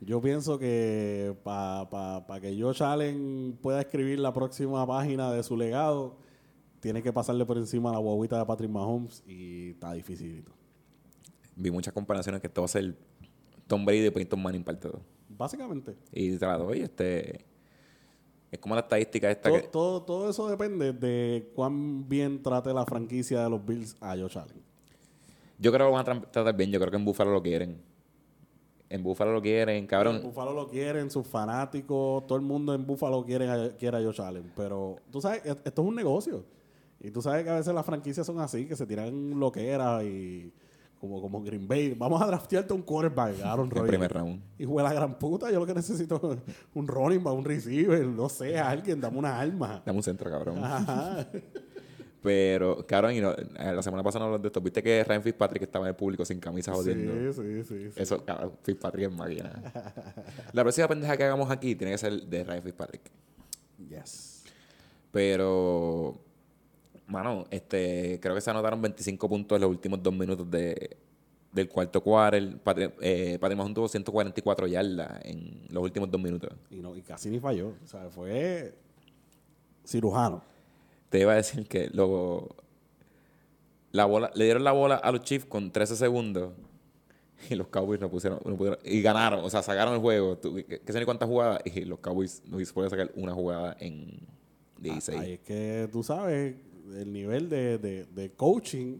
Yo 0.00 0.20
pienso 0.20 0.58
que 0.58 1.36
para 1.44 1.88
pa, 1.90 2.26
pa 2.26 2.40
que 2.40 2.60
Josh 2.60 2.82
Allen 2.82 3.56
pueda 3.60 3.80
escribir 3.80 4.18
la 4.18 4.32
próxima 4.32 4.86
página 4.86 5.32
de 5.32 5.42
su 5.42 5.56
legado, 5.56 6.16
tiene 6.80 7.02
que 7.02 7.12
pasarle 7.12 7.44
por 7.44 7.56
encima 7.56 7.90
a 7.90 7.92
la 7.92 7.98
guaguita 7.98 8.38
de 8.38 8.46
Patrick 8.46 8.70
Mahomes 8.70 9.22
y 9.26 9.70
está 9.70 9.92
dificilito. 9.92 10.52
Vi 11.56 11.70
muchas 11.70 11.92
comparaciones 11.92 12.40
que 12.40 12.46
esto 12.48 12.62
va 12.62 12.66
a 12.66 12.68
ser 12.68 12.96
Tom 13.66 13.84
Brady 13.84 14.06
y 14.06 14.10
Peyton 14.10 14.40
Manning 14.40 14.64
parte 14.64 14.88
2. 14.88 15.17
Básicamente. 15.38 15.94
Y 16.12 16.36
te 16.36 16.44
la 16.46 16.58
doy, 16.58 16.80
este... 16.80 17.46
Es 18.50 18.58
como 18.60 18.74
la 18.74 18.80
estadística 18.80 19.30
esta 19.30 19.50
Todo, 19.50 19.60
que... 19.60 19.68
todo, 19.68 20.02
todo 20.02 20.30
eso 20.30 20.48
depende 20.48 20.92
de 20.94 21.50
cuán 21.54 22.08
bien 22.08 22.42
trate 22.42 22.72
la 22.72 22.84
franquicia 22.86 23.42
de 23.44 23.50
los 23.50 23.64
Bills 23.64 23.94
a 24.00 24.16
Josh 24.16 24.38
Allen. 24.38 24.62
Yo 25.58 25.70
creo 25.70 25.86
que 25.86 25.90
lo 25.90 25.96
van 25.96 26.08
a 26.08 26.12
tra- 26.12 26.30
tratar 26.30 26.56
bien. 26.56 26.70
Yo 26.70 26.78
creo 26.80 26.90
que 26.90 26.96
en 26.96 27.04
Buffalo 27.04 27.30
lo 27.30 27.42
quieren. 27.42 27.78
En 28.88 29.02
Buffalo 29.02 29.32
lo 29.34 29.42
quieren, 29.42 29.76
En 29.76 29.86
cabrón. 29.86 30.22
Buffalo 30.22 30.54
lo 30.54 30.66
quieren, 30.66 31.10
sus 31.10 31.26
fanáticos, 31.26 32.26
todo 32.26 32.36
el 32.38 32.44
mundo 32.44 32.72
en 32.72 32.86
Buffalo 32.86 33.22
quiere 33.22 33.50
a, 33.50 33.76
quiere 33.76 33.98
a 33.98 34.02
Josh 34.02 34.22
Allen. 34.22 34.50
Pero 34.56 34.96
tú 35.12 35.20
sabes, 35.20 35.44
e- 35.44 35.50
esto 35.50 35.82
es 35.82 35.88
un 35.88 35.94
negocio. 35.94 36.44
Y 37.00 37.10
tú 37.10 37.20
sabes 37.20 37.44
que 37.44 37.50
a 37.50 37.56
veces 37.56 37.74
las 37.74 37.84
franquicias 37.84 38.26
son 38.26 38.40
así, 38.40 38.66
que 38.66 38.76
se 38.76 38.86
tiran 38.86 39.38
loqueras 39.38 40.02
y 40.04 40.50
como, 41.00 41.20
como 41.20 41.42
Green 41.42 41.66
Bay. 41.68 41.94
Vamos 41.94 42.20
a 42.20 42.26
draftearte 42.26 42.72
un 42.74 42.82
quarterback, 42.82 43.40
Aaron 43.44 43.70
Rodgers. 43.70 43.88
primer 43.88 44.12
round. 44.12 44.42
Hijo 44.58 44.76
de 44.78 44.82
la 44.82 44.92
gran 44.92 45.18
puta, 45.18 45.50
yo 45.50 45.60
lo 45.60 45.66
que 45.66 45.74
necesito 45.74 46.32
es 46.32 46.38
un 46.74 46.86
running 46.88 47.22
back, 47.22 47.34
un 47.34 47.44
receiver, 47.44 48.06
no 48.06 48.28
sé, 48.28 48.58
alguien, 48.58 49.00
dame 49.00 49.18
una 49.18 49.38
arma. 49.38 49.82
Dame 49.84 49.98
un 49.98 50.02
centro, 50.02 50.30
cabrón. 50.30 50.62
Ajá. 50.62 51.26
Pero, 52.20 52.84
cabrón, 52.84 53.14
y 53.14 53.20
no- 53.20 53.30
eh, 53.32 53.46
la 53.74 53.80
semana 53.80 54.02
pasada 54.02 54.20
no 54.20 54.24
hablamos 54.26 54.42
de 54.42 54.48
esto. 54.48 54.60
¿Viste 54.60 54.82
que 54.82 55.04
Ryan 55.04 55.22
Fitzpatrick 55.22 55.62
estaba 55.62 55.84
en 55.86 55.90
el 55.90 55.94
público 55.96 56.24
sin 56.24 56.40
camisa 56.40 56.72
jodiendo? 56.72 57.32
Sí, 57.32 57.40
sí, 57.42 57.62
sí. 57.64 57.90
sí. 57.92 58.00
Eso, 58.02 58.24
cabrón, 58.24 58.52
Fitzpatrick 58.64 59.08
es 59.08 59.16
máquina. 59.16 59.72
la 60.52 60.62
próxima 60.64 60.88
pendeja 60.88 61.16
que 61.16 61.22
hagamos 61.24 61.48
aquí 61.48 61.76
tiene 61.76 61.92
que 61.92 61.98
ser 61.98 62.20
de 62.20 62.42
Ryan 62.42 62.62
Fitzpatrick. 62.64 63.02
Yes. 63.88 64.42
Pero, 65.12 66.20
mano, 67.08 67.46
este, 67.50 68.18
creo 68.20 68.34
que 68.34 68.40
se 68.40 68.50
anotaron 68.50 68.80
25 68.80 69.28
puntos 69.28 69.56
en 69.56 69.62
los 69.62 69.70
últimos 69.70 70.02
dos 70.02 70.14
minutos 70.14 70.48
de, 70.50 70.96
del 71.52 71.68
cuarto 71.68 72.02
quarter. 72.02 72.58
Patri, 72.58 72.90
eh, 73.00 73.38
Patrick 73.40 73.74
tuvo 73.74 73.88
144 73.88 74.66
yardas 74.66 75.24
en 75.24 75.66
los 75.70 75.82
últimos 75.82 76.10
dos 76.10 76.20
minutos. 76.20 76.50
Y, 76.70 76.76
no, 76.76 76.94
y 76.96 77.02
casi 77.02 77.30
ni 77.30 77.40
falló. 77.40 77.74
O 77.82 77.86
sea, 77.86 78.08
fue 78.10 78.74
cirujano. 79.84 80.42
Te 81.08 81.20
iba 81.20 81.32
a 81.32 81.36
decir 81.36 81.66
que 81.66 81.88
luego 81.88 82.54
la 83.92 84.04
bola, 84.04 84.30
le 84.34 84.44
dieron 84.44 84.62
la 84.64 84.72
bola 84.72 84.96
a 84.96 85.10
los 85.10 85.22
Chiefs 85.22 85.46
con 85.46 85.72
13 85.72 85.96
segundos 85.96 86.52
y 87.48 87.54
los 87.54 87.68
Cowboys 87.68 88.00
no 88.00 88.10
pusieron, 88.10 88.40
no 88.44 88.56
pudieron- 88.56 88.78
y 88.84 89.00
ganaron, 89.00 89.42
o 89.44 89.48
sea, 89.48 89.62
sacaron 89.62 89.94
el 89.94 90.00
juego. 90.00 90.38
Que, 90.38 90.80
que 90.80 90.92
sé 90.92 90.98
ni 90.98 91.06
cuántas 91.06 91.28
jugadas 91.28 91.62
y 91.64 91.84
los 91.86 91.98
Cowboys 92.00 92.42
no 92.44 92.58
pudieron 92.58 92.90
sacar 92.90 93.10
una 93.14 93.32
jugada 93.32 93.76
en 93.80 94.18
16. 94.78 95.18
Ahí 95.18 95.32
es 95.34 95.40
que 95.40 95.88
tú 95.90 96.02
sabes 96.02 96.56
el 96.94 97.12
nivel 97.12 97.48
de, 97.48 97.78
de, 97.78 98.04
de 98.06 98.30
coaching 98.30 98.98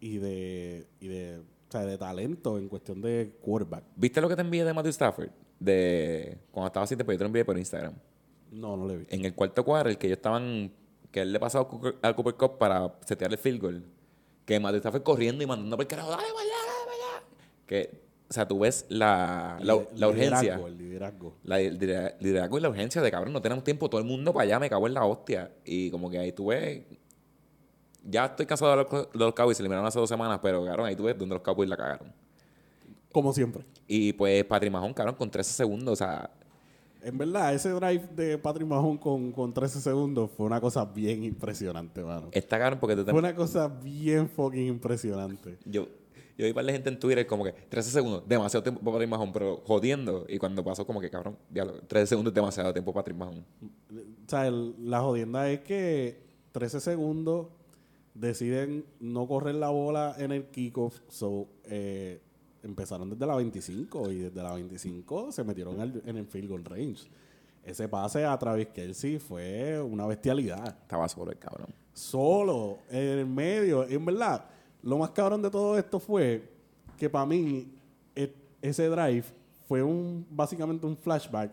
y 0.00 0.18
de, 0.18 0.86
y 1.00 1.08
de, 1.08 1.38
o 1.38 1.72
sea, 1.72 1.82
de 1.82 1.96
talento 1.98 2.58
en 2.58 2.68
cuestión 2.68 3.00
de 3.00 3.32
quarterback. 3.40 3.84
¿Viste 3.96 4.20
lo 4.20 4.28
que 4.28 4.36
te 4.36 4.42
envié 4.42 4.64
de 4.64 4.72
Matthew 4.72 4.90
Stafford? 4.90 5.28
De 5.58 6.38
cuando 6.50 6.66
estaba 6.66 6.84
así, 6.84 6.94
después 6.94 7.14
yo 7.14 7.18
te 7.18 7.24
lo 7.24 7.28
envié 7.28 7.44
por 7.44 7.56
Instagram. 7.56 7.94
No, 8.52 8.76
no 8.76 8.86
le 8.86 8.98
vi. 8.98 9.06
En 9.08 9.24
el 9.24 9.34
cuarto 9.34 9.64
cuadro, 9.64 9.88
el 9.90 9.98
que 9.98 10.06
ellos 10.08 10.18
estaban, 10.18 10.70
que 11.10 11.22
él 11.22 11.32
le 11.32 11.40
pasó 11.40 11.60
a 11.60 11.68
Cooper- 11.68 11.96
al 12.02 12.14
Cooper 12.14 12.34
Cup 12.34 12.58
para 12.58 12.94
setear 13.06 13.32
el 13.32 13.38
field 13.38 13.60
goal. 13.60 13.84
Que 14.44 14.60
Matthew 14.60 14.78
Stafford 14.78 15.02
corriendo 15.02 15.42
y 15.42 15.46
mandando 15.46 15.76
por 15.76 15.84
el 15.84 15.88
carajo, 15.88 16.10
dale, 16.10 16.22
para 16.24 16.40
allá, 16.40 16.54
dale, 16.66 16.84
para 16.84 16.96
allá. 16.96 17.26
Que, 17.66 18.04
o 18.28 18.32
sea, 18.32 18.46
tú 18.46 18.58
ves 18.58 18.84
la, 18.90 19.58
la, 19.62 19.78
la 19.94 20.08
urgencia. 20.08 20.40
liderazgo, 20.40 20.66
el 20.68 20.76
liderazgo. 20.78 21.34
La 21.44 21.60
el 21.60 21.78
lidera- 21.78 22.14
liderazgo 22.20 22.58
y 22.58 22.60
la 22.60 22.68
urgencia 22.68 23.00
de 23.00 23.10
cabrón, 23.10 23.32
no 23.32 23.40
tenemos 23.40 23.64
tiempo, 23.64 23.88
todo 23.88 24.00
el 24.00 24.06
mundo 24.06 24.32
para 24.34 24.44
allá, 24.44 24.58
me 24.60 24.68
cago 24.68 24.86
en 24.86 24.94
la 24.94 25.04
hostia. 25.06 25.50
Y 25.64 25.90
como 25.90 26.10
que 26.10 26.18
ahí 26.18 26.32
tú 26.32 26.46
ves. 26.48 26.82
Ya 28.06 28.26
estoy 28.26 28.46
cansado 28.46 28.70
de 28.70 28.76
los, 28.84 29.12
de 29.12 29.18
los 29.18 29.34
Cowboys, 29.34 29.56
se 29.56 29.62
eliminaron 29.62 29.86
hace 29.86 29.98
dos 29.98 30.08
semanas, 30.08 30.38
pero 30.42 30.64
cabrón, 30.64 30.86
ahí 30.86 30.94
tú 30.96 31.04
ves 31.04 31.16
donde 31.18 31.34
los 31.34 31.42
Cowboys 31.42 31.68
la 31.68 31.76
cagaron. 31.76 32.12
Como 33.12 33.32
siempre. 33.32 33.64
Y 33.86 34.12
pues 34.12 34.44
Patrick 34.44 34.72
Mahomes, 34.72 34.94
cabrón, 34.94 35.14
con 35.14 35.30
13 35.30 35.52
segundos, 35.52 35.92
o 35.92 35.96
sea, 35.96 36.30
En 37.02 37.16
verdad, 37.18 37.54
ese 37.54 37.70
drive 37.70 38.08
de 38.16 38.38
Patrick 38.38 38.66
Mahomes 38.66 39.00
con, 39.00 39.30
con 39.32 39.52
13 39.54 39.80
segundos 39.80 40.30
fue 40.36 40.46
una 40.46 40.60
cosa 40.60 40.84
bien 40.84 41.22
impresionante, 41.22 42.02
mano. 42.02 42.28
está 42.32 42.58
cabrón 42.58 42.78
porque 42.80 42.96
te- 42.96 43.04
Fue 43.04 43.18
una 43.18 43.34
cosa 43.34 43.68
bien 43.68 44.28
fucking 44.28 44.66
impresionante. 44.66 45.58
yo, 45.64 45.86
yo 46.36 46.46
vi 46.46 46.52
para 46.52 46.66
la 46.66 46.72
gente 46.72 46.88
en 46.88 46.98
Twitter 46.98 47.26
como 47.26 47.44
que 47.44 47.52
13 47.52 47.90
segundos, 47.90 48.22
demasiado 48.26 48.62
tiempo 48.64 48.80
para 48.80 48.94
Patrick 48.94 49.10
Mahomes, 49.10 49.32
pero 49.32 49.62
jodiendo. 49.64 50.26
Y 50.28 50.38
cuando 50.38 50.64
pasó 50.64 50.84
como 50.86 51.00
que 51.00 51.08
cabrón, 51.08 51.36
diablo, 51.50 51.74
13 51.86 52.06
segundos 52.08 52.32
es 52.32 52.34
demasiado 52.34 52.72
tiempo 52.72 52.92
para 52.92 53.02
Patrick 53.04 53.16
Mahomes. 53.18 53.44
O 53.92 54.28
sea, 54.28 54.46
el- 54.48 54.74
la 54.90 55.00
jodienda 55.00 55.48
es 55.50 55.60
que 55.60 56.24
13 56.52 56.80
segundos 56.80 57.48
deciden 58.14 58.84
no 59.00 59.26
correr 59.26 59.56
la 59.56 59.70
bola 59.70 60.14
en 60.18 60.32
el 60.32 60.44
kickoff. 60.46 61.00
So, 61.08 61.48
eh, 61.64 62.20
empezaron 62.62 63.10
desde 63.10 63.26
la 63.26 63.36
25 63.36 64.10
y 64.10 64.18
desde 64.20 64.42
la 64.42 64.54
25 64.54 65.32
se 65.32 65.44
metieron 65.44 65.80
al- 65.80 66.02
en 66.06 66.16
el 66.16 66.26
field 66.26 66.48
goal 66.48 66.64
range. 66.64 67.08
Ese 67.64 67.88
pase 67.88 68.24
a 68.24 68.38
Travis 68.38 68.68
Kelsey 68.68 69.18
fue 69.18 69.80
una 69.80 70.06
bestialidad. 70.06 70.66
Estaba 70.82 71.08
solo 71.08 71.30
el 71.32 71.38
cabrón. 71.38 71.68
Solo, 71.92 72.78
en 72.90 73.18
el 73.18 73.26
medio. 73.26 73.88
En 73.88 74.04
verdad, 74.04 74.44
lo 74.82 74.98
más 74.98 75.10
cabrón 75.10 75.40
de 75.42 75.50
todo 75.50 75.78
esto 75.78 75.98
fue 75.98 76.42
que 76.98 77.08
para 77.08 77.24
mí 77.26 77.72
e- 78.14 78.34
ese 78.60 78.86
drive 78.88 79.24
fue 79.66 79.82
un 79.82 80.26
básicamente 80.30 80.86
un 80.86 80.96
flashback 80.96 81.52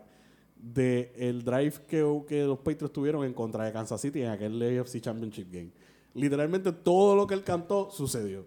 de 0.55 1.12
el 1.16 1.43
drive 1.43 1.74
que, 1.88 2.24
que 2.28 2.43
los 2.43 2.59
Patriots 2.59 2.91
tuvieron 2.93 3.24
en 3.26 3.34
contra 3.34 3.64
de 3.66 3.72
Kansas 3.72 3.99
City 4.01 4.22
en 4.22 4.30
aquel 4.30 4.62
AFC 4.62 4.99
Championship 4.99 5.47
Game. 5.51 5.72
Literalmente 6.14 6.72
todo 6.72 7.16
lo 7.16 7.28
que 7.28 7.34
él 7.34 7.43
cantó 7.43 7.89
sucedió. 7.91 8.45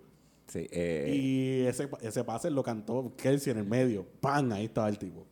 Sí, 0.48 0.68
eh, 0.70 1.12
Y 1.14 1.66
ese, 1.66 1.88
ese 2.02 2.22
pase 2.24 2.50
lo 2.50 2.62
cantó 2.62 3.12
Kelsey 3.16 3.52
en 3.52 3.58
el 3.58 3.64
medio. 3.64 4.06
¡Pam! 4.20 4.52
Ahí 4.52 4.66
estaba 4.66 4.88
el 4.88 4.98
tipo. 4.98 5.26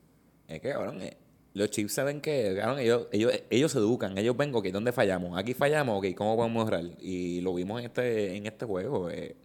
Es 0.49 0.61
que, 0.61 0.71
cabrón, 0.71 1.03
eh, 1.03 1.17
los 1.55 1.69
chips 1.71 1.93
saben 1.93 2.21
que, 2.23 2.57
cabrón, 2.59 2.79
ellos, 2.79 3.09
ellos, 3.13 3.33
ellos 3.51 3.71
se 3.73 3.79
educan, 3.79 4.17
ellos 4.17 4.35
ven, 4.37 4.55
ok, 4.55 4.67
¿dónde 4.69 4.91
fallamos? 4.93 5.37
Aquí 5.39 5.53
fallamos, 5.53 5.99
ok, 5.99 6.15
¿cómo 6.17 6.35
podemos 6.37 6.65
mejorar? 6.65 6.97
Y 7.01 7.43
lo 7.43 7.53
vimos 7.55 7.79
en 7.81 7.87
este, 7.87 8.37
en 8.37 8.47
este 8.47 8.65
juego. 8.65 9.11
eh. 9.11 9.37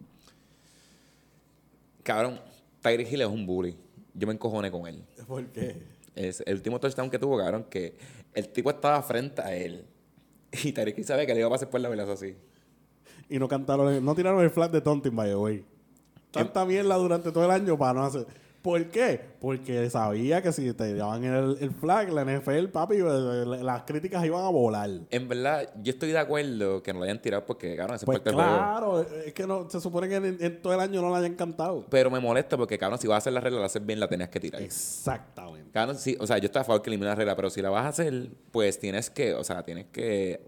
Cabrón, 2.02 2.40
Tyreek 2.80 3.12
Hill 3.12 3.20
es 3.22 3.28
un 3.28 3.46
bully. 3.46 3.76
Yo 4.14 4.26
me 4.26 4.32
encojoné 4.32 4.70
con 4.70 4.86
él. 4.86 5.04
¿Por 5.26 5.46
qué? 5.48 5.76
Es 6.14 6.42
el 6.46 6.54
último 6.54 6.80
touchdown 6.80 7.10
que 7.10 7.18
tuvo, 7.18 7.36
cabrón, 7.38 7.66
que 7.68 7.94
el 8.34 8.48
tipo 8.48 8.70
estaba 8.70 9.02
frente 9.02 9.42
a 9.42 9.54
él. 9.54 9.84
Y 10.64 10.72
Tyreek 10.72 10.96
Hill 10.98 11.04
sabe 11.04 11.26
que 11.26 11.34
le 11.34 11.40
iba 11.40 11.48
a 11.48 11.50
pasar 11.50 11.68
por 11.68 11.78
la 11.80 11.90
velaza 11.90 12.12
así. 12.12 12.34
Y 13.28 13.38
no 13.38 13.48
cantaron, 13.48 14.04
no 14.04 14.14
tiraron 14.14 14.42
el 14.42 14.50
flag 14.50 14.70
de 14.70 14.80
Tontin, 14.80 15.14
by 15.14 15.28
the 15.28 15.36
way. 15.36 15.64
Tanta 16.30 16.64
mierda 16.64 16.94
durante 16.96 17.32
todo 17.32 17.44
el 17.44 17.50
año 17.50 17.76
para 17.76 17.94
no 17.94 18.04
hacer. 18.04 18.26
¿Por 18.62 18.84
qué? 18.86 19.20
Porque 19.40 19.88
sabía 19.88 20.42
que 20.42 20.52
si 20.52 20.72
te 20.72 20.92
llevaban 20.92 21.22
el, 21.24 21.56
el 21.60 21.70
flag, 21.70 22.10
la 22.10 22.24
NFL, 22.24 22.66
papi, 22.66 22.96
eh, 22.96 23.02
las 23.62 23.84
críticas 23.84 24.24
iban 24.26 24.44
a 24.44 24.48
volar. 24.48 24.90
En 25.10 25.28
verdad, 25.28 25.72
yo 25.80 25.92
estoy 25.92 26.10
de 26.10 26.18
acuerdo 26.18 26.82
que 26.82 26.92
no 26.92 26.98
lo 26.98 27.04
hayan 27.04 27.22
tirado 27.22 27.46
porque, 27.46 27.76
cabrón, 27.76 27.96
ese 27.96 28.04
Pues 28.04 28.18
parte 28.18 28.30
del 28.30 28.38
claro, 28.38 29.00
es 29.00 29.32
que 29.32 29.46
no, 29.46 29.70
se 29.70 29.80
supone 29.80 30.08
que 30.08 30.16
en, 30.16 30.36
en 30.40 30.60
todo 30.60 30.74
el 30.74 30.80
año 30.80 31.00
no 31.00 31.10
la 31.10 31.18
hayan 31.18 31.34
cantado. 31.34 31.86
Pero 31.88 32.10
me 32.10 32.18
molesta 32.18 32.56
porque, 32.56 32.76
cabrón, 32.76 32.98
si 32.98 33.06
vas 33.06 33.14
a 33.14 33.18
hacer 33.18 33.32
la 33.32 33.40
regla, 33.40 33.60
la 33.60 33.66
haces 33.66 33.84
bien, 33.86 34.00
la 34.00 34.08
tenías 34.08 34.28
que 34.28 34.40
tirar. 34.40 34.60
Exactamente. 34.60 35.70
Cabrón, 35.70 35.96
sí, 35.96 36.16
o 36.18 36.26
sea, 36.26 36.38
yo 36.38 36.46
estoy 36.46 36.60
a 36.60 36.64
favor 36.64 36.82
que 36.82 36.90
elimine 36.90 37.08
la 37.08 37.14
regla, 37.14 37.36
pero 37.36 37.50
si 37.50 37.62
la 37.62 37.70
vas 37.70 37.86
a 37.86 37.88
hacer, 37.88 38.28
pues 38.50 38.80
tienes 38.80 39.08
que, 39.08 39.34
o 39.34 39.44
sea, 39.44 39.62
tienes 39.62 39.86
que 39.86 40.42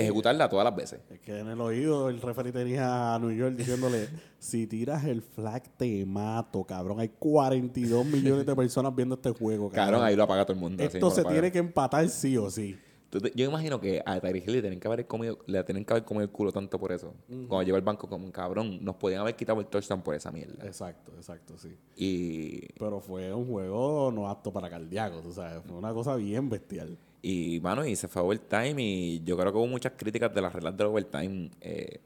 ejecutarla 0.00 0.48
todas 0.48 0.64
las 0.64 0.74
veces. 0.74 1.00
Es 1.10 1.20
que 1.20 1.38
en 1.38 1.48
el 1.48 1.60
oído 1.60 2.08
el 2.08 2.20
referee 2.20 2.52
tenía 2.52 3.14
a 3.14 3.18
New 3.18 3.32
York 3.32 3.56
diciéndole, 3.56 4.08
si 4.38 4.66
tiras 4.66 5.04
el 5.04 5.22
flag 5.22 5.62
te 5.76 6.04
mato, 6.06 6.64
cabrón. 6.64 7.00
Hay 7.00 7.10
42 7.10 8.06
millones 8.06 8.46
de 8.46 8.56
personas 8.56 8.94
viendo 8.94 9.14
este 9.14 9.30
juego, 9.30 9.68
cabrón. 9.70 9.86
Cabrón, 9.86 10.04
ahí 10.04 10.16
lo 10.16 10.22
apaga 10.24 10.44
todo 10.44 10.54
el 10.54 10.60
mundo. 10.60 10.82
Esto 10.82 11.10
se 11.10 11.24
tiene 11.24 11.50
que 11.50 11.58
empatar 11.58 12.08
sí 12.08 12.36
o 12.36 12.50
sí. 12.50 12.76
Yo 13.34 13.48
imagino 13.48 13.80
que 13.80 14.02
a 14.04 14.20
Tyreek 14.20 14.46
Hill 14.46 14.54
le 14.54 14.60
tienen 14.60 14.80
que 14.80 14.88
haber 14.88 15.06
comido, 15.06 15.38
le 15.46 15.62
tienen 15.64 15.84
que 15.84 15.92
haber 15.92 16.04
comido 16.04 16.24
el 16.24 16.30
culo 16.30 16.52
tanto 16.52 16.78
por 16.78 16.92
eso. 16.92 17.14
Cuando 17.28 17.62
llegó 17.62 17.76
al 17.76 17.82
banco 17.82 18.08
como 18.08 18.24
un 18.24 18.32
cabrón, 18.32 18.84
nos 18.84 18.96
podían 18.96 19.20
haber 19.20 19.36
quitado 19.36 19.60
el 19.60 19.66
touchdown 19.66 20.02
por 20.02 20.14
esa 20.14 20.30
mierda. 20.30 20.66
Exacto, 20.66 21.12
exacto, 21.16 21.56
sí. 21.56 21.76
Y, 21.96 22.66
Pero 22.78 23.00
fue 23.00 23.32
un 23.32 23.46
juego 23.46 24.10
no 24.12 24.28
apto 24.28 24.52
para 24.52 24.68
cardíacos, 24.68 25.22
tú 25.22 25.32
sabes. 25.32 25.62
Fue 25.64 25.76
una 25.76 25.92
cosa 25.92 26.16
bien 26.16 26.48
bestial. 26.50 26.98
Y, 27.22 27.60
mano, 27.60 27.84
y 27.84 27.96
se 27.96 28.08
fue 28.08 28.22
a 28.22 28.24
overtime 28.24 28.74
y 28.82 29.22
yo 29.24 29.36
creo 29.36 29.52
que 29.52 29.58
hubo 29.58 29.66
muchas 29.66 29.92
críticas 29.96 30.32
de 30.34 30.40
las 30.42 30.52
reglas 30.52 30.76
del 30.76 30.86
overtime. 30.88 31.50
Eh, 31.60 32.00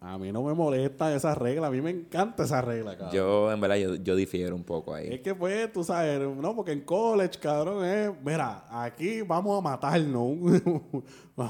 A 0.00 0.18
mí 0.18 0.30
no 0.30 0.42
me 0.42 0.52
molesta 0.54 1.12
esa 1.16 1.34
regla, 1.34 1.66
a 1.66 1.70
mí 1.70 1.80
me 1.80 1.90
encanta 1.90 2.44
esa 2.44 2.60
regla, 2.60 2.96
cabrón. 2.96 3.14
yo, 3.16 3.50
en 3.50 3.60
verdad, 3.60 3.76
yo, 3.76 3.94
yo 3.96 4.14
difiero 4.14 4.54
un 4.54 4.62
poco 4.62 4.94
ahí. 4.94 5.08
Es 5.10 5.20
que 5.20 5.34
pues, 5.34 5.72
tú 5.72 5.82
sabes, 5.82 6.20
no, 6.20 6.54
porque 6.54 6.72
en 6.72 6.82
college, 6.82 7.38
cabrón, 7.40 7.84
es, 7.84 8.10
mira, 8.24 8.64
aquí 8.70 9.22
vamos 9.22 9.58
a 9.58 9.62
matarnos. 9.62 10.22
Un, 10.22 11.04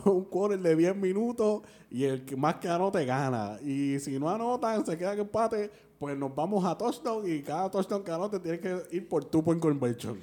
un 0.05 0.25
quarter 0.25 0.59
de 0.59 0.75
10 0.75 0.97
minutos 0.97 1.63
y 1.91 2.05
el 2.05 2.25
que 2.25 2.35
más 2.37 2.57
que 2.57 2.69
anote 2.69 3.05
gana. 3.05 3.59
Y 3.63 3.99
si 4.01 4.19
no 4.19 4.29
anotan, 4.31 4.85
se 4.87 4.97
queda 4.97 5.15
que 5.15 5.21
empate, 5.21 5.71
pues 5.99 6.17
nos 6.17 6.35
vamos 6.35 6.65
a 6.65 6.77
touchdown 6.77 7.29
y 7.31 7.43
cada 7.43 7.71
touchdown 7.71 8.03
que 8.03 8.11
anote 8.11 8.41
tiene 8.41 8.59
que 8.59 8.83
ir 8.93 9.09
por 9.09 9.25
two 9.25 9.43
point 9.45 9.61
conversion. 9.61 10.19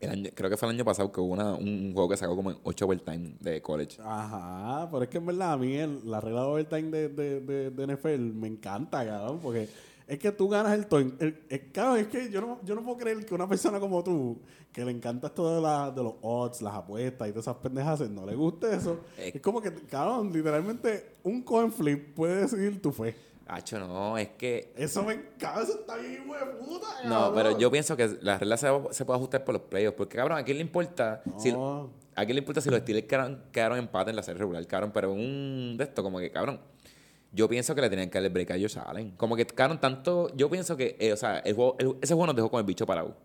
El 0.00 0.10
año- 0.10 0.30
creo 0.34 0.48
que 0.48 0.56
fue 0.56 0.68
el 0.68 0.74
año 0.76 0.84
pasado 0.84 1.10
que 1.10 1.20
hubo 1.20 1.32
una, 1.32 1.54
un 1.54 1.92
juego 1.92 2.08
que 2.08 2.16
sacó 2.16 2.36
como 2.36 2.50
en 2.52 2.58
8 2.62 2.84
overtime 2.86 3.34
de 3.40 3.60
college. 3.60 3.98
Ajá, 4.02 4.88
pero 4.90 5.02
es 5.02 5.08
que 5.08 5.18
en 5.18 5.26
verdad 5.26 5.52
a 5.54 5.56
mí 5.56 5.74
el- 5.74 6.08
la 6.08 6.20
regla 6.20 6.42
de 6.42 6.46
overtime 6.46 6.90
de, 6.90 7.08
de, 7.08 7.40
de, 7.40 7.70
de 7.70 7.82
NFL 7.96 8.18
me 8.34 8.46
encanta, 8.48 9.04
cabrón, 9.04 9.40
porque 9.42 9.68
es 10.06 10.18
que 10.18 10.30
tú 10.32 10.48
ganas 10.48 10.72
el 10.72 10.86
toin. 10.86 11.14
Es 11.48 12.06
que 12.08 12.30
yo 12.30 12.40
no, 12.40 12.60
yo 12.64 12.74
no 12.74 12.82
puedo 12.82 12.96
creer 12.98 13.26
que 13.26 13.34
una 13.34 13.48
persona 13.48 13.80
como 13.80 14.02
tú, 14.04 14.38
que 14.72 14.84
le 14.84 14.92
encanta 14.92 15.26
esto 15.26 15.56
de, 15.56 15.60
la, 15.60 15.90
de 15.90 16.02
los 16.02 16.14
odds, 16.22 16.62
las 16.62 16.74
apuestas 16.74 17.28
y 17.28 17.32
todas 17.32 17.44
esas 17.46 17.56
pendejas, 17.56 18.00
no 18.08 18.24
le 18.24 18.34
guste 18.36 18.74
eso. 18.74 19.00
Es 19.34 19.40
como 19.42 19.60
que, 19.60 19.72
cabrón, 19.72 20.32
literalmente 20.32 21.16
un 21.24 21.42
coin 21.42 21.72
flip 21.72 22.14
puede 22.14 22.42
decidir 22.42 22.80
tu 22.80 22.92
fe. 22.92 23.16
Hacho, 23.50 23.78
no, 23.78 24.18
es 24.18 24.28
que 24.36 24.72
Eso 24.76 25.02
me 25.02 25.14
encanta, 25.14 25.62
eso 25.62 25.80
está 25.80 25.96
bien, 25.96 26.22
de 26.28 26.46
puta, 26.64 26.86
No, 27.06 27.32
pero 27.34 27.58
yo 27.58 27.70
pienso 27.70 27.96
que 27.96 28.18
la 28.20 28.38
regla 28.38 28.56
se, 28.58 28.68
se 28.90 29.04
puede 29.06 29.16
ajustar 29.16 29.42
por 29.44 29.54
los 29.54 29.62
playoffs. 29.62 29.96
Porque, 29.96 30.16
cabrón, 30.18 30.36
¿a 30.38 30.44
quién 30.44 30.58
le 30.58 30.62
importa? 30.62 31.22
Si, 31.38 31.50
No. 31.52 31.90
¿A 32.14 32.24
quién 32.24 32.34
le 32.34 32.40
importa 32.40 32.60
si 32.60 32.68
los 32.68 32.80
Steelers 32.80 33.06
quedaron, 33.06 33.42
quedaron 33.52 33.78
empate 33.78 34.10
en 34.10 34.16
la 34.16 34.22
serie 34.22 34.38
regular? 34.40 34.66
Cabrón, 34.66 34.90
pero 34.92 35.12
un 35.12 35.76
de 35.78 35.84
esto, 35.84 36.02
como 36.02 36.18
que, 36.18 36.30
cabrón, 36.32 36.60
yo 37.32 37.48
pienso 37.48 37.74
que 37.74 37.80
le 37.80 37.88
tenían 37.88 38.10
que 38.10 38.14
darle 38.18 38.28
break 38.28 38.50
a 38.50 38.54
Josh 38.54 38.76
Allen. 38.84 39.12
Como 39.12 39.36
que, 39.36 39.46
cabrón, 39.46 39.80
tanto... 39.80 40.28
Yo 40.34 40.50
pienso 40.50 40.76
que, 40.76 40.96
eh, 40.98 41.12
o 41.12 41.16
sea, 41.16 41.38
el 41.38 41.54
juego, 41.54 41.76
el- 41.78 41.96
ese 42.02 42.14
juego 42.14 42.26
nos 42.26 42.34
dejó 42.36 42.50
con 42.50 42.58
el 42.58 42.66
bicho 42.66 42.84
parado. 42.86 43.16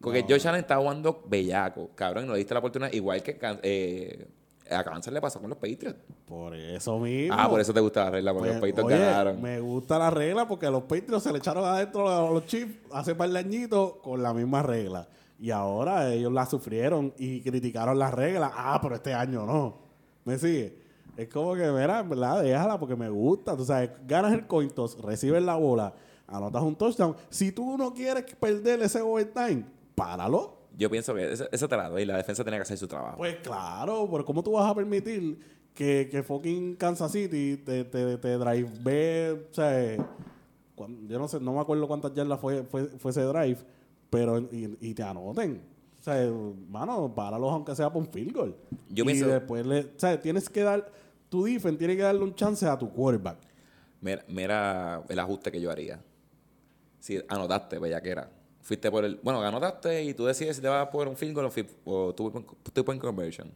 Porque 0.00 0.24
Josh 0.28 0.46
Allen 0.48 0.60
estaba 0.60 0.80
jugando 0.82 1.22
bellaco, 1.26 1.90
cabrón, 1.94 2.24
y 2.24 2.26
no 2.26 2.32
le 2.34 2.38
diste 2.38 2.54
la 2.54 2.60
oportunidad. 2.60 2.92
Igual 2.92 3.22
que 3.22 3.38
eh, 3.62 4.26
a 4.70 4.84
Kansas 4.84 5.12
le 5.12 5.20
pasó 5.20 5.40
con 5.40 5.50
los 5.50 5.58
Patriots. 5.58 5.98
Por 6.26 6.54
eso 6.54 6.98
mismo. 6.98 7.34
Ah, 7.38 7.48
por 7.48 7.60
eso 7.60 7.72
te 7.72 7.80
gusta 7.80 8.04
la 8.04 8.10
regla, 8.10 8.32
porque 8.32 8.48
Pues, 8.50 8.60
los 8.60 8.70
Patriots 8.70 8.86
oye, 8.94 8.98
ganaron. 9.04 9.42
Me 9.42 9.60
gusta 9.60 9.98
la 9.98 10.10
regla 10.10 10.46
porque 10.48 10.66
a 10.66 10.70
los 10.70 10.82
Patriots 10.84 11.22
se 11.24 11.32
le 11.32 11.38
echaron 11.38 11.64
adentro 11.64 12.08
a 12.08 12.30
los 12.30 12.44
Chiefs 12.46 12.74
hace 12.92 13.14
par 13.14 13.30
de 13.30 13.38
añitos 13.38 13.94
con 14.02 14.22
la 14.22 14.32
misma 14.34 14.62
regla. 14.62 15.08
Y 15.38 15.50
ahora 15.50 16.12
ellos 16.12 16.32
la 16.32 16.46
sufrieron 16.46 17.14
y 17.16 17.40
criticaron 17.42 17.98
la 17.98 18.10
regla. 18.10 18.50
Ah, 18.54 18.78
pero 18.82 18.96
este 18.96 19.14
año 19.14 19.46
no. 19.46 19.78
¿Me 20.24 20.36
sigue? 20.38 20.76
Es 21.16 21.28
como 21.28 21.54
que, 21.54 21.68
mira, 21.70 22.02
verdad, 22.02 22.42
déjala 22.42 22.78
porque 22.78 22.94
me 22.96 23.08
gusta. 23.08 23.56
Tú 23.56 23.64
sabes, 23.64 23.90
ganas 24.06 24.32
el 24.32 24.46
coin 24.46 24.70
toss, 24.70 25.00
recibes 25.00 25.42
la 25.42 25.56
bola, 25.56 25.92
anotas 26.26 26.62
un 26.62 26.76
touchdown. 26.76 27.16
Si 27.30 27.52
tú 27.52 27.76
no 27.78 27.94
quieres 27.94 28.24
perder 28.38 28.82
ese 28.82 29.00
overtime, 29.00 29.64
páralo. 29.94 30.57
Yo 30.78 30.88
pienso 30.88 31.12
que 31.14 31.32
eso, 31.32 31.46
eso 31.50 31.68
te 31.68 31.76
la 31.76 31.88
doy. 31.90 32.04
La 32.06 32.16
defensa 32.16 32.44
tenía 32.44 32.58
que 32.60 32.62
hacer 32.62 32.78
su 32.78 32.86
trabajo. 32.86 33.16
Pues 33.18 33.36
claro, 33.42 34.08
pero 34.10 34.24
¿cómo 34.24 34.42
tú 34.44 34.52
vas 34.52 34.70
a 34.70 34.74
permitir 34.74 35.38
que, 35.74 36.08
que 36.10 36.22
fucking 36.22 36.76
Kansas 36.76 37.10
City 37.12 37.56
te, 37.56 37.84
te, 37.84 38.16
te 38.16 38.32
drive 38.38 39.32
o 39.50 39.54
sea, 39.54 39.96
yo 39.96 41.18
no 41.18 41.26
sé, 41.26 41.40
no 41.40 41.52
me 41.52 41.60
acuerdo 41.60 41.88
cuántas 41.88 42.14
yardas 42.14 42.38
fue, 42.40 42.62
fue, 42.62 42.84
fue 42.84 43.10
ese 43.10 43.22
drive, 43.22 43.58
pero 44.08 44.38
y, 44.38 44.76
y 44.80 44.94
te 44.94 45.02
anoten. 45.02 45.60
O 46.00 46.02
sea, 46.02 46.30
mano, 46.68 47.12
páralos 47.12 47.50
aunque 47.52 47.74
sea 47.74 47.92
por 47.92 48.02
un 48.02 48.08
field 48.08 48.32
goal. 48.32 48.56
Yo 48.88 49.02
y 49.02 49.06
pienso- 49.08 49.26
después 49.26 49.66
le, 49.66 49.80
o 49.80 49.88
sea, 49.96 50.20
tienes 50.20 50.48
que 50.48 50.62
dar, 50.62 50.88
tu 51.28 51.44
defense 51.44 51.76
tiene 51.76 51.96
que 51.96 52.02
darle 52.02 52.22
un 52.22 52.34
chance 52.36 52.64
a 52.66 52.78
tu 52.78 52.88
quarterback. 52.92 53.38
Mira, 54.00 54.24
mira 54.28 55.02
el 55.08 55.18
ajuste 55.18 55.50
que 55.50 55.60
yo 55.60 55.72
haría. 55.72 56.00
Si 57.00 57.20
anotaste, 57.28 57.80
bellaquera. 57.80 58.30
Fuiste 58.68 58.90
por 58.90 59.02
el. 59.02 59.18
Bueno, 59.22 59.40
anotaste 59.40 60.04
y 60.04 60.12
tú 60.12 60.26
decides 60.26 60.56
si 60.56 60.60
te 60.60 60.68
vas 60.68 60.86
por 60.88 61.08
un 61.08 61.16
field 61.16 61.34
goal 61.34 61.46
o, 61.86 61.90
o 61.90 62.14
two 62.14 62.84
point, 62.84 63.00
conversion. 63.00 63.50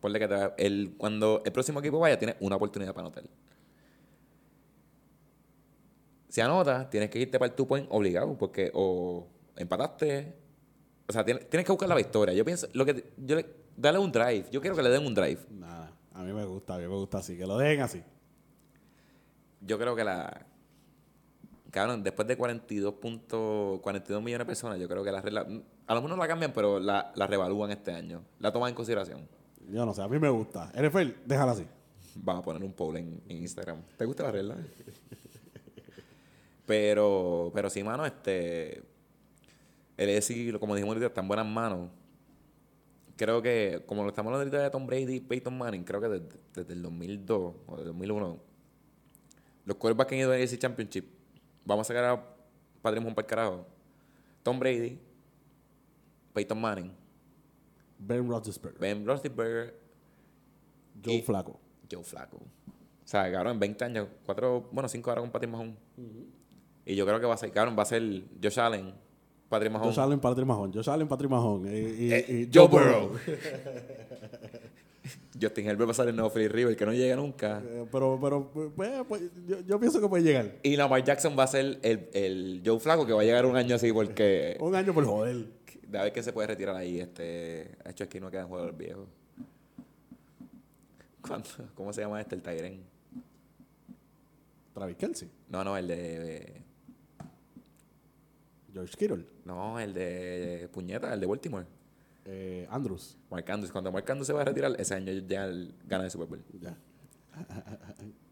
Ponle 0.00 0.18
que 0.18 0.26
te 0.26 0.34
va- 0.34 0.54
el, 0.56 0.94
cuando 0.96 1.42
el 1.44 1.52
próximo 1.52 1.80
equipo 1.80 1.98
vaya, 1.98 2.18
tienes 2.18 2.36
una 2.40 2.56
oportunidad 2.56 2.94
para 2.94 3.08
anotar. 3.08 3.24
Si 6.30 6.40
anotas, 6.40 6.88
tienes 6.88 7.10
que 7.10 7.18
irte 7.18 7.38
para 7.38 7.50
el 7.50 7.54
two 7.54 7.66
point 7.66 7.86
obligado, 7.90 8.34
porque 8.38 8.70
o 8.72 9.26
empataste. 9.56 10.34
O 11.06 11.12
sea, 11.12 11.22
tienes, 11.22 11.50
tienes 11.50 11.66
que 11.66 11.72
buscar 11.72 11.90
la 11.90 11.94
victoria. 11.94 12.32
Yo 12.32 12.42
pienso, 12.42 12.66
lo 12.72 12.86
que 12.86 13.12
yo 13.18 13.36
le, 13.36 13.44
dale 13.76 13.98
un 13.98 14.10
drive. 14.10 14.46
Yo 14.50 14.62
quiero 14.62 14.74
que 14.74 14.82
le 14.82 14.88
den 14.88 15.04
un 15.06 15.12
drive. 15.14 15.38
Nada, 15.50 15.92
a 16.14 16.22
mí 16.22 16.32
me 16.32 16.46
gusta, 16.46 16.76
a 16.76 16.78
mí 16.78 16.84
me 16.84 16.94
gusta 16.94 17.18
así, 17.18 17.36
que 17.36 17.46
lo 17.46 17.58
dejen 17.58 17.82
así. 17.82 18.02
Yo 19.60 19.78
creo 19.78 19.94
que 19.94 20.02
la. 20.02 20.46
Cabrón, 21.76 22.02
después 22.02 22.26
de 22.26 22.38
42, 22.38 22.94
puntos, 22.94 23.80
42 23.80 24.22
millones 24.22 24.46
de 24.46 24.46
personas, 24.46 24.80
yo 24.80 24.88
creo 24.88 25.04
que 25.04 25.12
la 25.12 25.20
regla. 25.20 25.46
A 25.86 25.94
lo 25.94 26.00
mejor 26.00 26.08
no 26.08 26.16
la 26.16 26.26
cambian, 26.26 26.54
pero 26.54 26.80
la, 26.80 27.12
la 27.14 27.26
revalúan 27.26 27.70
este 27.70 27.92
año. 27.92 28.22
La 28.40 28.50
toman 28.50 28.70
en 28.70 28.74
consideración. 28.74 29.28
Yo 29.70 29.84
no 29.84 29.92
sé, 29.92 30.00
a 30.00 30.08
mí 30.08 30.18
me 30.18 30.30
gusta. 30.30 30.72
NFL, 30.74 31.10
déjala 31.26 31.52
así. 31.52 31.66
Vamos 32.14 32.40
a 32.40 32.44
poner 32.46 32.62
un 32.62 32.72
poll 32.72 32.96
en, 32.96 33.20
en 33.28 33.36
Instagram. 33.42 33.82
¿Te 33.94 34.06
gusta 34.06 34.22
la 34.22 34.30
regla? 34.30 34.56
pero, 36.66 37.50
pero 37.52 37.68
sí, 37.68 37.84
mano, 37.84 38.06
este. 38.06 38.82
El 39.98 40.08
ESI, 40.08 40.52
como 40.58 40.76
dijimos 40.76 40.94
ahorita, 40.94 41.08
está 41.08 41.20
en 41.20 41.28
buenas 41.28 41.46
manos. 41.46 41.90
Creo 43.18 43.42
que, 43.42 43.82
como 43.84 44.02
lo 44.02 44.08
estamos 44.08 44.32
hablando 44.32 44.44
ahorita 44.44 44.62
de 44.62 44.70
Tom 44.70 44.86
Brady 44.86 45.16
y 45.16 45.20
Peyton 45.20 45.58
Manning, 45.58 45.84
creo 45.84 46.00
que 46.00 46.08
desde, 46.08 46.28
desde 46.54 46.72
el 46.72 46.80
2002 46.80 47.54
o 47.66 47.76
del 47.76 47.84
2001, 47.84 48.38
los 49.66 49.76
quarterbacks 49.76 50.08
que 50.08 50.14
han 50.14 50.20
ido 50.22 50.32
a 50.32 50.38
ese 50.38 50.58
Championship, 50.58 51.15
vamos 51.66 51.86
a 51.86 51.88
sacar 51.92 52.04
a 52.04 52.24
Patrick 52.80 53.02
Mahomes 53.02 53.14
para 53.14 53.24
el 53.26 53.28
carajo. 53.28 53.66
Tom 54.42 54.58
Brady, 54.58 54.98
Peyton 56.32 56.60
Manning, 56.60 56.92
Ben 57.98 58.28
Roethlisberger, 58.28 58.80
Ben 58.80 59.04
Roethlisberger, 59.06 59.74
Joe 61.04 61.22
Flaco. 61.22 61.60
Joe 61.90 62.02
Flacco. 62.04 62.36
O 62.38 63.08
sea, 63.08 63.30
cabrón, 63.30 63.54
en 63.54 63.60
20 63.60 63.84
años, 63.84 64.08
cuatro, 64.24 64.68
bueno, 64.72 64.88
cinco 64.88 65.10
ahora 65.10 65.20
con 65.20 65.30
Patrick 65.30 65.50
Mahomes. 65.52 65.76
Y 66.84 66.94
yo 66.96 67.04
creo 67.06 67.20
que 67.20 67.26
va 67.26 67.34
a 67.34 67.36
ser, 67.36 67.50
cabrón, 67.52 67.76
va 67.78 67.82
a 67.82 67.86
ser 67.86 68.02
Josh 68.42 68.58
Allen, 68.60 68.92
Patrick 69.48 69.72
Mahomes. 69.72 69.94
Josh 69.96 70.04
Allen, 70.04 70.18
Patrick 70.20 70.46
Mahon. 70.46 70.72
Josh 70.72 70.88
Allen, 70.90 71.06
Patrick 71.08 71.30
Mahon. 71.30 71.66
Y, 71.66 71.70
y- 71.78 72.12
Eh, 72.12 72.26
y 72.28 72.50
Joe 72.56 72.66
Burrow. 72.68 73.12
Justin 75.40 75.66
Herbert 75.66 75.88
va 75.88 75.92
a 75.92 75.94
ser 75.94 76.08
el 76.08 76.16
nuevo 76.16 76.30
Philly 76.30 76.48
River, 76.48 76.76
que 76.76 76.86
no 76.86 76.92
llega 76.92 77.16
nunca. 77.16 77.62
Eh, 77.64 77.86
pero, 77.90 78.18
pero, 78.20 78.50
pues, 78.50 78.70
pues, 79.08 79.22
yo, 79.46 79.60
yo 79.60 79.78
pienso 79.78 80.00
que 80.00 80.08
puede 80.08 80.22
llegar. 80.22 80.56
Y 80.62 80.76
Lamar 80.76 81.04
Jackson 81.04 81.36
va 81.38 81.44
a 81.44 81.46
ser 81.46 81.78
el, 81.82 82.08
el 82.12 82.62
Joe 82.64 82.78
Flaco, 82.78 83.06
que 83.06 83.12
va 83.12 83.22
a 83.22 83.24
llegar 83.24 83.46
un 83.46 83.56
año 83.56 83.74
así, 83.74 83.92
porque... 83.92 84.56
Un 84.60 84.74
año 84.74 84.92
por 84.94 85.04
joder. 85.04 85.46
De 85.86 85.98
a 85.98 86.02
ver 86.02 86.12
quién 86.12 86.24
se 86.24 86.32
puede 86.32 86.48
retirar 86.48 86.74
ahí. 86.74 87.00
Este, 87.00 87.22
de 87.22 87.90
hecho, 87.90 88.04
es 88.04 88.10
que 88.10 88.20
no 88.20 88.30
quedan 88.30 88.48
jugadores 88.48 88.76
viejos. 88.76 89.06
¿Cómo 91.74 91.92
se 91.92 92.00
llama 92.00 92.20
este? 92.20 92.34
El 92.34 92.42
Tyren. 92.42 92.80
Travis 94.74 94.96
Kelsey. 94.96 95.30
No, 95.48 95.64
no, 95.64 95.76
el 95.76 95.88
de... 95.88 96.62
George 98.72 98.94
Kittle. 98.96 99.24
No, 99.44 99.80
el 99.80 99.94
de 99.94 100.68
Puñeta, 100.70 101.14
el 101.14 101.20
de 101.20 101.26
Baltimore. 101.26 101.66
Eh, 102.26 102.66
Andrews. 102.70 103.16
Mark 103.30 103.50
Andrews. 103.50 103.72
Cuando 103.72 103.92
Mark 103.92 104.04
Andrews 104.10 104.26
se 104.26 104.32
va 104.32 104.42
a 104.42 104.44
retirar, 104.44 104.74
ese 104.78 104.94
año 104.94 105.12
ya 105.12 105.48
gana 105.86 106.04
el 106.04 106.10
Super 106.10 106.28
Bowl. 106.28 106.44
Ya. 106.60 106.76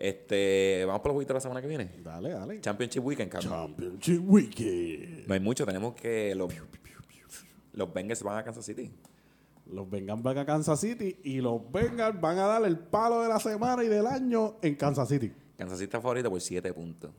Este, 0.00 0.82
vamos 0.86 1.02
por 1.02 1.12
los 1.12 1.26
de 1.26 1.34
la 1.34 1.40
semana 1.40 1.60
que 1.60 1.66
viene. 1.66 1.90
Dale, 2.02 2.30
dale. 2.30 2.58
Championship 2.62 3.04
Weekend, 3.04 3.30
cabrón. 3.30 3.50
Championship 3.50 4.22
Weekend. 4.26 5.28
No 5.28 5.34
hay 5.34 5.40
mucho, 5.40 5.66
tenemos 5.66 5.94
que 5.94 6.34
los, 6.34 6.50
los 7.74 7.92
Bengals 7.92 8.22
van 8.22 8.38
a 8.38 8.42
Kansas 8.42 8.64
City. 8.64 8.90
Los 9.66 9.90
Bengals 9.90 10.22
van 10.22 10.38
a 10.38 10.46
Kansas 10.46 10.80
City 10.80 11.18
y 11.22 11.42
los 11.42 11.70
Bengals 11.70 12.18
van 12.18 12.38
a 12.38 12.46
dar 12.46 12.64
el 12.64 12.78
palo 12.78 13.20
de 13.20 13.28
la 13.28 13.38
semana 13.38 13.84
y 13.84 13.88
del 13.88 14.06
año 14.06 14.56
en 14.62 14.74
Kansas 14.74 15.06
City. 15.06 15.30
Kansas 15.58 15.76
City 15.76 15.84
está 15.84 16.00
favorito 16.00 16.30
por 16.30 16.40
7 16.40 16.72
puntos. 16.72 17.10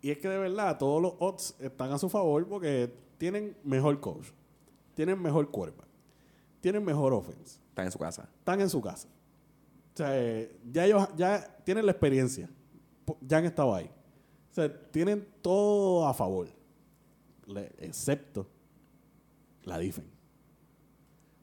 Y 0.00 0.10
es 0.10 0.18
que 0.18 0.28
de 0.28 0.38
verdad 0.38 0.78
todos 0.78 1.00
los 1.02 1.12
odds 1.18 1.54
están 1.60 1.92
a 1.92 1.98
su 1.98 2.08
favor 2.08 2.48
porque 2.48 2.90
tienen 3.18 3.54
mejor 3.64 4.00
coach, 4.00 4.28
tienen 4.94 5.20
mejor 5.20 5.50
quarterback, 5.50 5.88
tienen 6.60 6.84
mejor 6.84 7.12
offense, 7.12 7.58
Están 7.70 7.86
en 7.86 7.92
su 7.92 7.98
casa. 7.98 8.28
están 8.38 8.60
en 8.60 8.68
su 8.70 8.80
casa. 8.80 9.08
O 9.94 9.96
sea, 9.96 10.18
eh, 10.18 10.58
ya 10.72 10.84
ellos 10.86 11.08
ya 11.16 11.56
tienen 11.64 11.84
la 11.86 11.92
experiencia, 11.92 12.48
ya 13.20 13.38
han 13.38 13.44
estado 13.44 13.74
ahí. 13.74 13.90
O 14.50 14.54
sea, 14.54 14.90
tienen 14.90 15.26
todo 15.42 16.06
a 16.06 16.14
favor, 16.14 16.48
Le- 17.46 17.72
excepto 17.78 18.46
la 19.64 19.78
defense. 19.78 20.10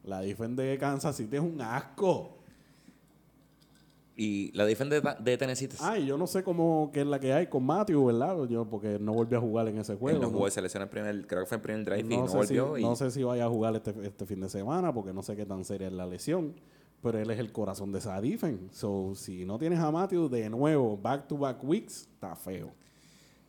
La 0.03 0.21
defense 0.21 0.61
de 0.61 0.77
Kansas 0.77 1.15
City 1.17 1.35
es 1.35 1.41
un 1.41 1.61
asco. 1.61 2.38
Y 4.21 4.51
la 4.53 4.65
defensa 4.65 4.99
de, 4.99 5.15
de 5.23 5.37
Tennessee 5.37 5.69
Ah, 5.79 5.97
y 5.97 6.05
yo 6.05 6.17
no 6.17 6.27
sé 6.27 6.43
cómo 6.43 6.91
que 6.93 6.99
es 7.01 7.07
la 7.07 7.19
que 7.21 7.31
hay 7.31 7.47
con 7.47 7.63
Matthew, 7.65 8.05
¿verdad? 8.07 8.37
Yo 8.49 8.65
porque 8.69 8.99
no 8.99 9.13
volví 9.13 9.33
a 9.35 9.39
jugar 9.39 9.69
en 9.69 9.77
ese 9.77 9.95
juego. 9.95 10.17
él 10.17 10.21
no 10.21 10.27
¿no? 10.27 10.33
jugó, 10.33 10.49
se 10.49 10.61
lesionó 10.61 10.83
el 10.83 10.89
primer, 10.89 11.25
creo 11.25 11.41
que 11.43 11.45
fue 11.47 11.55
el 11.55 11.61
primer 11.61 11.85
drive 11.85 12.13
y 12.13 12.17
no 12.17 12.27
sé 12.27 12.35
volvió. 12.37 12.75
si, 12.75 12.81
y 12.81 12.83
no 12.83 12.95
sé 12.97 13.11
si 13.11 13.23
vaya 13.23 13.45
a 13.45 13.49
jugar 13.49 13.75
este, 13.77 13.93
este 14.05 14.25
fin 14.25 14.41
de 14.41 14.49
semana 14.49 14.93
porque 14.93 15.13
no 15.13 15.23
sé 15.23 15.37
qué 15.37 15.45
tan 15.45 15.63
seria 15.63 15.87
es 15.87 15.93
la 15.93 16.05
lesión. 16.05 16.53
Pero 17.01 17.17
él 17.17 17.31
es 17.31 17.39
el 17.39 17.53
corazón 17.53 17.93
de 17.93 17.99
esa 17.99 18.19
defense. 18.19 18.61
So, 18.73 19.13
si 19.15 19.45
no 19.45 19.57
tienes 19.57 19.79
a 19.79 19.89
Matthew 19.89 20.27
de 20.27 20.49
nuevo, 20.49 20.97
back 20.97 21.27
to 21.29 21.37
back 21.37 21.63
weeks, 21.63 22.09
está 22.13 22.35
feo. 22.35 22.71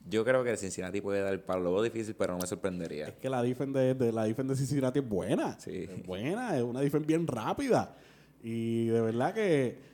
Yo 0.08 0.24
creo 0.24 0.44
que 0.44 0.50
el 0.50 0.56
Cincinnati 0.56 1.00
puede 1.00 1.20
dar 1.20 1.32
el 1.32 1.40
palo. 1.40 1.64
Lo 1.64 1.72
veo 1.72 1.82
difícil, 1.82 2.14
pero 2.16 2.34
no 2.34 2.38
me 2.38 2.46
sorprendería. 2.46 3.08
Es 3.08 3.14
que 3.16 3.28
la 3.28 3.42
defense 3.42 3.76
de, 3.76 3.94
de- 3.94 4.12
la 4.12 4.22
defense 4.22 4.52
de 4.52 4.56
Cincinnati 4.56 5.00
es 5.00 5.08
buena. 5.08 5.58
Sí. 5.58 5.88
Es 5.90 6.06
buena, 6.06 6.56
es 6.56 6.62
una 6.62 6.80
defense 6.80 7.06
bien 7.08 7.26
rápida. 7.26 7.96
Y 8.40 8.86
de 8.86 9.00
verdad 9.00 9.34
que 9.34 9.89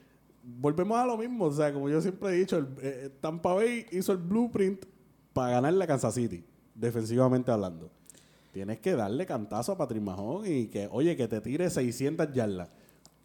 volvemos 0.47 0.97
a 0.97 1.05
lo 1.05 1.17
mismo. 1.17 1.45
O 1.45 1.51
sea, 1.51 1.73
como 1.73 1.89
yo 1.89 2.01
siempre 2.01 2.29
he 2.29 2.37
dicho, 2.37 2.57
el, 2.57 2.67
eh, 2.81 3.09
Tampa 3.19 3.53
Bay 3.53 3.85
hizo 3.91 4.11
el 4.13 4.17
blueprint 4.17 4.85
para 5.33 5.51
ganarle 5.51 5.83
a 5.83 5.87
Kansas 5.87 6.13
City, 6.13 6.43
defensivamente 6.73 7.51
hablando. 7.51 7.91
Tienes 8.51 8.79
que 8.79 8.93
darle 8.93 9.25
cantazo 9.25 9.73
a 9.73 9.77
Patrick 9.77 10.01
Mahón 10.01 10.45
y 10.47 10.67
que, 10.67 10.87
oye, 10.91 11.15
que 11.15 11.27
te 11.27 11.41
tire 11.41 11.69
600 11.69 12.31
yardas. 12.33 12.69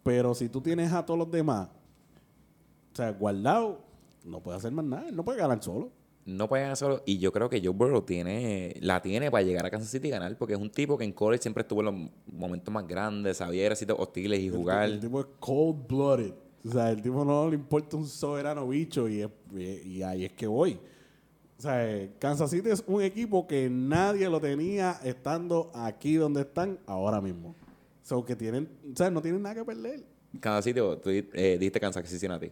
Pero 0.03 0.35
si 0.35 0.49
tú 0.49 0.61
tienes 0.61 0.91
a 0.91 1.05
todos 1.05 1.17
los 1.17 1.31
demás, 1.31 1.69
o 2.91 2.95
sea, 2.95 3.11
guardado, 3.13 3.81
no 4.25 4.41
puede 4.41 4.57
hacer 4.57 4.71
más 4.71 4.85
nada. 4.85 5.07
Él 5.07 5.15
no 5.15 5.23
puede 5.25 5.39
ganar 5.39 5.63
solo. 5.63 5.91
No 6.25 6.47
puede 6.47 6.63
ganar 6.63 6.77
solo. 6.77 7.01
Y 7.05 7.17
yo 7.17 7.31
creo 7.31 7.49
que 7.49 7.59
Joe 7.61 7.73
Burrow 7.73 8.03
tiene, 8.03 8.75
la 8.79 9.01
tiene 9.01 9.31
para 9.31 9.43
llegar 9.43 9.65
a 9.65 9.71
Kansas 9.71 9.89
City 9.89 10.09
y 10.09 10.11
ganar, 10.11 10.37
porque 10.37 10.53
es 10.53 10.59
un 10.59 10.69
tipo 10.69 10.97
que 10.97 11.03
en 11.03 11.13
college 11.13 11.41
siempre 11.41 11.61
estuvo 11.61 11.79
en 11.79 11.85
los 11.85 12.11
momentos 12.31 12.71
más 12.71 12.87
grandes, 12.87 13.37
sabía 13.37 13.65
ir 13.65 13.71
a 13.71 13.75
sitios 13.75 13.97
hostiles 13.99 14.39
y 14.39 14.49
jugar. 14.49 14.85
El, 14.85 14.99
tipo 14.99 15.19
es 15.21 15.27
cold 15.39 15.87
blooded. 15.87 16.33
O 16.65 16.71
sea, 16.71 16.91
el 16.91 17.01
tipo 17.01 17.25
no 17.25 17.49
le 17.49 17.55
importa 17.55 17.97
un 17.97 18.07
soberano 18.07 18.67
bicho 18.67 19.07
y, 19.09 19.21
es- 19.21 19.29
y- 19.53 19.97
y 19.97 20.03
ahí 20.03 20.25
es 20.25 20.33
que 20.33 20.47
voy. 20.47 20.79
O 21.57 21.61
sea, 21.61 22.09
Kansas 22.19 22.49
City 22.51 22.69
es 22.69 22.83
un 22.87 23.01
equipo 23.01 23.45
que 23.47 23.69
nadie 23.69 24.29
lo 24.29 24.39
tenía 24.39 24.99
estando 25.03 25.71
aquí 25.73 26.15
donde 26.15 26.41
están 26.41 26.79
ahora 26.85 27.21
mismo. 27.21 27.55
So 28.01 28.23
que 28.25 28.35
tienen, 28.35 28.67
o 28.91 28.95
sea, 28.95 29.09
no 29.09 29.21
tienen 29.21 29.41
nada 29.41 29.55
que 29.55 29.63
perder. 29.65 30.03
Kansas 30.39 30.65
City, 30.65 30.79
o 30.79 30.97
tú 30.97 31.09
eh, 31.09 31.57
dijiste 31.59 31.79
Kansas 31.79 32.07
Cincinnati. 32.09 32.51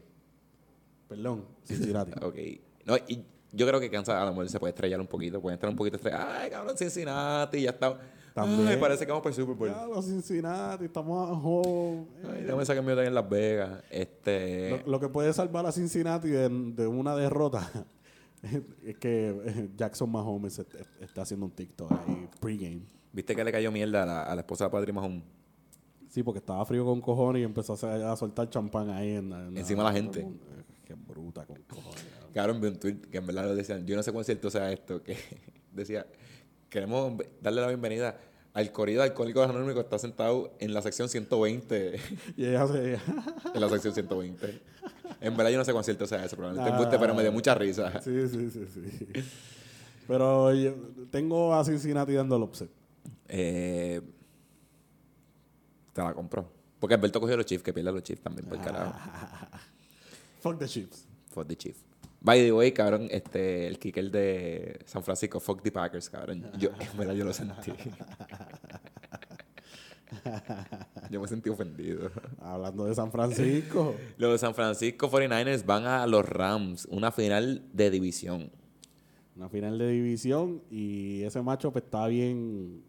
Perdón, 1.07 1.45
Cincinnati. 1.66 2.12
Ok. 2.22 2.36
No, 2.86 2.95
y 3.07 3.24
yo 3.51 3.68
creo 3.68 3.80
que 3.80 3.89
Kansas 3.91 4.16
a 4.16 4.26
lo 4.26 4.32
mejor 4.32 4.49
se 4.49 4.59
puede 4.59 4.72
estrellar 4.72 4.99
un 4.99 5.07
poquito, 5.07 5.41
puede 5.41 5.55
estar 5.55 5.70
un 5.70 5.76
poquito 5.76 5.97
estrellado. 5.97 6.32
Ay, 6.32 6.49
cabrón, 6.49 6.78
Cincinnati, 6.78 7.62
ya 7.62 7.72
está. 7.72 7.99
También. 8.34 8.68
Ay, 8.68 8.78
parece 8.78 9.06
que 9.06 9.12
vamos 9.12 9.24
para 9.24 9.36
el 9.36 9.42
Super 9.42 9.56
Bowl. 9.56 9.70
ya, 9.70 9.86
los 9.88 10.06
Cincinnati, 10.06 10.86
estamos 10.86 11.30
a 11.30 11.34
home. 11.34 12.06
Sacar 12.66 12.84
mi 12.84 12.92
hotel 12.92 13.08
en 13.08 13.14
Las 13.16 13.30
Vegas. 13.30 13.84
Este. 13.90 14.82
Lo, 14.86 14.92
lo 14.94 15.00
que 15.00 15.10
puede 15.10 15.34
salvar 15.34 15.66
a 15.66 15.72
Cincinnati 15.72 16.30
de, 16.30 16.48
de 16.50 16.88
una 16.88 17.16
derrota 17.16 17.70
es 18.86 18.98
que 18.98 19.30
eh, 19.46 19.70
Jackson 19.76 20.10
Mahomes 20.12 20.60
est- 20.60 20.76
está 21.02 21.24
haciendo 21.24 21.46
un 21.46 21.52
TikTok 21.52 21.92
ahí 21.92 22.30
pregame. 22.40 22.82
¿Viste 23.14 23.36
que 23.36 23.44
le 23.44 23.52
cayó 23.52 23.72
mierda 23.72 24.04
a 24.04 24.06
la, 24.06 24.24
a 24.24 24.36
la 24.36 24.42
esposa 24.42 24.66
de 24.66 24.70
Patrick 24.72 24.96
Mahomes? 24.96 25.24
Sí, 26.10 26.24
porque 26.24 26.40
estaba 26.40 26.66
frío 26.66 26.86
con 26.86 27.00
cojones 27.02 27.42
y 27.42 27.44
empezó 27.44 27.74
a, 27.74 27.76
hacer- 27.76 28.04
a 28.04 28.16
soltar 28.16 28.50
champán 28.50 28.90
ahí 28.90 29.12
en, 29.16 29.32
en- 29.34 29.58
Encima 29.58 29.84
de 29.84 29.90
la 29.90 29.94
gente. 29.94 30.20
Eh, 30.22 30.64
Qué 30.86 30.94
bruta 30.94 31.46
con 31.46 31.58
cojones. 31.64 32.06
Cabrón, 32.34 32.60
vi 32.62 32.68
un 32.68 32.78
tweet 32.80 32.96
que 33.12 33.18
en 33.18 33.26
verdad 33.28 33.46
lo 33.46 33.56
decían. 33.56 33.86
Yo 33.86 33.96
no 33.96 34.04
sé 34.04 34.12
cuán 34.14 34.24
cierto 34.26 34.50
sea 34.50 34.72
esto. 34.72 35.02
Que 35.04 35.18
decía: 35.74 36.06
Queremos 36.72 37.13
darle 37.41 37.59
la 37.59 37.67
bienvenida 37.67 38.17
al 38.53 38.72
corrido 38.72 39.03
alcohólico 39.03 39.41
de 39.41 39.45
Anónimos 39.47 39.74
que 39.74 39.82
está 39.82 39.99
sentado 39.99 40.53
en 40.59 40.74
la 40.74 40.82
sección 40.82 41.09
120. 41.09 41.99
Y 42.38 42.45
ella 42.45 42.65
se... 42.65 42.93
en 43.53 43.61
la 43.61 43.67
sección 43.67 43.93
120. 43.93 44.61
En 45.19 45.36
verdad, 45.36 45.51
yo 45.51 45.57
no 45.57 45.65
sé 45.65 45.74
cuán 45.74 45.84
cierto 45.84 46.07
sea 46.07 46.24
eso. 46.24 46.38
Probablemente 46.38 46.72
Ah. 46.72 46.74
embuste, 46.78 46.97
pero 46.97 47.13
me 47.13 47.24
dio 47.24 47.32
mucha 47.34 47.53
risa. 47.55 48.01
sí, 48.01 48.26
sí, 48.30 48.49
sí, 48.49 48.65
sí. 48.74 49.07
Pero 50.07 50.53
yo 50.53 50.74
tengo 51.11 51.53
a 51.53 51.63
Cincinnati 51.65 52.13
dando 52.13 52.38
el 52.38 52.43
upset. 52.43 52.69
Eh, 53.28 53.99
te 55.91 56.01
la 56.01 56.13
compró. 56.13 56.49
Porque 56.80 56.95
Alberto 56.95 57.19
cogió 57.19 57.36
los 57.36 57.45
Chiefs, 57.45 57.63
que 57.63 57.74
pierda 57.74 57.91
los 57.91 58.01
Chiefs 58.01 58.24
también, 58.24 58.47
por 58.47 58.61
carajo. 58.61 58.93
Fuck 60.41 60.57
the 60.57 60.67
Chiefs. 60.67 61.05
Fuck 61.32 61.47
the 61.47 61.55
Chiefs. 61.57 61.82
By 62.24 62.39
the 62.39 62.51
way, 62.53 62.72
cabrón, 62.72 63.07
este, 63.09 63.67
el 63.67 63.80
kicker 63.80 64.11
de 64.11 64.80
San 64.86 65.03
Francisco, 65.03 65.39
fuck 65.39 65.63
the 65.63 65.72
Packers, 65.72 66.07
cabrón. 66.07 66.51
Yo, 66.59 66.69
en 66.80 66.97
verdad, 66.97 67.15
yo 67.15 67.26
lo 67.26 67.34
sentí. 67.34 67.74
yo 71.09 71.19
me 71.19 71.28
sentí 71.28 71.49
ofendido. 71.49 72.11
Hablando 72.39 72.86
de 72.86 72.93
San 72.93 73.11
Francisco. 73.11 73.95
Los 74.17 74.39
San 74.39 74.53
Francisco 74.53 75.09
49ers 75.09 75.65
van 75.65 75.86
a 75.86 76.05
los 76.05 76.28
Rams, 76.30 76.86
una 76.91 77.11
final 77.11 77.65
de 77.74 77.89
división. 77.89 78.51
Una 79.36 79.49
final 79.49 79.80
de 79.80 79.89
división 79.89 80.61
y 80.69 81.24
ese 81.24 81.41
macho 81.41 81.72
pues 81.72 81.86
está 81.86 82.05
bien 82.05 82.84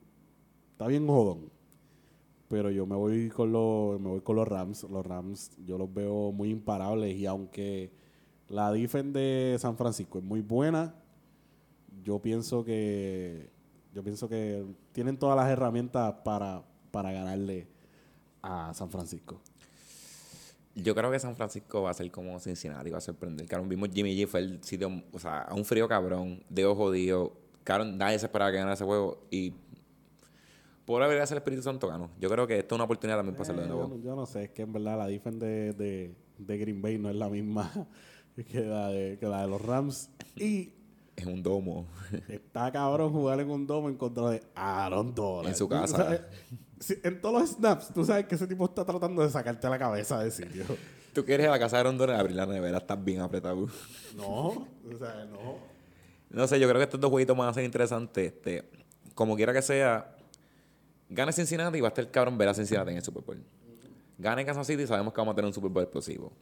está 0.72 0.88
bien 0.88 1.06
jodón. 1.06 1.50
Pero 2.48 2.70
yo 2.70 2.84
me 2.84 2.96
voy 2.96 3.30
con 3.30 3.52
los 3.52 3.98
me 3.98 4.08
voy 4.08 4.20
con 4.20 4.36
los 4.36 4.46
Rams, 4.46 4.82
los 4.90 5.06
Rams 5.06 5.52
yo 5.64 5.78
los 5.78 5.92
veo 5.94 6.32
muy 6.32 6.50
imparables 6.50 7.16
y 7.16 7.24
aunque 7.24 8.01
la 8.52 8.70
defensa 8.70 9.18
de 9.18 9.56
San 9.58 9.76
Francisco 9.76 10.18
es 10.18 10.24
muy 10.24 10.40
buena, 10.42 10.94
yo 12.04 12.18
pienso 12.20 12.64
que 12.64 13.50
yo 13.94 14.02
pienso 14.02 14.28
que 14.28 14.64
tienen 14.92 15.16
todas 15.18 15.36
las 15.36 15.50
herramientas 15.50 16.14
para 16.24 16.62
para 16.90 17.10
ganarle 17.12 17.66
a 18.42 18.72
San 18.74 18.90
Francisco. 18.90 19.40
Yo 20.74 20.94
creo 20.94 21.10
que 21.10 21.18
San 21.18 21.34
Francisco 21.36 21.82
va 21.82 21.90
a 21.90 21.94
ser 21.94 22.10
como 22.10 22.38
Cincinnati, 22.40 22.90
va 22.90 22.98
a 22.98 23.00
sorprender. 23.00 23.46
Cabrón, 23.46 23.68
vimos 23.68 23.88
Jimmy 23.92 24.14
G, 24.16 24.26
fue 24.26 24.40
el 24.40 24.62
sitio, 24.62 24.90
o 25.12 25.18
sea, 25.18 25.42
a 25.42 25.54
un 25.54 25.64
frío 25.64 25.86
cabrón, 25.88 26.42
dedo 26.48 26.74
jodido. 26.74 27.32
Cabrón, 27.64 27.96
nadie 27.98 28.18
se 28.18 28.26
esperaba 28.26 28.50
que 28.50 28.56
ganara 28.58 28.74
ese 28.74 28.84
juego 28.84 29.22
y 29.30 29.54
por 30.84 31.02
haber 31.02 31.18
el 31.18 31.22
Espíritu 31.22 31.62
Santo 31.62 31.88
ganó. 31.88 32.10
Yo 32.18 32.28
creo 32.28 32.46
que 32.46 32.58
esto 32.58 32.74
es 32.74 32.76
una 32.76 32.84
oportunidad 32.84 33.18
también 33.18 33.34
para 33.36 33.42
hacerlo 33.42 33.62
de 33.62 33.68
Eh, 33.68 33.70
nuevo. 33.70 33.88
yo, 33.88 33.96
no, 33.96 34.02
yo 34.02 34.16
no 34.16 34.26
sé, 34.26 34.44
es 34.44 34.50
que 34.50 34.62
en 34.62 34.72
verdad 34.72 34.98
la 34.98 35.06
defensa 35.06 35.46
de, 35.46 35.72
de, 35.74 36.14
de 36.38 36.58
Green 36.58 36.82
Bay 36.82 36.98
no 36.98 37.08
es 37.08 37.16
la 37.16 37.28
misma 37.28 37.70
que 38.50 38.60
la 38.60 38.88
de, 38.88 39.18
que 39.18 39.26
la 39.26 39.42
de 39.42 39.48
los 39.48 39.60
Rams. 39.60 40.10
Y 40.36 40.72
Es 41.16 41.26
un 41.26 41.42
domo. 41.42 41.86
está 42.28 42.70
cabrón 42.72 43.12
jugar 43.12 43.40
en 43.40 43.50
un 43.50 43.66
domo 43.66 43.88
en 43.88 43.96
contra 43.96 44.30
de 44.30 44.42
Aaron 44.54 45.14
Donald. 45.14 45.48
En 45.48 45.56
su 45.56 45.68
casa. 45.68 45.96
sabes, 45.96 46.20
en 47.02 47.20
todos 47.20 47.40
los 47.40 47.50
snaps, 47.50 47.92
tú 47.92 48.04
sabes 48.04 48.26
que 48.26 48.34
ese 48.34 48.46
tipo 48.46 48.64
está 48.64 48.84
tratando 48.84 49.22
de 49.22 49.30
sacarte 49.30 49.68
la 49.68 49.78
cabeza 49.78 50.22
de 50.22 50.30
sitio. 50.30 50.64
Tú 51.12 51.24
quieres 51.24 51.44
ir 51.44 51.48
a 51.48 51.52
la 51.52 51.58
casa 51.58 51.76
de 51.76 51.82
Rondón 51.82 52.10
y 52.10 52.12
abrir 52.14 52.34
la 52.34 52.46
nevera, 52.46 52.78
estás 52.78 53.02
bien 53.04 53.20
apretado. 53.20 53.66
No, 54.16 54.46
o 54.48 54.98
sea, 54.98 55.26
no. 55.26 55.58
No 56.30 56.46
sé, 56.46 56.58
yo 56.58 56.66
creo 56.66 56.78
que 56.78 56.84
estos 56.84 56.98
dos 56.98 57.10
jueguitos 57.10 57.36
van 57.36 57.48
a 57.48 57.54
ser 57.54 57.64
interesantes. 57.64 58.32
Este, 58.32 58.64
como 59.14 59.36
quiera 59.36 59.52
que 59.52 59.60
sea, 59.60 60.16
gane 61.10 61.32
Cincinnati 61.32 61.78
y 61.78 61.80
va 61.82 61.88
a 61.88 61.90
estar 61.90 62.10
cabrón 62.10 62.38
ver 62.38 62.48
a 62.48 62.54
Cincinnati 62.54 62.90
en 62.90 62.96
el 62.96 63.04
Super 63.04 63.22
Bowl. 63.22 63.44
Gane 64.18 64.44
Kansas 64.44 64.66
City, 64.66 64.86
sabemos 64.86 65.12
que 65.12 65.20
vamos 65.20 65.32
a 65.32 65.34
tener 65.36 65.48
un 65.48 65.54
Super 65.54 65.70
Bowl 65.70 65.82
explosivo. 65.82 66.32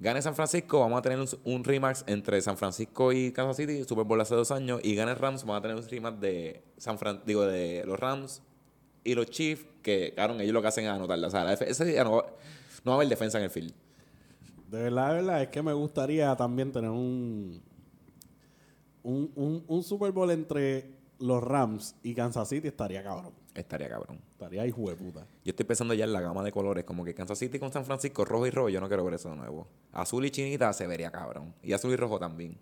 Gane 0.00 0.22
San 0.22 0.34
Francisco, 0.36 0.78
vamos 0.78 0.98
a 0.98 1.02
tener 1.02 1.18
un, 1.18 1.26
un 1.44 1.64
entre 2.06 2.40
San 2.40 2.56
Francisco 2.56 3.12
y 3.12 3.32
Kansas 3.32 3.56
City, 3.56 3.82
Super 3.84 4.04
Bowl 4.04 4.20
hace 4.20 4.34
dos 4.36 4.52
años. 4.52 4.80
Y 4.84 4.94
gane 4.94 5.14
Rams, 5.14 5.42
vamos 5.42 5.58
a 5.58 5.62
tener 5.62 5.76
un 5.76 5.88
rematch 5.88 6.14
de 6.20 6.62
San 6.76 6.98
Fran, 6.98 7.20
digo, 7.26 7.44
de 7.44 7.82
los 7.84 7.98
Rams 7.98 8.40
y 9.02 9.14
los 9.14 9.26
Chiefs, 9.26 9.66
que, 9.82 10.12
cabrón, 10.14 10.40
ellos 10.40 10.52
lo 10.52 10.62
que 10.62 10.68
hacen 10.68 10.84
es 10.84 10.90
anotarla. 10.90 11.26
O 11.26 11.30
sea, 11.30 11.52
ese 11.52 11.84
día 11.84 12.04
no, 12.04 12.12
va- 12.16 12.26
no 12.84 12.90
va 12.90 12.92
a 12.92 12.94
haber 12.96 13.08
defensa 13.08 13.38
en 13.38 13.44
el 13.44 13.50
field. 13.50 13.72
De 14.70 14.82
verdad, 14.84 15.08
de 15.08 15.14
verdad, 15.14 15.42
es 15.42 15.48
que 15.48 15.62
me 15.62 15.72
gustaría 15.72 16.36
también 16.36 16.70
tener 16.70 16.90
un, 16.90 17.60
un, 19.02 19.64
un 19.66 19.82
Super 19.82 20.12
Bowl 20.12 20.30
entre 20.30 20.97
los 21.18 21.42
Rams 21.42 21.96
y 22.02 22.14
Kansas 22.14 22.48
City 22.48 22.68
estaría 22.68 23.02
cabrón. 23.02 23.32
Estaría 23.54 23.88
cabrón. 23.88 24.20
Estaría 24.32 24.62
de 24.62 24.72
puta. 24.72 25.26
Yo 25.44 25.50
estoy 25.50 25.66
pensando 25.66 25.94
ya 25.94 26.04
en 26.04 26.12
la 26.12 26.20
gama 26.20 26.42
de 26.42 26.52
colores, 26.52 26.84
como 26.84 27.04
que 27.04 27.14
Kansas 27.14 27.38
City 27.38 27.58
con 27.58 27.72
San 27.72 27.84
Francisco, 27.84 28.24
rojo 28.24 28.46
y 28.46 28.50
rojo, 28.50 28.68
yo 28.68 28.80
no 28.80 28.88
quiero 28.88 29.04
ver 29.04 29.14
eso 29.14 29.30
de 29.30 29.36
nuevo. 29.36 29.66
Azul 29.92 30.24
y 30.24 30.30
chinita 30.30 30.72
se 30.72 30.86
vería 30.86 31.10
cabrón. 31.10 31.54
Y 31.62 31.72
azul 31.72 31.90
y 31.90 31.96
rojo 31.96 32.18
también. 32.18 32.56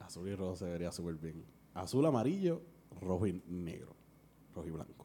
Azul 0.00 0.28
y 0.28 0.34
rojo 0.34 0.56
se 0.56 0.64
vería 0.66 0.92
súper 0.92 1.16
bien. 1.16 1.44
Azul, 1.74 2.06
amarillo, 2.06 2.62
rojo 3.00 3.26
y 3.26 3.42
negro. 3.48 3.94
Rojo 4.54 4.68
y 4.68 4.70
blanco. 4.70 5.03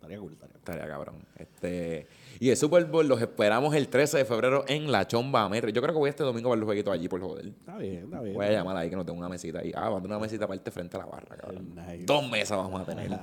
Estaría 0.00 0.18
cool, 0.18 0.32
estaría 0.32 0.54
cool. 0.54 0.58
Estaría 0.60 0.88
cabrón. 0.88 1.16
Este, 1.36 2.06
y 2.38 2.48
el 2.48 2.56
Super 2.56 2.86
Bowl 2.86 3.06
los 3.06 3.20
esperamos 3.20 3.74
el 3.74 3.88
13 3.88 4.16
de 4.16 4.24
febrero 4.24 4.64
en 4.66 4.90
La 4.90 5.06
Chomba 5.06 5.46
Metro. 5.50 5.68
Yo 5.68 5.82
creo 5.82 5.92
que 5.92 5.98
voy 5.98 6.08
este 6.08 6.22
domingo 6.22 6.48
a 6.48 6.52
ver 6.52 6.60
los 6.60 6.66
jueguitos 6.66 6.94
allí 6.94 7.06
por 7.06 7.20
joder. 7.20 7.48
Está 7.48 7.76
bien, 7.76 8.04
está 8.04 8.22
bien. 8.22 8.34
Voy 8.34 8.46
a 8.46 8.50
llamar 8.50 8.78
ahí 8.78 8.88
que 8.88 8.96
no 8.96 9.04
tengo 9.04 9.18
una 9.18 9.28
mesita 9.28 9.58
ahí. 9.58 9.72
Ah, 9.74 9.82
vamos 9.82 9.98
a 9.98 10.02
tener 10.02 10.16
una 10.16 10.24
mesita 10.24 10.46
aparte 10.46 10.70
frente 10.70 10.96
a 10.96 11.00
la 11.00 11.06
barra, 11.06 11.36
cabrón. 11.36 11.74
Nice. 11.74 12.04
Dos 12.06 12.30
mesas 12.30 12.56
vamos 12.56 12.80
a 12.80 12.84
tener. 12.86 13.10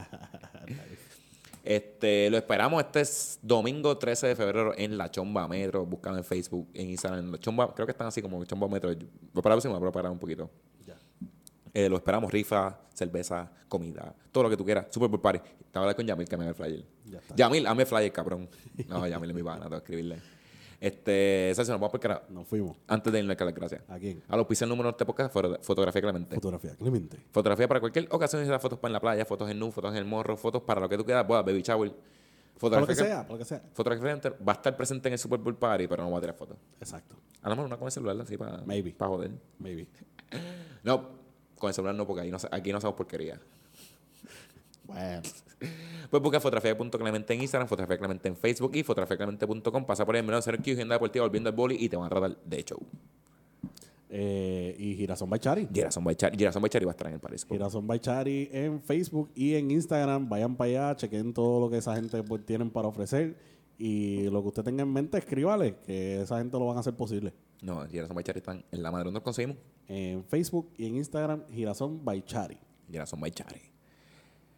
Este, 1.63 2.29
lo 2.29 2.37
esperamos 2.37 2.81
este 2.81 3.01
es 3.01 3.39
domingo 3.41 3.97
13 3.97 4.27
de 4.27 4.35
febrero 4.37 4.73
en 4.77 4.97
La 4.97 5.11
Chomba 5.11 5.49
Metro. 5.49 5.85
Buscan 5.85 6.15
en 6.15 6.23
Facebook, 6.23 6.69
en 6.73 6.91
Instagram. 6.91 7.25
en 7.25 7.31
La 7.33 7.39
Chomba, 7.39 7.73
creo 7.75 7.85
que 7.85 7.91
están 7.91 8.07
así 8.07 8.21
como 8.21 8.45
Chomba 8.45 8.69
Metro. 8.69 8.89
Voy 8.89 9.43
para 9.43 9.55
la 9.55 9.55
próxima, 9.55 9.77
voy 9.77 9.89
a 9.89 9.91
parar 9.91 10.09
un 10.09 10.17
poquito. 10.17 10.49
Ya. 10.85 10.95
Eh, 11.73 11.89
lo 11.89 11.97
esperamos, 11.97 12.31
rifa, 12.31 12.79
cerveza, 12.93 13.51
comida, 13.67 14.15
todo 14.31 14.45
lo 14.45 14.49
que 14.49 14.55
tú 14.55 14.63
quieras. 14.63 14.85
Super 14.91 15.09
Bowl 15.09 15.19
Party. 15.19 15.39
Te 15.77 15.79
voy 15.79 15.85
a 15.85 15.91
hablar 15.91 15.95
con 15.95 16.07
Yamil 16.07 16.27
que 16.27 16.37
me 16.37 16.43
haga 16.43 16.49
el 16.49 16.55
flyer. 16.55 16.85
Ya 17.05 17.19
está. 17.19 17.35
Yamil, 17.35 17.67
hazme 17.67 17.83
el 17.83 17.87
flyer, 17.87 18.11
cabrón. 18.11 18.49
No, 18.87 19.07
Yamil 19.07 19.29
es 19.29 19.35
mi 19.35 19.43
pana, 19.43 19.59
tengo 19.65 19.69
que 19.71 19.77
escribirle. 19.77 20.17
Este, 20.79 21.51
Celso, 21.55 21.71
nos 21.71 21.79
vamos 21.81 21.91
por 21.91 21.99
cara. 21.99 22.23
Nos 22.29 22.47
fuimos. 22.47 22.77
Antes 22.87 23.11
de 23.13 23.19
irnos, 23.19 23.35
que 23.35 23.45
las 23.45 23.53
gracias. 23.53 23.81
¿A 23.87 23.97
quién? 23.99 24.23
A 24.27 24.37
los 24.37 24.45
pisos 24.47 24.67
número 24.67 24.91
de 24.91 25.05
podcast, 25.05 25.31
foto- 25.33 25.57
fotografía 25.61 26.01
Clemente. 26.01 26.35
Fotografía. 26.35 26.75
Clemente. 26.75 27.17
Fotografía 27.31 27.67
para 27.67 27.79
cualquier 27.79 28.07
ocasión, 28.11 28.45
sea 28.45 28.59
fotos 28.59 28.79
para 28.79 28.89
en 28.89 28.93
la 28.93 28.99
playa, 28.99 29.25
fotos 29.25 29.49
en 29.51 29.59
nu, 29.59 29.71
fotos 29.71 29.91
en 29.91 29.97
el 29.97 30.05
morro, 30.05 30.35
fotos 30.37 30.61
para 30.63 30.81
lo 30.81 30.89
que 30.89 30.97
tú 30.97 31.05
quieras, 31.05 31.27
boda, 31.27 31.41
baby 31.43 31.61
shower. 31.61 31.89
Por 31.89 32.71
lo 32.71 32.87
que 32.87 32.95
Fotografía, 32.95 32.95
sea, 33.05 33.23
por 33.27 33.31
lo 33.33 33.37
que 33.37 33.45
sea. 33.45 33.61
fotografía 33.73 34.01
Clemente 34.01 34.29
va 34.43 34.53
a 34.53 34.55
estar 34.55 34.75
presente 34.75 35.09
en 35.09 35.13
el 35.13 35.19
Super 35.19 35.39
Bowl 35.39 35.55
Party, 35.55 35.87
pero 35.87 36.03
no 36.03 36.09
va 36.11 36.17
a 36.17 36.21
tirar 36.21 36.35
fotos. 36.35 36.57
Exacto. 36.79 37.15
A 37.43 37.49
lo 37.49 37.55
mejor 37.55 37.65
una 37.67 37.77
con 37.77 37.85
el 37.87 37.91
celular, 37.91 38.19
así 38.19 38.35
para, 38.35 38.61
Maybe. 38.65 38.93
para 38.93 39.09
joder. 39.09 39.31
Maybe. 39.59 39.87
No, 40.83 41.09
con 41.59 41.67
el 41.69 41.73
celular 41.73 41.95
no, 41.95 42.05
porque 42.07 42.21
ahí 42.21 42.31
no, 42.31 42.37
aquí 42.51 42.71
no 42.71 42.77
hacemos 42.77 42.95
porquería. 42.95 43.39
Bueno. 44.87 45.21
Pues 46.09 46.23
busca 46.23 46.39
fotografía.clemente 46.39 47.33
en 47.33 47.41
Instagram, 47.41 47.67
fotografía 47.67 47.97
Clemente 47.97 48.27
en 48.29 48.37
Facebook 48.37 48.71
y 48.75 48.83
fotografiaclemente.com. 48.83 49.85
Pasa 49.85 50.05
por 50.05 50.15
el 50.15 50.23
menú 50.23 50.37
de 50.37 50.41
Cero 50.41 50.57
Q, 50.63 50.71
Agenda 50.71 50.95
Deportiva, 50.95 51.25
volviendo 51.25 51.49
al 51.49 51.55
boli 51.55 51.75
y 51.79 51.89
te 51.89 51.97
van 51.97 52.05
a 52.05 52.09
tratar 52.09 52.37
de 52.37 52.63
show. 52.63 52.79
Eh, 54.09 54.75
y 54.79 54.95
Girasón 54.95 55.29
Bachari. 55.29 55.67
Girasón 55.73 56.03
Baichari, 56.03 56.37
Girasón 56.37 56.61
Baichari 56.61 56.85
va 56.85 56.91
a 56.91 56.93
estar 56.93 57.07
en 57.07 57.15
el 57.15 57.19
París. 57.19 57.45
Girasón 57.45 57.85
Bachari 57.85 58.49
en 58.53 58.81
Facebook 58.81 59.31
y 59.35 59.55
en 59.55 59.71
Instagram. 59.71 60.29
Vayan 60.29 60.55
para 60.55 60.69
allá, 60.69 60.95
chequen 60.95 61.33
todo 61.33 61.59
lo 61.59 61.69
que 61.69 61.77
esa 61.77 61.95
gente 61.95 62.23
pues, 62.23 62.45
tienen 62.45 62.69
para 62.69 62.87
ofrecer. 62.87 63.35
Y 63.77 64.29
lo 64.29 64.41
que 64.41 64.47
usted 64.47 64.63
tenga 64.63 64.83
en 64.83 64.91
mente, 64.91 65.17
escríbale, 65.17 65.75
que 65.85 66.21
esa 66.21 66.37
gente 66.39 66.57
lo 66.57 66.65
van 66.65 66.77
a 66.77 66.79
hacer 66.79 66.95
posible. 66.95 67.33
No, 67.61 67.85
Girasón 67.85 68.15
Baichari 68.15 68.39
están 68.39 68.63
en 68.71 68.81
la 68.81 68.91
madre. 68.91 69.05
¿Dónde 69.05 69.17
los 69.17 69.23
conseguimos? 69.23 69.57
En 69.87 70.23
Facebook 70.23 70.71
y 70.77 70.85
en 70.85 70.95
Instagram, 70.95 71.43
Girasón 71.51 72.03
Bachari. 72.03 72.57
Girasón 72.89 73.19
Baichari. 73.19 73.76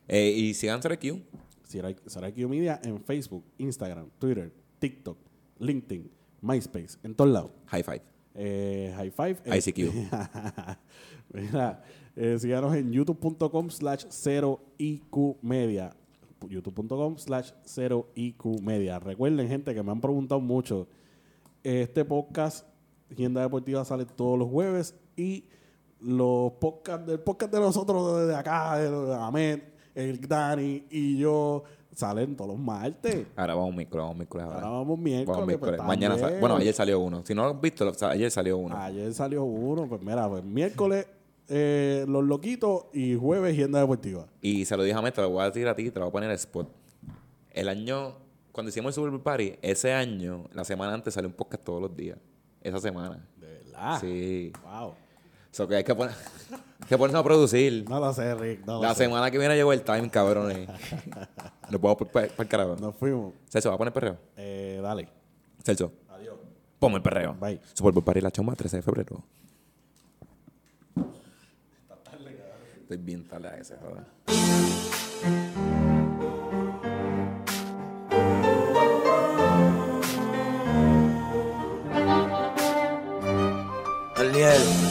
Eh, 0.09 0.31
y 0.31 0.53
sigan 0.53 0.81
Cero 0.81 0.95
Q. 0.99 1.21
Sarai 2.07 2.33
Media 2.47 2.81
en 2.83 2.99
Facebook, 3.03 3.43
Instagram, 3.59 4.09
Twitter, 4.17 4.51
TikTok, 4.79 5.17
LinkedIn, 5.59 6.09
MySpace, 6.41 6.97
en 7.03 7.13
todos 7.13 7.29
lados. 7.29 7.51
High 7.67 7.83
five. 7.83 8.01
Eh, 8.33 8.91
high 8.95 9.11
five. 9.11 9.37
eh, 9.45 9.57
ICQ. 9.57 9.93
Mira, 11.33 11.83
eh, 12.15 12.37
síganos 12.39 12.75
en 12.75 12.91
youtube.com 12.91 13.69
slash 13.69 14.05
0IQ 14.05 15.37
media. 15.43 15.95
youtube.com 16.49 17.17
slash 17.19 17.51
0IQ 17.65 18.61
media. 18.61 18.97
Recuerden, 18.97 19.47
gente, 19.47 19.75
que 19.75 19.83
me 19.83 19.91
han 19.91 20.01
preguntado 20.01 20.41
mucho. 20.41 20.87
Este 21.63 22.03
podcast, 22.03 22.65
Agenda 23.11 23.41
Deportiva, 23.41 23.85
sale 23.85 24.05
todos 24.05 24.39
los 24.39 24.49
jueves 24.49 24.95
y 25.15 25.45
los 25.99 26.53
podcasts 26.53 27.05
del 27.05 27.19
podcast 27.19 27.53
de 27.53 27.59
nosotros 27.59 28.27
de 28.27 28.35
acá, 28.35 28.79
de 28.79 29.13
Ahmed, 29.13 29.59
el 29.99 30.19
Dani 30.21 30.85
y 30.89 31.17
yo, 31.17 31.63
salen 31.93 32.35
todos 32.35 32.51
los 32.51 32.59
martes. 32.59 33.27
Ahora 33.35 33.55
vamos 33.55 33.75
miércoles, 33.75 34.01
vamos 34.03 34.15
miércoles 34.17 34.45
ahora. 34.45 34.57
Ahora 34.59 34.69
vamos 34.79 34.99
miércoles. 34.99 35.27
Vamos 35.35 35.47
miércoles. 35.47 35.75
pues, 35.77 35.87
Mañana 35.87 36.15
sa- 36.15 36.21
también. 36.21 36.39
Bueno, 36.41 36.55
ayer 36.57 36.73
salió 36.73 36.99
uno. 36.99 37.23
Si 37.25 37.33
no 37.35 37.43
lo 37.43 37.49
has 37.55 37.61
visto, 37.61 37.85
lo- 37.85 38.07
ayer 38.09 38.31
salió 38.31 38.57
uno. 38.57 38.77
Ayer 38.77 39.13
salió 39.13 39.43
uno, 39.43 39.87
pues 39.87 40.01
mira, 40.01 40.27
pues 40.29 40.43
miércoles 40.43 41.07
eh, 41.51 42.05
Los 42.07 42.23
Loquitos 42.23 42.85
y 42.93 43.15
jueves 43.15 43.53
Agenda 43.53 43.79
Deportiva. 43.79 44.27
Y 44.41 44.65
se 44.65 44.77
lo 44.77 44.83
dije 44.83 44.95
a 44.97 45.01
Meta, 45.01 45.15
te 45.15 45.21
lo 45.23 45.29
voy 45.31 45.41
a 45.41 45.45
decir 45.45 45.67
a 45.67 45.75
ti, 45.75 45.89
te 45.89 45.99
lo 45.99 46.05
voy 46.05 46.09
a 46.09 46.11
poner 46.11 46.29
el 46.29 46.35
spot. 46.35 46.69
El 47.51 47.67
año, 47.67 48.13
cuando 48.51 48.69
hicimos 48.69 48.89
el 48.89 48.93
Super 48.93 49.09
Bowl 49.09 49.21
Party, 49.23 49.53
ese 49.61 49.91
año, 49.93 50.45
la 50.53 50.63
semana 50.63 50.93
antes 50.93 51.13
salió 51.13 51.27
un 51.27 51.33
podcast 51.35 51.63
todos 51.63 51.81
los 51.81 51.95
días. 51.95 52.17
Esa 52.61 52.79
semana. 52.79 53.25
De 53.37 53.47
verdad. 53.47 53.99
Sí. 53.99 54.51
Wow. 54.63 54.93
So 55.51 55.67
que 55.67 55.75
hay 55.77 55.83
que, 55.83 55.95
poner, 55.95 56.13
que 56.87 56.97
ponernos 56.97 57.21
a 57.21 57.23
producir. 57.23 57.85
No 57.89 57.99
lo 57.99 58.13
sé, 58.13 58.35
Rick. 58.35 58.65
No 58.65 58.75
lo 58.75 58.81
La 58.83 58.93
sé. 58.93 59.03
semana 59.05 59.31
que 59.31 59.37
viene 59.37 59.55
llegó 59.55 59.73
el 59.73 59.81
time, 59.83 60.09
cabrones. 60.09 60.69
Nos 61.69 61.81
vamos 61.81 61.97
para 62.11 62.27
el 62.27 62.47
carajo. 62.47 62.75
Nos 62.79 62.95
fuimos. 62.95 63.33
Celso, 63.49 63.69
¿va 63.69 63.75
a 63.75 63.77
poner 63.77 63.93
perreo? 63.93 64.17
Eh, 64.37 64.79
dale. 64.81 65.09
Celso, 65.63 65.91
Adiós. 66.09 66.35
ponme 66.79 66.97
el 66.97 67.01
perreo. 67.03 67.33
Bye. 67.39 67.59
Super 67.73 67.93
Bowl 67.93 68.03
Party 68.03 68.21
La 68.21 68.31
Chomba, 68.31 68.55
13 68.55 68.77
de 68.77 68.83
febrero. 68.83 69.23
Estoy 72.81 72.97
bien 72.97 73.27
tarde 73.27 73.49
a 73.49 73.57
ese, 73.57 73.75
joder. 73.77 75.09
Aliel. 84.15 84.88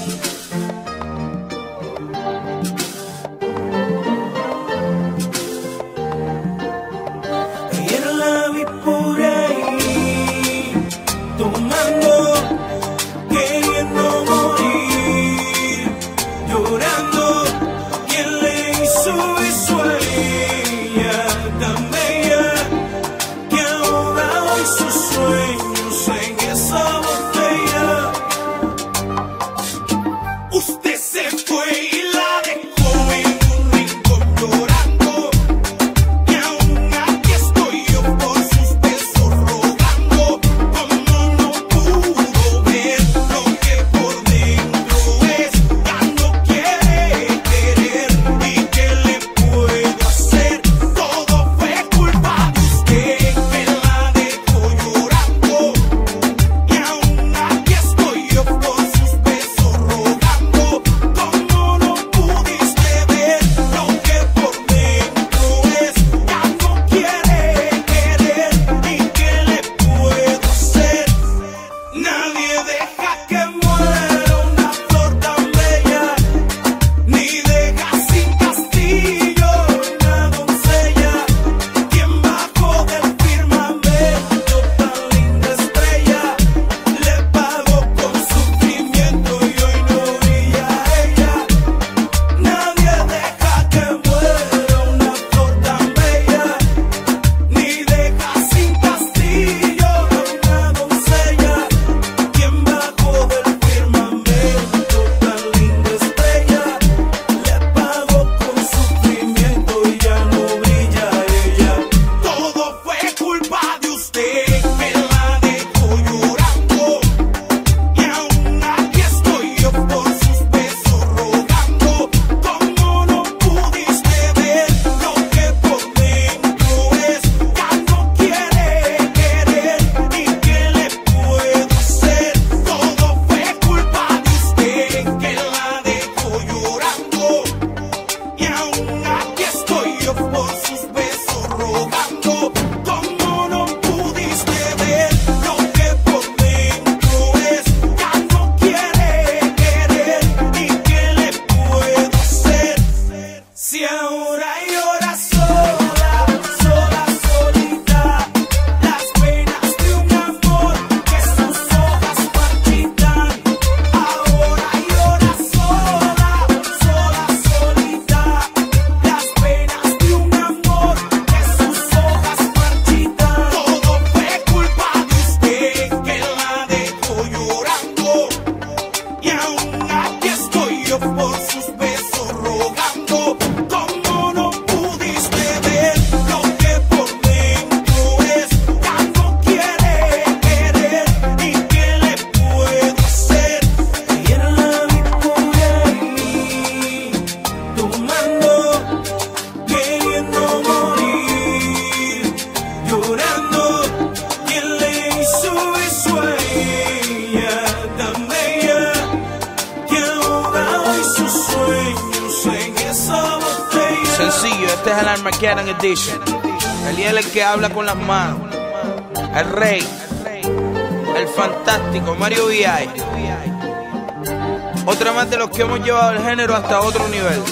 hasta 226.47 226.81
otro 226.81 227.09
nivel. 227.09 227.43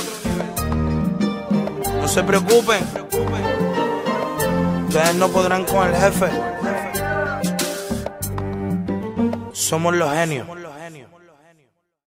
No 2.01 2.07
se 2.09 2.23
preocupen, 2.23 2.85
ustedes 4.87 5.15
no 5.17 5.29
podrán 5.29 5.65
con 5.65 5.89
el 5.89 5.97
jefe. 5.97 6.27
Somos 9.53 9.95
los 9.95 10.13
genios. 10.13 10.47